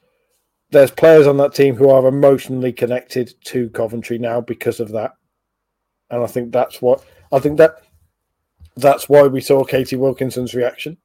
there's 0.70 0.90
players 0.90 1.26
on 1.26 1.36
that 1.38 1.54
team 1.54 1.74
who 1.74 1.90
are 1.90 2.06
emotionally 2.06 2.72
connected 2.72 3.34
to 3.44 3.70
Coventry 3.70 4.18
now 4.18 4.40
because 4.40 4.80
of 4.80 4.90
that. 4.92 5.14
And 6.10 6.22
I 6.22 6.26
think 6.26 6.52
that's 6.52 6.80
what 6.80 7.04
I 7.32 7.38
think 7.38 7.58
that 7.58 7.82
that's 8.76 9.08
why 9.08 9.26
we 9.26 9.40
saw 9.40 9.64
Katie 9.64 9.96
Wilkinson's 9.96 10.54
reaction 10.54 10.96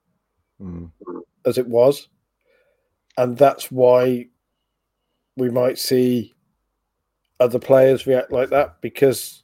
Mm. 0.62 0.90
as 1.46 1.58
it 1.58 1.68
was. 1.68 2.08
And 3.18 3.38
that's 3.38 3.70
why 3.72 4.30
we 5.36 5.50
might 5.50 5.78
see 5.78 6.34
other 7.42 7.60
players 7.60 8.08
react 8.08 8.32
like 8.32 8.50
that 8.52 8.80
because 8.82 9.44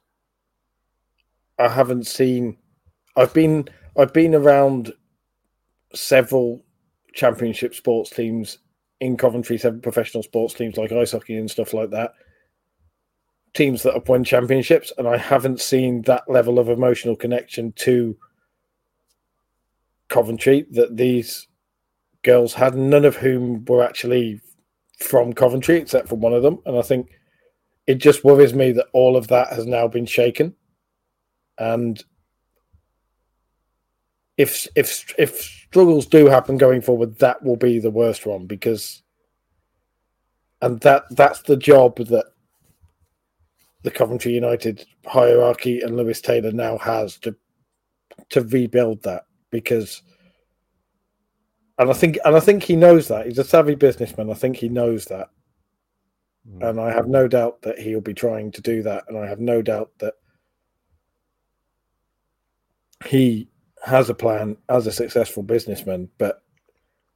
I 1.58 1.68
haven't 1.68 2.06
seen 2.06 2.56
I've 3.16 3.34
been 3.34 3.68
I've 3.98 4.12
been 4.14 4.34
around 4.34 4.92
several 5.94 6.64
championship 7.12 7.74
sports 7.74 8.08
teams 8.10 8.58
in 9.02 9.16
Coventry, 9.16 9.58
seven 9.58 9.80
professional 9.80 10.22
sports 10.22 10.54
teams 10.54 10.76
like 10.76 10.92
ice 10.92 11.10
hockey 11.10 11.36
and 11.36 11.50
stuff 11.50 11.74
like 11.74 11.90
that. 11.90 12.14
Teams 13.52 13.82
that 13.82 13.94
have 13.94 14.08
won 14.08 14.22
championships, 14.22 14.92
and 14.96 15.08
I 15.08 15.16
haven't 15.16 15.60
seen 15.60 16.02
that 16.02 16.30
level 16.30 16.60
of 16.60 16.68
emotional 16.68 17.16
connection 17.16 17.72
to 17.78 18.16
Coventry 20.08 20.66
that 20.70 20.96
these 20.96 21.48
girls 22.22 22.54
had, 22.54 22.76
none 22.76 23.04
of 23.04 23.16
whom 23.16 23.64
were 23.64 23.82
actually 23.82 24.40
from 25.00 25.32
Coventry 25.32 25.78
except 25.78 26.08
for 26.08 26.14
one 26.14 26.32
of 26.32 26.44
them. 26.44 26.60
And 26.64 26.78
I 26.78 26.82
think 26.82 27.08
it 27.88 27.96
just 27.96 28.22
worries 28.22 28.54
me 28.54 28.70
that 28.70 28.86
all 28.92 29.16
of 29.16 29.26
that 29.28 29.48
has 29.52 29.66
now 29.66 29.88
been 29.88 30.06
shaken. 30.06 30.54
And 31.58 32.00
if 34.36 34.66
if 34.74 35.14
if 35.18 35.40
struggles 35.40 36.06
do 36.06 36.26
happen 36.26 36.56
going 36.56 36.80
forward, 36.80 37.18
that 37.18 37.42
will 37.42 37.56
be 37.56 37.78
the 37.78 37.90
worst 37.90 38.26
one 38.26 38.46
because 38.46 39.02
and 40.60 40.80
that 40.80 41.04
that's 41.10 41.42
the 41.42 41.56
job 41.56 41.96
that 41.98 42.26
the 43.82 43.90
Coventry 43.90 44.32
United 44.32 44.86
hierarchy 45.06 45.80
and 45.80 45.96
Lewis 45.96 46.20
Taylor 46.20 46.52
now 46.52 46.78
has 46.78 47.18
to 47.18 47.34
to 48.30 48.42
rebuild 48.42 49.02
that 49.02 49.26
because 49.50 50.02
and 51.78 51.90
I 51.90 51.92
think 51.94 52.18
and 52.24 52.36
I 52.36 52.40
think 52.40 52.62
he 52.62 52.76
knows 52.76 53.08
that 53.08 53.26
he's 53.26 53.38
a 53.38 53.44
savvy 53.44 53.74
businessman. 53.74 54.30
I 54.30 54.34
think 54.34 54.56
he 54.56 54.68
knows 54.68 55.06
that, 55.06 55.28
Mm. 56.48 56.70
and 56.70 56.80
I 56.80 56.92
have 56.92 57.06
no 57.06 57.28
doubt 57.28 57.62
that 57.62 57.78
he'll 57.78 58.00
be 58.00 58.14
trying 58.14 58.50
to 58.52 58.60
do 58.60 58.82
that, 58.82 59.04
and 59.08 59.16
I 59.16 59.26
have 59.26 59.38
no 59.38 59.62
doubt 59.62 59.90
that 59.98 60.14
he 63.06 63.48
has 63.82 64.08
a 64.08 64.14
plan 64.14 64.56
as 64.68 64.86
a 64.86 64.92
successful 64.92 65.42
businessman. 65.42 66.08
But 66.18 66.42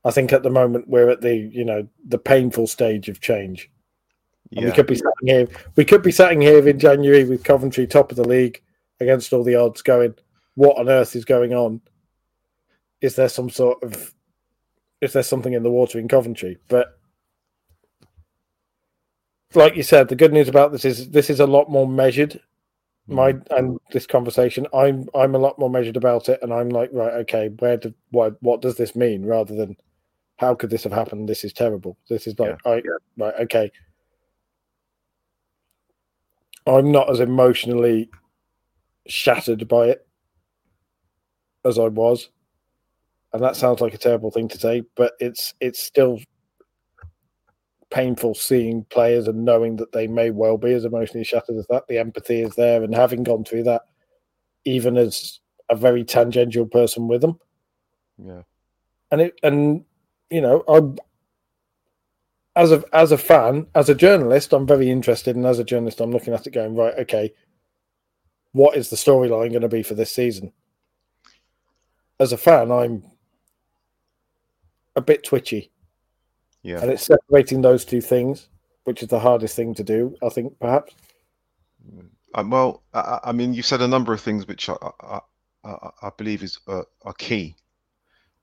I 0.04 0.10
think 0.10 0.32
at 0.32 0.42
the 0.42 0.50
moment 0.50 0.88
we're 0.88 1.08
at 1.10 1.20
the 1.20 1.34
you 1.34 1.64
know 1.64 1.86
the 2.06 2.18
painful 2.18 2.66
stage 2.66 3.08
of 3.08 3.20
change. 3.20 3.70
Yeah. 4.50 4.66
we 4.66 4.72
could 4.72 4.86
be 4.86 4.94
sitting 4.94 5.26
here. 5.26 5.48
We 5.76 5.84
could 5.84 6.02
be 6.02 6.12
sitting 6.12 6.40
here 6.40 6.66
in 6.66 6.78
January 6.78 7.24
with 7.24 7.44
Coventry 7.44 7.86
top 7.86 8.10
of 8.10 8.16
the 8.16 8.28
league 8.28 8.62
against 9.00 9.32
all 9.32 9.42
the 9.42 9.56
odds, 9.56 9.82
going, 9.82 10.14
"What 10.54 10.78
on 10.78 10.88
earth 10.88 11.16
is 11.16 11.24
going 11.24 11.52
on? 11.52 11.80
Is 13.00 13.16
there 13.16 13.28
some 13.28 13.50
sort 13.50 13.82
of 13.82 14.14
is 15.00 15.12
there 15.12 15.22
something 15.22 15.52
in 15.52 15.62
the 15.62 15.70
water 15.70 15.98
in 15.98 16.08
Coventry?" 16.08 16.58
But 16.68 16.98
like 19.54 19.76
you 19.76 19.82
said, 19.82 20.08
the 20.08 20.16
good 20.16 20.32
news 20.32 20.48
about 20.48 20.72
this 20.72 20.84
is 20.84 21.10
this 21.10 21.30
is 21.30 21.40
a 21.40 21.46
lot 21.46 21.70
more 21.70 21.88
measured. 21.88 22.40
My 23.08 23.32
mm. 23.32 23.46
and 23.56 23.78
this 23.92 24.06
conversation, 24.06 24.66
I'm 24.74 25.08
I'm 25.14 25.34
a 25.34 25.38
lot 25.38 25.58
more 25.58 25.70
measured 25.70 25.96
about 25.96 26.28
it, 26.28 26.40
and 26.42 26.52
I'm 26.52 26.70
like, 26.70 26.90
right, 26.92 27.12
okay, 27.14 27.50
where 27.58 27.76
do 27.76 27.94
what 28.10 28.36
what 28.42 28.60
does 28.62 28.76
this 28.76 28.96
mean? 28.96 29.24
Rather 29.24 29.54
than 29.54 29.76
how 30.38 30.54
could 30.54 30.70
this 30.70 30.84
have 30.84 30.92
happened? 30.92 31.28
This 31.28 31.44
is 31.44 31.52
terrible. 31.52 31.96
This 32.10 32.26
is 32.26 32.38
like, 32.38 32.58
I, 32.66 32.82
right, 33.16 33.34
okay. 33.40 33.70
I'm 36.66 36.90
not 36.90 37.08
as 37.08 37.20
emotionally 37.20 38.10
shattered 39.06 39.68
by 39.68 39.86
it 39.86 40.06
as 41.64 41.78
I 41.78 41.86
was, 41.86 42.28
and 43.32 43.40
that 43.42 43.54
sounds 43.54 43.80
like 43.80 43.94
a 43.94 43.98
terrible 43.98 44.32
thing 44.32 44.48
to 44.48 44.58
say, 44.58 44.82
but 44.96 45.12
it's 45.20 45.54
it's 45.60 45.80
still 45.80 46.18
painful 47.90 48.34
seeing 48.34 48.84
players 48.84 49.28
and 49.28 49.44
knowing 49.44 49.76
that 49.76 49.92
they 49.92 50.06
may 50.06 50.30
well 50.30 50.58
be 50.58 50.72
as 50.72 50.84
emotionally 50.84 51.24
shattered 51.24 51.56
as 51.56 51.66
that. 51.68 51.86
The 51.88 51.98
empathy 51.98 52.42
is 52.42 52.54
there, 52.54 52.82
and 52.82 52.94
having 52.94 53.22
gone 53.22 53.44
through 53.44 53.64
that, 53.64 53.82
even 54.64 54.96
as 54.96 55.40
a 55.70 55.76
very 55.76 56.04
tangential 56.04 56.66
person 56.66 57.08
with 57.08 57.20
them, 57.20 57.38
Yeah. 58.18 58.42
and 59.10 59.20
it 59.20 59.38
and 59.42 59.84
you 60.30 60.40
know 60.40 60.64
I 60.68 60.80
as 62.60 62.72
a 62.72 62.82
as 62.92 63.12
a 63.12 63.18
fan, 63.18 63.66
as 63.74 63.88
a 63.88 63.94
journalist, 63.94 64.52
I'm 64.52 64.66
very 64.66 64.90
interested, 64.90 65.36
and 65.36 65.46
as 65.46 65.58
a 65.58 65.64
journalist, 65.64 66.00
I'm 66.00 66.10
looking 66.10 66.34
at 66.34 66.46
it 66.46 66.52
going 66.52 66.74
right. 66.74 66.94
Okay, 67.00 67.32
what 68.52 68.76
is 68.76 68.88
the 68.90 68.96
storyline 68.96 69.50
going 69.50 69.60
to 69.60 69.68
be 69.68 69.82
for 69.82 69.94
this 69.94 70.10
season? 70.12 70.52
As 72.18 72.32
a 72.32 72.38
fan, 72.38 72.72
I'm 72.72 73.04
a 74.96 75.02
bit 75.02 75.22
twitchy, 75.22 75.70
Yeah. 76.66 76.80
and 76.82 76.90
it's 76.90 77.06
separating 77.06 77.62
those 77.62 77.84
two 77.84 78.00
things, 78.00 78.48
which 78.82 79.00
is 79.00 79.08
the 79.08 79.20
hardest 79.20 79.54
thing 79.54 79.72
to 79.74 79.84
do. 79.84 80.16
I 80.20 80.30
think 80.30 80.58
perhaps. 80.58 80.96
Um, 82.34 82.50
well, 82.50 82.82
I, 82.92 83.20
I 83.26 83.32
mean, 83.32 83.54
you 83.54 83.62
said 83.62 83.82
a 83.82 83.86
number 83.86 84.12
of 84.12 84.20
things 84.20 84.48
which 84.48 84.68
I, 84.68 84.74
I, 85.00 85.20
I, 85.62 85.90
I 86.02 86.10
believe 86.18 86.42
is 86.42 86.58
uh, 86.66 86.82
are 87.02 87.12
key. 87.12 87.54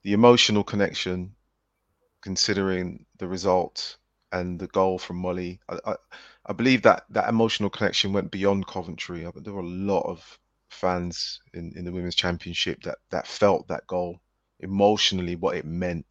The 0.03 0.13
emotional 0.13 0.63
connection, 0.63 1.35
considering 2.21 3.05
the 3.17 3.27
result 3.27 3.97
and 4.31 4.57
the 4.57 4.67
goal 4.67 4.99
from 4.99 5.17
Mollie, 5.17 5.59
I, 5.67 5.95
I, 6.45 6.53
believe 6.53 6.81
that 6.83 7.03
that 7.09 7.27
emotional 7.27 7.69
connection 7.69 8.13
went 8.13 8.31
beyond 8.31 8.67
Coventry. 8.67 9.25
I, 9.25 9.31
there 9.35 9.53
were 9.53 9.59
a 9.59 9.65
lot 9.65 10.05
of 10.05 10.39
fans 10.69 11.41
in, 11.53 11.73
in 11.75 11.83
the 11.83 11.91
women's 11.91 12.15
championship 12.15 12.83
that 12.83 12.99
that 13.09 13.27
felt 13.27 13.67
that 13.67 13.85
goal 13.87 14.21
emotionally, 14.61 15.35
what 15.35 15.57
it 15.57 15.65
meant 15.65 16.05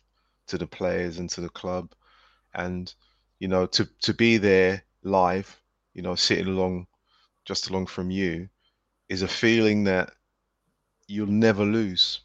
to 0.49 0.59
the 0.59 0.67
players 0.67 1.19
and 1.19 1.31
to 1.31 1.41
the 1.41 1.49
club, 1.49 1.95
and 2.55 2.95
you 3.39 3.49
know, 3.49 3.67
to 3.67 3.87
to 4.03 4.15
be 4.15 4.39
there 4.39 4.85
live, 5.03 5.61
you 5.95 6.03
know, 6.03 6.15
sitting 6.15 6.49
along 6.49 6.87
just 7.45 7.71
along 7.71 7.87
from 7.87 8.11
you 8.11 8.49
is 9.09 9.23
a 9.23 9.29
feeling 9.29 9.85
that 9.85 10.13
you'll 11.09 11.27
never 11.27 11.65
lose. 11.65 12.21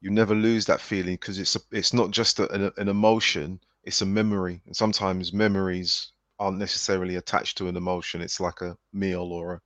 You 0.00 0.10
never 0.10 0.34
lose 0.34 0.66
that 0.66 0.82
feeling 0.82 1.14
because 1.14 1.38
it's 1.38 1.56
a, 1.56 1.60
it's 1.72 1.94
not 1.94 2.10
just 2.10 2.38
a, 2.40 2.50
an, 2.52 2.72
an 2.76 2.88
emotion; 2.88 3.60
it's 3.84 4.02
a 4.02 4.06
memory. 4.06 4.62
And 4.66 4.76
sometimes 4.76 5.32
memories 5.32 6.12
aren't 6.38 6.58
necessarily 6.58 7.16
attached 7.16 7.56
to 7.58 7.68
an 7.68 7.76
emotion. 7.76 8.20
It's 8.20 8.40
like 8.40 8.60
a 8.62 8.76
meal 8.92 9.22
or 9.32 9.54
a, 9.54 9.62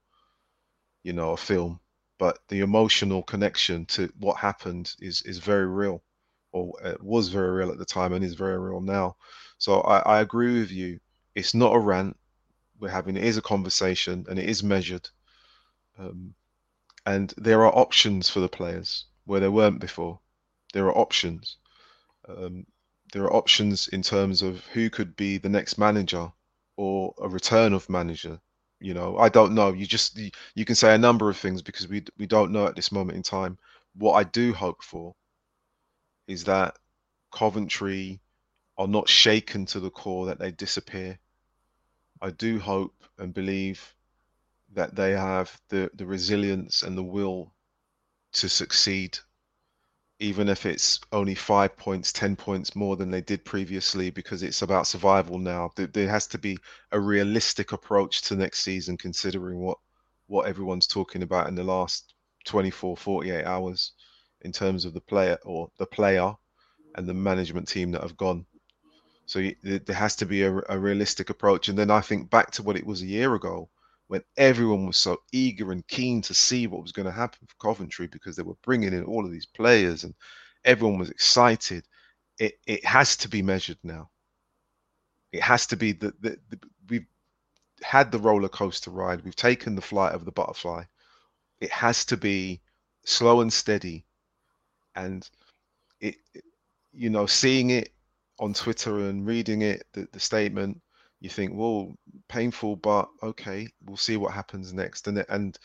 you 1.03 1.13
know, 1.13 1.33
a 1.33 1.37
film. 1.37 1.81
But 2.19 2.39
the 2.49 2.61
emotional 2.61 3.23
connection 3.25 3.87
to 3.87 4.13
what 4.19 4.39
happened 4.39 4.95
is 5.01 5.23
is 5.23 5.39
very 5.39 5.67
real, 5.67 6.04
or 6.55 6.73
it 6.85 7.03
was 7.03 7.29
very 7.29 7.51
real 7.51 7.73
at 7.73 7.79
the 7.79 7.85
time 7.85 8.13
and 8.13 8.25
is 8.25 8.35
very 8.35 8.59
real 8.59 8.81
now. 8.81 9.17
So 9.59 9.81
I, 9.81 9.99
I 9.99 10.21
agree 10.21 10.61
with 10.61 10.71
you. 10.71 11.01
It's 11.35 11.53
not 11.53 11.75
a 11.75 11.79
rant 11.81 12.17
we're 12.79 12.91
having. 12.91 13.17
It 13.17 13.25
is 13.25 13.37
a 13.37 13.43
conversation 13.43 14.25
and 14.29 14.39
it 14.39 14.49
is 14.49 14.63
measured. 14.63 15.09
Um, 15.99 16.35
and 17.07 17.35
there 17.37 17.65
are 17.65 17.77
options 17.77 18.31
for 18.31 18.39
the 18.39 18.49
players 18.49 19.07
where 19.25 19.41
there 19.41 19.51
weren't 19.51 19.81
before. 19.81 20.21
There 20.73 20.87
are 20.87 20.97
options. 20.97 21.57
Um, 22.29 22.67
there 23.13 23.25
are 23.25 23.35
options 23.35 23.89
in 23.89 24.03
terms 24.03 24.41
of 24.41 24.65
who 24.73 24.91
could 24.91 25.17
be 25.17 25.39
the 25.39 25.49
next 25.49 25.77
manager 25.77 26.31
or 26.77 27.15
a 27.21 27.29
return 27.29 27.73
of 27.73 27.91
manager. 27.91 28.41
You 28.79 28.95
know, 28.95 29.19
I 29.19 29.29
don't 29.29 29.55
know. 29.55 29.73
You 29.73 29.87
just 29.87 30.17
you, 30.17 30.31
you 30.55 30.65
can 30.65 30.77
say 30.77 30.95
a 30.95 30.99
number 30.99 31.29
of 31.29 31.37
things 31.37 31.63
because 31.63 31.89
we 31.89 32.05
we 32.17 32.27
don't 32.27 32.53
know 32.53 32.67
at 32.67 32.77
this 32.77 32.93
moment 32.93 33.17
in 33.17 33.25
time. 33.25 33.59
What 33.97 34.15
I 34.15 34.23
do 34.25 34.53
hope 34.53 34.83
for 34.83 35.15
is 36.27 36.45
that 36.45 36.77
Coventry 37.33 38.21
are 38.77 38.89
not 38.89 39.09
shaken 39.09 39.67
to 39.67 39.81
the 39.81 39.91
core 39.91 40.27
that 40.27 40.39
they 40.39 40.51
disappear. 40.51 41.19
I 42.21 42.31
do 42.31 42.59
hope 42.59 43.05
and 43.19 43.33
believe 43.35 43.95
that 44.73 44.95
they 44.95 45.13
have 45.13 45.61
the, 45.69 45.91
the 45.95 46.07
resilience 46.07 46.83
and 46.83 46.97
the 46.97 47.03
will 47.03 47.53
to 48.33 48.49
succeed 48.49 49.19
even 50.21 50.49
if 50.49 50.65
it's 50.65 51.01
only 51.13 51.35
five 51.35 51.77
points, 51.77 52.13
10 52.13 52.37
points 52.37 52.77
more 52.77 52.97
than 52.97 53.11
they 53.11 53.21
did 53.21 53.45
previously, 53.45 54.11
because 54.11 54.43
it's 54.43 54.63
about 54.63 54.87
survival 54.87 55.39
now. 55.39 55.71
There, 55.77 56.09
has 56.09 56.27
to 56.29 56.39
be 56.39 56.57
a 56.93 57.01
realistic 57.01 57.73
approach 57.73 58.23
to 58.23 58.37
next 58.37 58.63
season, 58.63 58.97
considering 58.97 59.61
what, 59.61 59.79
what 60.29 60.47
everyone's 60.47 60.87
talking 60.87 61.23
about 61.23 61.49
in 61.49 61.55
the 61.55 61.65
last 61.65 62.15
24, 62.45 62.97
48 62.97 63.45
hours 63.45 63.93
in 64.45 64.53
terms 64.53 64.85
of 64.85 64.95
the 64.95 65.01
player 65.01 65.39
or 65.45 65.71
the 65.79 65.87
player 65.87 66.35
and 66.95 67.07
the 67.07 67.15
management 67.15 67.67
team 67.69 67.91
that 67.93 68.03
have 68.03 68.17
gone. 68.17 68.47
So 69.27 69.51
there 69.63 69.97
has 69.97 70.17
to 70.17 70.27
be 70.27 70.43
a, 70.43 70.61
a 70.69 70.79
realistic 70.79 71.31
approach. 71.31 71.69
And 71.69 71.79
then 71.79 71.91
I 71.91 72.01
think 72.01 72.31
back 72.31 72.51
to 72.53 72.63
what 72.63 72.77
it 72.77 72.87
was 72.87 73.03
a 73.03 73.07
year 73.07 73.35
ago 73.35 73.69
when 74.09 74.23
everyone 74.37 74.87
was 74.87 74.99
so 74.99 75.23
eager 75.33 75.73
and 75.73 75.87
keen 75.89 76.21
to 76.23 76.35
see 76.35 76.67
what 76.67 76.83
was 76.83 76.93
going 76.93 77.07
to 77.07 77.13
happen 77.13 77.47
for 77.47 77.57
Coventry 77.69 78.07
because 78.07 78.37
they 78.37 78.43
were 78.43 78.57
bringing 78.63 78.93
in 78.93 79.05
all 79.05 79.25
of 79.25 79.33
these 79.33 79.47
players 79.47 80.05
and 80.05 80.15
everyone 80.65 80.99
was 80.99 81.11
excited. 81.11 81.85
It 82.39 82.59
it 82.67 82.85
has 82.85 83.17
to 83.19 83.29
be 83.29 83.43
measured 83.43 83.79
now. 83.83 84.11
It 85.33 85.43
has 85.43 85.67
to 85.69 85.77
be 85.77 85.93
that 85.93 86.21
the, 86.21 86.39
the, 86.51 86.59
we've 86.89 87.07
had 87.83 88.13
the 88.13 88.19
roller 88.19 88.49
coaster 88.49 88.91
ride. 88.91 89.25
We've 89.25 89.35
taken 89.35 89.75
the 89.75 89.83
flight 89.83 90.15
of 90.15 90.25
the 90.25 90.33
butterfly. 90.33 90.85
It 91.61 91.71
has 91.71 92.05
to 92.07 92.17
be 92.17 92.61
slow 93.05 93.41
and 93.41 93.53
steady, 93.53 94.07
and 94.97 95.29
it, 96.01 96.17
you 96.93 97.11
know, 97.11 97.27
seeing 97.27 97.71
it 97.71 97.91
on 98.41 98.55
Twitter 98.55 99.09
and 99.09 99.27
reading 99.27 99.63
it, 99.63 99.85
the, 99.95 100.09
the 100.13 100.21
statement, 100.21 100.81
you 101.21 101.31
think, 101.31 101.53
well, 101.55 101.95
painful, 102.29 102.77
but 102.77 103.09
okay, 103.23 103.69
we'll 103.85 103.97
see 103.97 104.17
what 104.17 104.35
happens 104.35 104.73
next. 104.73 105.09
And 105.09 105.25
and 105.29 105.59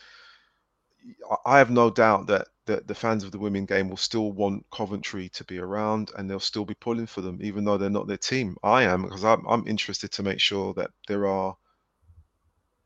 I- 1.32 1.38
I 1.54 1.58
have 1.60 1.70
no 1.70 1.90
doubt 1.90 2.28
that 2.28 2.50
that 2.66 2.88
the 2.88 2.94
fans 2.94 3.24
of 3.24 3.32
the 3.32 3.40
women 3.40 3.66
game 3.66 3.90
will 3.90 3.96
still 3.98 4.34
want 4.34 4.66
Coventry 4.70 5.30
to 5.30 5.44
be 5.46 5.58
around, 5.58 6.12
and 6.18 6.30
they'll 6.30 6.42
still 6.42 6.66
be 6.66 6.74
pulling 6.76 7.08
for 7.08 7.22
them, 7.22 7.40
even 7.42 7.64
though 7.64 7.78
they're 7.78 7.90
not 7.90 8.08
their 8.08 8.18
team. 8.18 8.58
I 8.64 8.84
am 8.84 9.04
because 9.04 9.24
I'm 9.24 9.46
I'm 9.48 9.66
interested 9.66 10.12
to 10.12 10.24
make 10.24 10.42
sure 10.42 10.74
that 10.74 10.92
there 11.08 11.26
are 11.26 11.56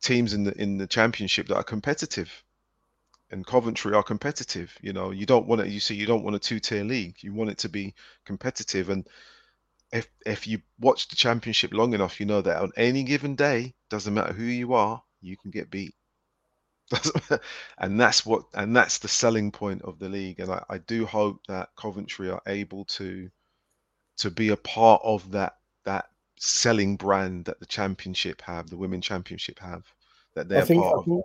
teams 0.01 0.33
in 0.33 0.43
the 0.43 0.53
in 0.61 0.77
the 0.77 0.87
championship 0.87 1.47
that 1.47 1.55
are 1.55 1.63
competitive 1.63 2.43
and 3.33 3.45
Coventry 3.45 3.93
are 3.93 4.03
competitive. 4.03 4.77
You 4.81 4.93
know, 4.93 5.11
you 5.11 5.25
don't 5.25 5.47
want 5.47 5.61
it. 5.61 5.67
You 5.67 5.79
see, 5.79 5.95
you 5.95 6.05
don't 6.05 6.23
want 6.23 6.35
a 6.35 6.39
two-tier 6.39 6.83
league. 6.83 7.17
You 7.21 7.33
want 7.33 7.49
it 7.49 7.57
to 7.59 7.69
be 7.69 7.95
competitive. 8.25 8.89
And 8.89 9.07
if 9.91 10.07
if 10.25 10.47
you 10.47 10.61
watch 10.79 11.07
the 11.07 11.15
championship 11.15 11.73
long 11.73 11.93
enough, 11.93 12.19
you 12.19 12.25
know 12.25 12.41
that 12.41 12.61
on 12.61 12.71
any 12.77 13.03
given 13.03 13.35
day, 13.35 13.73
doesn't 13.89 14.13
matter 14.13 14.33
who 14.33 14.43
you 14.43 14.73
are, 14.73 15.01
you 15.21 15.35
can 15.35 15.51
get 15.51 15.69
beat. 15.69 15.95
And 17.79 17.99
that's 17.99 18.25
what 18.25 18.43
and 18.53 18.75
that's 18.75 18.99
the 18.99 19.07
selling 19.07 19.51
point 19.51 19.81
of 19.81 19.97
the 19.99 20.09
league. 20.09 20.39
And 20.39 20.51
I, 20.51 20.63
I 20.69 20.77
do 20.77 21.05
hope 21.05 21.41
that 21.47 21.69
Coventry 21.75 22.29
are 22.29 22.41
able 22.47 22.85
to 22.85 23.29
to 24.17 24.31
be 24.31 24.49
a 24.49 24.57
part 24.57 25.01
of 25.03 25.31
that 25.31 25.57
that 25.85 26.05
selling 26.37 26.97
brand 26.97 27.45
that 27.45 27.59
the 27.59 27.65
championship 27.65 28.41
have, 28.41 28.69
the 28.69 28.77
women 28.77 29.01
championship 29.01 29.59
have, 29.59 29.83
that 30.35 30.47
they're 30.47 30.65
think, 30.65 30.83
part 30.83 30.99
of, 30.99 31.23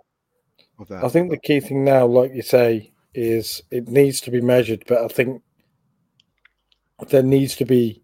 of 0.79 0.87
that. 0.87 1.03
I 1.03 1.09
think 1.09 1.29
the 1.29 1.37
key 1.37 1.59
thing 1.59 1.83
now, 1.83 2.05
like 2.05 2.33
you 2.33 2.41
say, 2.41 2.91
is 3.13 3.61
it 3.71 3.87
needs 3.87 4.21
to 4.21 4.31
be 4.31 4.41
measured, 4.41 4.83
but 4.87 5.03
I 5.03 5.07
think 5.07 5.41
there 7.09 7.23
needs 7.23 7.55
to 7.57 7.65
be 7.65 8.03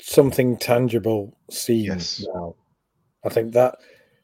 something 0.00 0.56
tangible 0.56 1.36
seen 1.50 1.84
Yes. 1.84 2.24
now. 2.34 2.54
I 3.24 3.28
think 3.28 3.52
that 3.52 3.76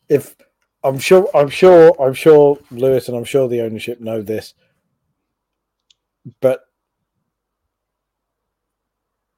if 0.08 0.36
I'm 0.82 0.98
sure, 0.98 1.28
I'm 1.34 1.48
sure, 1.48 1.94
I'm 2.00 2.14
sure 2.14 2.58
Lewis 2.70 3.08
and 3.08 3.16
I'm 3.16 3.24
sure 3.24 3.48
the 3.48 3.62
ownership 3.62 4.00
know 4.00 4.22
this, 4.22 4.54
but 6.40 6.60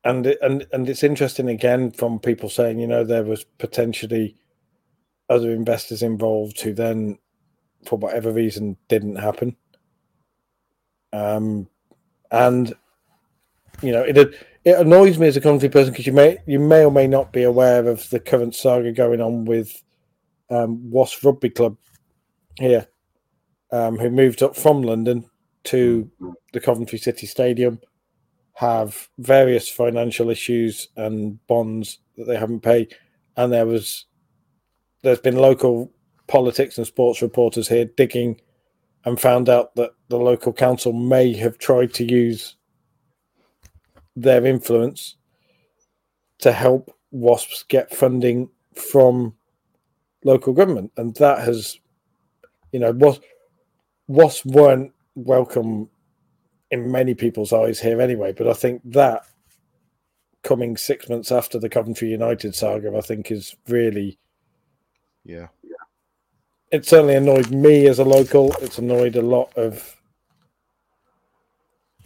and 0.04 0.26
and 0.26 0.66
and 0.72 0.88
it's 0.88 1.02
interesting 1.02 1.48
again 1.48 1.90
from 1.90 2.18
people 2.18 2.48
saying, 2.48 2.78
you 2.78 2.86
know, 2.86 3.04
there 3.04 3.24
was 3.24 3.44
potentially 3.58 4.36
other 5.28 5.50
investors 5.50 6.02
involved 6.02 6.60
who 6.60 6.72
then 6.72 7.18
for 7.84 7.98
whatever 7.98 8.32
reason 8.32 8.76
didn't 8.88 9.16
happen. 9.16 9.56
Um, 11.12 11.68
and 12.30 12.74
you 13.82 13.92
know, 13.92 14.02
it 14.02 14.16
it 14.64 14.78
annoys 14.78 15.18
me 15.18 15.28
as 15.28 15.36
a 15.36 15.40
country 15.40 15.68
person 15.68 15.92
because 15.92 16.06
you 16.06 16.12
may 16.12 16.38
you 16.46 16.58
may 16.58 16.84
or 16.84 16.90
may 16.90 17.06
not 17.06 17.32
be 17.32 17.42
aware 17.42 17.86
of 17.88 18.08
the 18.10 18.20
current 18.20 18.54
saga 18.54 18.92
going 18.92 19.20
on 19.20 19.44
with 19.44 19.82
um, 20.50 20.90
Wasp 20.90 21.24
Rugby 21.24 21.50
Club 21.50 21.76
here, 22.56 22.86
um, 23.72 23.96
who 23.96 24.10
moved 24.10 24.42
up 24.42 24.56
from 24.56 24.82
London 24.82 25.24
to 25.64 26.10
the 26.52 26.60
Coventry 26.60 26.98
City 26.98 27.26
Stadium, 27.26 27.80
have 28.54 29.08
various 29.18 29.68
financial 29.68 30.30
issues 30.30 30.88
and 30.96 31.44
bonds 31.46 32.00
that 32.16 32.24
they 32.24 32.36
haven't 32.36 32.60
paid, 32.60 32.94
and 33.36 33.52
there 33.52 33.66
was 33.66 34.06
there's 35.02 35.20
been 35.20 35.36
local 35.36 35.92
politics 36.28 36.78
and 36.78 36.86
sports 36.86 37.20
reporters 37.22 37.68
here 37.68 37.86
digging 37.96 38.40
and 39.04 39.20
found 39.20 39.48
out 39.48 39.74
that 39.74 39.90
the 40.08 40.18
local 40.18 40.52
council 40.52 40.92
may 40.92 41.32
have 41.32 41.58
tried 41.58 41.92
to 41.94 42.04
use 42.04 42.56
their 44.14 44.44
influence 44.44 45.16
to 46.38 46.52
help 46.52 46.94
wasps 47.10 47.64
get 47.68 47.94
funding 47.94 48.48
from 48.74 49.34
local 50.24 50.52
government 50.52 50.92
and 50.96 51.14
that 51.16 51.38
has 51.40 51.78
you 52.72 52.78
know 52.78 52.92
was 52.92 53.20
wasps 54.08 54.44
weren't 54.44 54.92
welcome 55.14 55.88
in 56.70 56.90
many 56.90 57.14
people's 57.14 57.52
eyes 57.52 57.80
here 57.80 58.00
anyway 58.00 58.32
but 58.32 58.46
i 58.46 58.52
think 58.52 58.82
that 58.84 59.22
coming 60.42 60.76
six 60.76 61.08
months 61.08 61.32
after 61.32 61.58
the 61.58 61.68
coventry 61.68 62.08
united 62.08 62.54
saga 62.54 62.94
i 62.96 63.00
think 63.00 63.30
is 63.30 63.56
really 63.68 64.18
yeah. 65.28 65.48
It 66.70 66.84
certainly 66.84 67.14
annoyed 67.14 67.50
me 67.50 67.86
as 67.86 67.98
a 67.98 68.04
local. 68.04 68.52
It's 68.60 68.78
annoyed 68.78 69.16
a 69.16 69.22
lot 69.22 69.56
of 69.56 69.96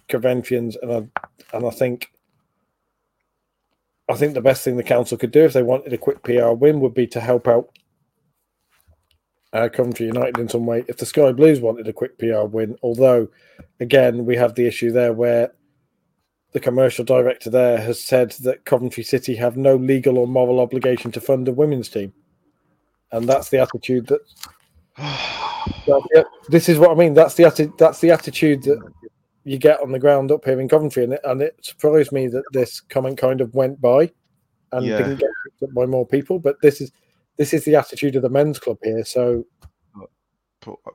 Coventrians, 0.08 0.76
and 0.80 0.92
I 0.92 1.56
and 1.56 1.66
I 1.66 1.70
think 1.70 2.12
I 4.08 4.14
think 4.14 4.34
the 4.34 4.40
best 4.40 4.62
thing 4.62 4.76
the 4.76 4.82
council 4.82 5.18
could 5.18 5.32
do 5.32 5.44
if 5.44 5.52
they 5.52 5.62
wanted 5.62 5.92
a 5.92 5.98
quick 5.98 6.22
PR 6.22 6.50
win 6.50 6.80
would 6.80 6.94
be 6.94 7.06
to 7.08 7.20
help 7.20 7.48
out 7.48 7.70
uh, 9.52 9.68
Coventry 9.72 10.06
United 10.06 10.38
in 10.38 10.48
some 10.48 10.66
way. 10.66 10.84
If 10.86 10.98
the 10.98 11.06
Sky 11.06 11.32
Blues 11.32 11.60
wanted 11.60 11.88
a 11.88 11.92
quick 11.92 12.18
PR 12.18 12.42
win, 12.42 12.76
although 12.82 13.28
again 13.80 14.24
we 14.24 14.36
have 14.36 14.54
the 14.54 14.66
issue 14.66 14.92
there 14.92 15.12
where 15.12 15.52
the 16.52 16.60
commercial 16.60 17.04
director 17.04 17.50
there 17.50 17.78
has 17.78 18.02
said 18.02 18.32
that 18.42 18.64
Coventry 18.64 19.02
City 19.02 19.34
have 19.36 19.56
no 19.56 19.76
legal 19.76 20.18
or 20.18 20.26
moral 20.26 20.60
obligation 20.60 21.10
to 21.12 21.20
fund 21.20 21.48
a 21.48 21.52
women's 21.52 21.88
team, 21.88 22.12
and 23.12 23.28
that's 23.28 23.50
the 23.50 23.58
attitude 23.58 24.06
that 24.08 24.20
this 26.48 26.68
is 26.68 26.78
what 26.78 26.90
I 26.90 26.94
mean. 26.94 27.14
That's 27.14 27.34
the 27.34 27.44
atti- 27.44 27.76
that's 27.78 28.00
the 28.00 28.10
attitude 28.10 28.62
that 28.64 28.78
you 29.44 29.58
get 29.58 29.80
on 29.80 29.92
the 29.92 29.98
ground 29.98 30.30
up 30.30 30.44
here 30.44 30.60
in 30.60 30.68
Coventry, 30.68 31.04
and 31.04 31.14
it, 31.14 31.20
and 31.24 31.40
it 31.42 31.56
surprised 31.62 32.12
me 32.12 32.28
that 32.28 32.44
this 32.52 32.80
comment 32.80 33.18
kind 33.18 33.40
of 33.40 33.54
went 33.54 33.80
by 33.80 34.10
and 34.72 34.86
Yeah. 34.86 34.96
didn't 34.98 35.16
get 35.16 35.30
picked 35.44 35.62
up 35.62 35.74
by 35.74 35.86
more 35.86 36.06
people. 36.06 36.38
But 36.38 36.56
this 36.62 36.80
is 36.80 36.92
this 37.38 37.54
is 37.54 37.64
the 37.64 37.76
attitude 37.76 38.16
of 38.16 38.22
the 38.22 38.28
men's 38.28 38.58
club 38.58 38.78
here. 38.82 39.04
So 39.04 39.44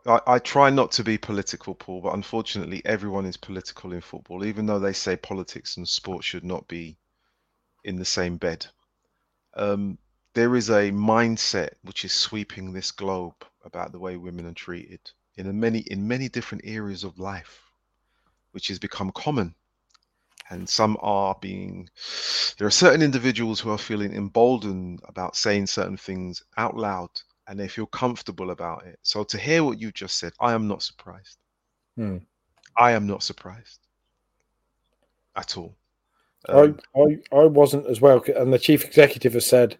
I, 0.05 0.21
I 0.27 0.39
try 0.39 0.69
not 0.69 0.91
to 0.93 1.03
be 1.03 1.17
political, 1.17 1.75
Paul, 1.75 2.01
but 2.01 2.13
unfortunately, 2.13 2.81
everyone 2.85 3.25
is 3.25 3.37
political 3.37 3.91
in 3.93 4.01
football, 4.01 4.45
even 4.45 4.65
though 4.65 4.79
they 4.79 4.93
say 4.93 5.15
politics 5.17 5.77
and 5.77 5.87
sport 5.87 6.23
should 6.23 6.45
not 6.45 6.67
be 6.67 6.97
in 7.83 7.97
the 7.97 8.05
same 8.05 8.37
bed. 8.37 8.65
Um, 9.55 9.97
there 10.37 10.55
is 10.55 10.69
a 10.69 10.91
mindset 10.91 11.71
which 11.81 12.05
is 12.05 12.13
sweeping 12.13 12.71
this 12.71 12.91
globe 12.91 13.33
about 13.65 13.91
the 13.91 13.97
way 13.97 14.17
women 14.17 14.45
are 14.45 14.53
treated 14.53 14.99
in 15.35 15.47
a 15.47 15.51
many 15.51 15.79
in 15.79 16.07
many 16.07 16.29
different 16.29 16.63
areas 16.63 17.03
of 17.03 17.17
life, 17.17 17.63
which 18.51 18.67
has 18.67 18.77
become 18.77 19.11
common. 19.13 19.55
And 20.51 20.69
some 20.69 20.95
are 21.01 21.35
being, 21.41 21.89
there 22.59 22.67
are 22.67 22.81
certain 22.83 23.01
individuals 23.01 23.59
who 23.59 23.71
are 23.71 23.79
feeling 23.79 24.13
emboldened 24.13 24.99
about 25.07 25.35
saying 25.35 25.65
certain 25.65 25.97
things 25.97 26.43
out 26.55 26.77
loud 26.77 27.09
and 27.47 27.59
they 27.59 27.67
feel 27.67 27.87
comfortable 27.87 28.51
about 28.51 28.85
it. 28.85 28.99
So 29.01 29.23
to 29.23 29.39
hear 29.39 29.63
what 29.63 29.81
you 29.81 29.91
just 29.91 30.19
said, 30.19 30.33
I 30.39 30.53
am 30.53 30.67
not 30.67 30.83
surprised. 30.83 31.39
Hmm. 31.95 32.17
I 32.77 32.91
am 32.91 33.07
not 33.07 33.23
surprised 33.23 33.79
at 35.35 35.57
all. 35.57 35.75
Um, 36.47 36.77
I, 36.95 37.01
I 37.01 37.39
I 37.41 37.45
wasn't 37.45 37.87
as 37.87 37.99
well, 37.99 38.23
and 38.35 38.53
the 38.53 38.59
chief 38.59 38.85
executive 38.85 39.33
has 39.33 39.47
said, 39.47 39.77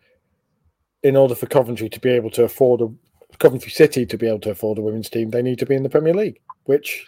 in 1.04 1.16
order 1.16 1.36
for 1.36 1.46
Coventry 1.46 1.90
to 1.90 2.00
be 2.00 2.10
able 2.10 2.32
to 2.32 2.44
afford 2.44 2.82
a 2.82 2.90
Coventry 3.40 3.72
City 3.72 4.06
to 4.06 4.18
be 4.18 4.28
able 4.28 4.40
to 4.40 4.52
afford 4.52 4.78
a 4.78 4.82
women's 4.82 5.10
team, 5.10 5.30
they 5.30 5.42
need 5.42 5.60
to 5.60 5.66
be 5.66 5.76
in 5.76 5.84
the 5.84 5.90
Premier 5.90 6.14
League, 6.14 6.40
which 6.66 7.06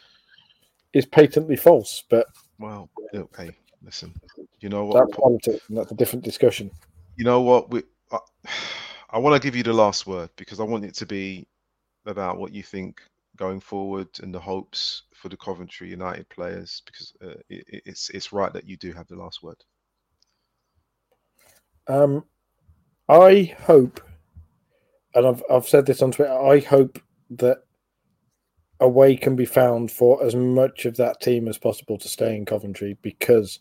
is 0.93 1.05
patently 1.05 1.55
false. 1.55 2.03
But 2.09 2.27
well, 2.59 2.89
okay, 3.13 3.49
listen. 3.83 4.13
You 4.59 4.69
know 4.69 4.85
what? 4.85 5.11
Paul? 5.11 5.39
politics, 5.39 5.65
and 5.69 5.77
that's 5.77 5.91
a 5.91 5.95
different 5.95 6.23
discussion. 6.23 6.71
You 7.15 7.25
know 7.25 7.41
what? 7.41 7.71
We, 7.71 7.83
I, 8.11 8.19
I 9.11 9.17
want 9.17 9.41
to 9.41 9.45
give 9.45 9.55
you 9.55 9.63
the 9.63 9.73
last 9.73 10.07
word 10.07 10.29
because 10.35 10.59
I 10.59 10.63
want 10.63 10.85
it 10.85 10.95
to 10.95 11.05
be 11.05 11.47
about 12.05 12.37
what 12.37 12.53
you 12.53 12.63
think 12.63 13.01
going 13.35 13.59
forward 13.59 14.07
and 14.21 14.33
the 14.33 14.39
hopes 14.39 15.03
for 15.13 15.29
the 15.29 15.37
Coventry 15.37 15.89
United 15.89 16.27
players 16.29 16.81
because 16.85 17.13
uh, 17.23 17.39
it, 17.49 17.81
it's 17.85 18.09
it's 18.09 18.33
right 18.33 18.53
that 18.53 18.65
you 18.65 18.77
do 18.77 18.93
have 18.93 19.07
the 19.07 19.15
last 19.15 19.41
word. 19.41 19.57
Um, 21.87 22.23
I 23.09 23.55
hope, 23.63 23.99
and 25.15 25.25
I've 25.25 25.43
I've 25.49 25.67
said 25.67 25.87
this 25.87 26.01
on 26.01 26.11
Twitter. 26.11 26.31
I 26.31 26.59
hope 26.59 26.99
that 27.31 27.63
a 28.79 28.87
way 28.87 29.15
can 29.15 29.35
be 29.35 29.45
found 29.45 29.91
for 29.91 30.23
as 30.23 30.35
much 30.35 30.85
of 30.85 30.95
that 30.97 31.19
team 31.19 31.47
as 31.47 31.57
possible 31.57 31.97
to 31.97 32.07
stay 32.07 32.35
in 32.35 32.45
Coventry 32.45 32.97
because 33.01 33.59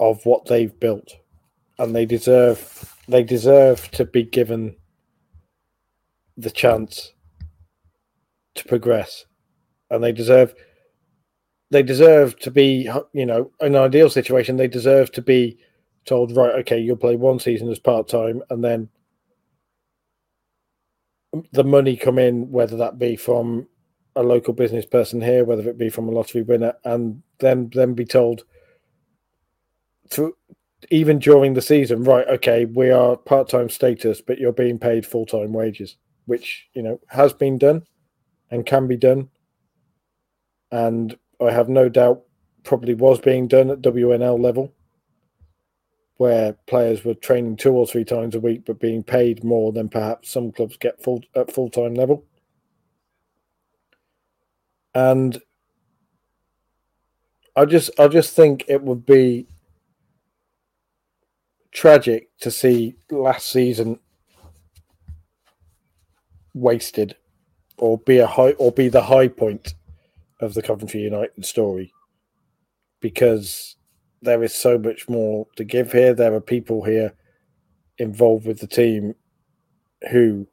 of 0.00 0.24
what 0.24 0.46
they've 0.46 0.78
built, 0.80 1.16
and 1.78 1.94
they 1.94 2.06
deserve 2.06 2.96
they 3.08 3.22
deserve 3.22 3.90
to 3.92 4.06
be 4.06 4.24
given 4.24 4.74
the 6.38 6.50
chance 6.50 7.12
to 8.54 8.64
progress, 8.64 9.26
and 9.90 10.02
they 10.02 10.12
deserve 10.12 10.54
they 11.70 11.82
deserve 11.82 12.38
to 12.38 12.50
be 12.50 12.88
you 13.12 13.26
know 13.26 13.50
an 13.60 13.76
ideal 13.76 14.08
situation 14.08 14.56
they 14.56 14.68
deserve 14.68 15.12
to 15.12 15.20
be 15.20 15.58
told 16.06 16.36
right 16.36 16.54
okay 16.54 16.78
you'll 16.78 16.96
play 16.96 17.16
one 17.16 17.38
season 17.38 17.70
as 17.70 17.78
part 17.78 18.08
time 18.08 18.42
and 18.50 18.64
then 18.64 18.88
the 21.52 21.64
money 21.64 21.96
come 21.96 22.18
in 22.18 22.50
whether 22.50 22.76
that 22.76 22.98
be 22.98 23.16
from 23.16 23.66
a 24.14 24.22
local 24.22 24.54
business 24.54 24.86
person 24.86 25.20
here 25.20 25.44
whether 25.44 25.68
it 25.68 25.76
be 25.76 25.90
from 25.90 26.08
a 26.08 26.12
lottery 26.12 26.42
winner 26.42 26.72
and 26.84 27.22
then 27.38 27.70
then 27.74 27.92
be 27.92 28.04
told 28.04 28.44
through 30.08 30.34
even 30.90 31.18
during 31.18 31.54
the 31.54 31.62
season 31.62 32.02
right 32.04 32.26
okay 32.28 32.64
we 32.64 32.90
are 32.90 33.16
part-time 33.16 33.68
status 33.68 34.20
but 34.20 34.38
you're 34.38 34.52
being 34.52 34.78
paid 34.78 35.04
full-time 35.04 35.52
wages 35.52 35.96
which 36.26 36.68
you 36.74 36.82
know 36.82 37.00
has 37.08 37.32
been 37.32 37.58
done 37.58 37.82
and 38.50 38.64
can 38.64 38.86
be 38.86 38.96
done. 38.96 39.28
And 40.70 41.16
i 41.40 41.50
have 41.50 41.68
no 41.68 41.88
doubt 41.88 42.22
probably 42.64 42.94
was 42.94 43.20
being 43.20 43.46
done 43.46 43.70
at 43.70 43.82
wnl 43.82 44.40
level 44.40 44.72
where 46.18 46.54
players 46.66 47.04
were 47.04 47.14
training 47.14 47.56
two 47.56 47.72
or 47.72 47.86
three 47.86 48.04
times 48.04 48.34
a 48.34 48.40
week 48.40 48.64
but 48.64 48.80
being 48.80 49.02
paid 49.02 49.44
more 49.44 49.72
than 49.72 49.88
perhaps 49.88 50.30
some 50.30 50.50
clubs 50.50 50.76
get 50.76 51.02
full 51.02 51.22
at 51.34 51.52
full 51.52 51.68
time 51.70 51.94
level. 51.94 52.24
And 54.94 55.40
I 57.54 57.64
just 57.64 57.90
I 57.98 58.08
just 58.08 58.34
think 58.34 58.64
it 58.68 58.82
would 58.82 59.04
be 59.04 59.46
tragic 61.70 62.28
to 62.40 62.50
see 62.50 62.96
last 63.10 63.48
season 63.48 63.98
wasted 66.54 67.16
or 67.76 67.98
be 67.98 68.18
a 68.18 68.26
high 68.26 68.52
or 68.52 68.72
be 68.72 68.88
the 68.88 69.02
high 69.02 69.28
point 69.28 69.74
of 70.40 70.54
the 70.54 70.62
Coventry 70.62 71.00
United 71.00 71.44
story 71.44 71.92
because 73.00 73.75
there 74.22 74.42
is 74.42 74.54
so 74.54 74.78
much 74.78 75.08
more 75.08 75.46
to 75.56 75.64
give 75.64 75.92
here. 75.92 76.14
There 76.14 76.34
are 76.34 76.40
people 76.40 76.84
here 76.84 77.14
involved 77.98 78.46
with 78.46 78.60
the 78.60 78.66
team 78.66 79.14
who 80.10 80.46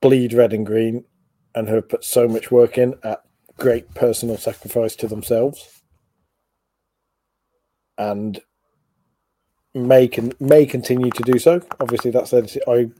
bleed 0.00 0.32
red 0.32 0.52
and 0.52 0.66
green 0.66 1.04
and 1.54 1.68
have 1.68 1.88
put 1.88 2.04
so 2.04 2.26
much 2.26 2.50
work 2.50 2.78
in 2.78 2.94
at 3.02 3.22
great 3.58 3.94
personal 3.94 4.36
sacrifice 4.36 4.96
to 4.96 5.06
themselves 5.06 5.82
and 7.98 8.40
may 9.74 10.08
con- 10.08 10.32
may 10.40 10.66
continue 10.66 11.10
to 11.10 11.22
do 11.22 11.38
so. 11.38 11.60
Obviously, 11.80 12.10
that's 12.10 12.30
their. 12.30 12.44
I 12.68 12.90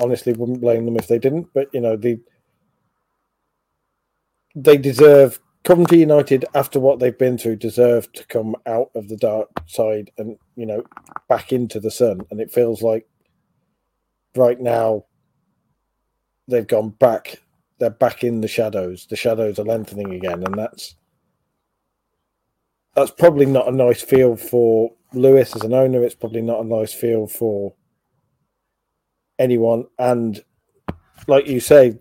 honestly 0.00 0.32
wouldn't 0.32 0.60
blame 0.60 0.84
them 0.84 0.96
if 0.96 1.08
they 1.08 1.18
didn't, 1.18 1.48
but 1.52 1.68
you 1.72 1.80
know 1.80 1.96
the 1.96 2.20
they 4.54 4.76
deserve 4.76 5.40
Coventry 5.66 5.98
United, 5.98 6.44
after 6.54 6.78
what 6.78 7.00
they've 7.00 7.18
been 7.18 7.36
through, 7.36 7.56
deserve 7.56 8.12
to 8.12 8.24
come 8.26 8.54
out 8.66 8.88
of 8.94 9.08
the 9.08 9.16
dark 9.16 9.48
side 9.66 10.12
and 10.16 10.38
you 10.54 10.64
know 10.64 10.84
back 11.28 11.52
into 11.52 11.80
the 11.80 11.90
sun. 11.90 12.20
And 12.30 12.40
it 12.40 12.52
feels 12.52 12.82
like 12.82 13.08
right 14.36 14.60
now 14.60 15.06
they've 16.46 16.68
gone 16.68 16.90
back. 16.90 17.42
They're 17.80 17.90
back 17.90 18.22
in 18.22 18.42
the 18.42 18.48
shadows. 18.48 19.08
The 19.10 19.16
shadows 19.16 19.58
are 19.58 19.64
lengthening 19.64 20.14
again, 20.14 20.44
and 20.44 20.56
that's 20.56 20.94
that's 22.94 23.10
probably 23.10 23.46
not 23.46 23.66
a 23.66 23.72
nice 23.72 24.02
feel 24.02 24.36
for 24.36 24.92
Lewis 25.12 25.56
as 25.56 25.62
an 25.62 25.74
owner. 25.74 26.04
It's 26.04 26.14
probably 26.14 26.42
not 26.42 26.64
a 26.64 26.68
nice 26.68 26.92
feel 26.92 27.26
for 27.26 27.74
anyone. 29.36 29.86
And 29.98 30.44
like 31.26 31.48
you 31.48 31.58
say, 31.58 31.98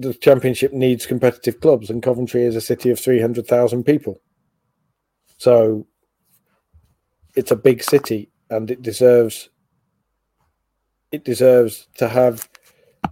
the 0.00 0.14
championship 0.14 0.72
needs 0.72 1.06
competitive 1.06 1.60
clubs, 1.60 1.90
and 1.90 2.02
Coventry 2.02 2.44
is 2.44 2.56
a 2.56 2.60
city 2.60 2.90
of 2.90 2.98
three 2.98 3.20
hundred 3.20 3.46
thousand 3.46 3.84
people. 3.84 4.20
So 5.36 5.86
it's 7.36 7.50
a 7.50 7.56
big 7.56 7.82
city, 7.82 8.30
and 8.48 8.70
it 8.70 8.82
deserves 8.82 9.50
it 11.12 11.24
deserves 11.24 11.88
to 11.96 12.08
have 12.08 12.48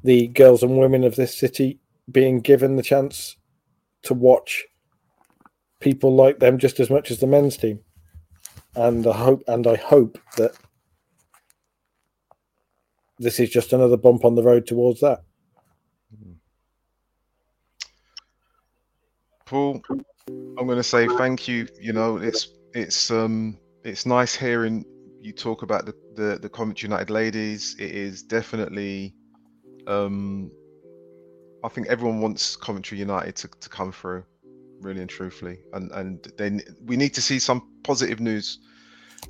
the 0.04 0.28
girls 0.28 0.62
and 0.62 0.78
women 0.78 1.04
of 1.04 1.16
this 1.16 1.36
city 1.36 1.80
being 2.10 2.40
given 2.40 2.76
the 2.76 2.82
chance 2.82 3.36
to 4.04 4.14
watch 4.14 4.64
people 5.80 6.14
like 6.14 6.38
them 6.38 6.58
just 6.58 6.80
as 6.80 6.90
much 6.90 7.10
as 7.10 7.18
the 7.18 7.26
men's 7.26 7.56
team. 7.56 7.80
And 8.74 9.06
I 9.06 9.12
hope 9.12 9.42
and 9.46 9.66
I 9.66 9.76
hope 9.76 10.18
that 10.36 10.52
this 13.18 13.40
is 13.40 13.50
just 13.50 13.72
another 13.72 13.96
bump 13.96 14.24
on 14.24 14.36
the 14.36 14.42
road 14.42 14.66
towards 14.66 15.00
that. 15.00 15.22
Paul, 19.48 19.80
I'm 20.28 20.66
going 20.66 20.76
to 20.76 20.82
say 20.82 21.06
thank 21.16 21.48
you. 21.48 21.66
You 21.80 21.94
know, 21.94 22.18
it's 22.18 22.48
it's 22.74 23.10
um 23.10 23.58
it's 23.82 24.04
nice 24.04 24.34
hearing 24.34 24.84
you 25.22 25.32
talk 25.32 25.62
about 25.62 25.86
the 25.86 25.94
the, 26.14 26.38
the 26.38 26.50
Coventry 26.50 26.86
United 26.86 27.08
ladies. 27.08 27.74
It 27.78 27.90
is 27.90 28.22
definitely 28.22 29.14
um 29.86 30.50
I 31.64 31.68
think 31.68 31.86
everyone 31.86 32.20
wants 32.20 32.56
Coventry 32.56 32.98
United 32.98 33.36
to, 33.36 33.48
to 33.48 33.68
come 33.70 33.90
through, 33.90 34.22
really 34.80 35.00
and 35.00 35.08
truthfully, 35.08 35.60
and 35.72 35.90
and 35.92 36.30
then 36.36 36.60
we 36.84 36.98
need 36.98 37.14
to 37.14 37.22
see 37.22 37.38
some 37.38 37.72
positive 37.84 38.20
news 38.20 38.58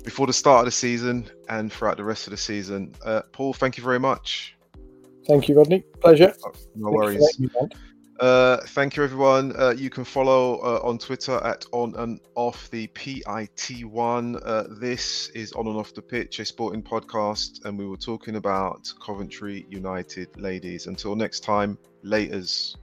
before 0.03 0.27
the 0.27 0.33
start 0.33 0.59
of 0.59 0.65
the 0.65 0.71
season 0.71 1.29
and 1.47 1.71
throughout 1.71 1.95
the 1.95 2.03
rest 2.03 2.27
of 2.27 2.31
the 2.31 2.37
season. 2.37 2.93
Uh, 3.05 3.21
Paul, 3.31 3.53
thank 3.53 3.77
you 3.77 3.83
very 3.85 3.99
much. 3.99 4.57
Thank 5.25 5.47
you, 5.47 5.55
Rodney. 5.57 5.85
Pleasure. 6.01 6.33
No 6.75 6.91
worries. 6.91 7.39
Uh, 8.19 8.57
thank 8.67 8.97
you, 8.97 9.03
everyone. 9.03 9.53
Uh, 9.57 9.69
you 9.69 9.89
can 9.89 10.03
follow 10.03 10.57
uh, 10.57 10.81
on 10.83 10.97
Twitter 10.97 11.41
at 11.43 11.65
on 11.71 11.95
and 11.95 12.19
off 12.35 12.69
the 12.69 12.87
PIT1. 12.87 14.41
Uh, 14.45 14.63
this 14.79 15.29
is 15.29 15.53
on 15.53 15.67
and 15.67 15.77
off 15.77 15.93
the 15.93 16.01
pitch, 16.01 16.39
a 16.39 16.45
sporting 16.45 16.83
podcast, 16.83 17.63
and 17.63 17.77
we 17.79 17.87
were 17.87 17.97
talking 17.97 18.35
about 18.35 18.91
Coventry 19.01 19.65
United 19.69 20.35
ladies. 20.37 20.87
Until 20.87 21.15
next 21.15 21.41
time, 21.41 21.77
laters. 22.03 22.75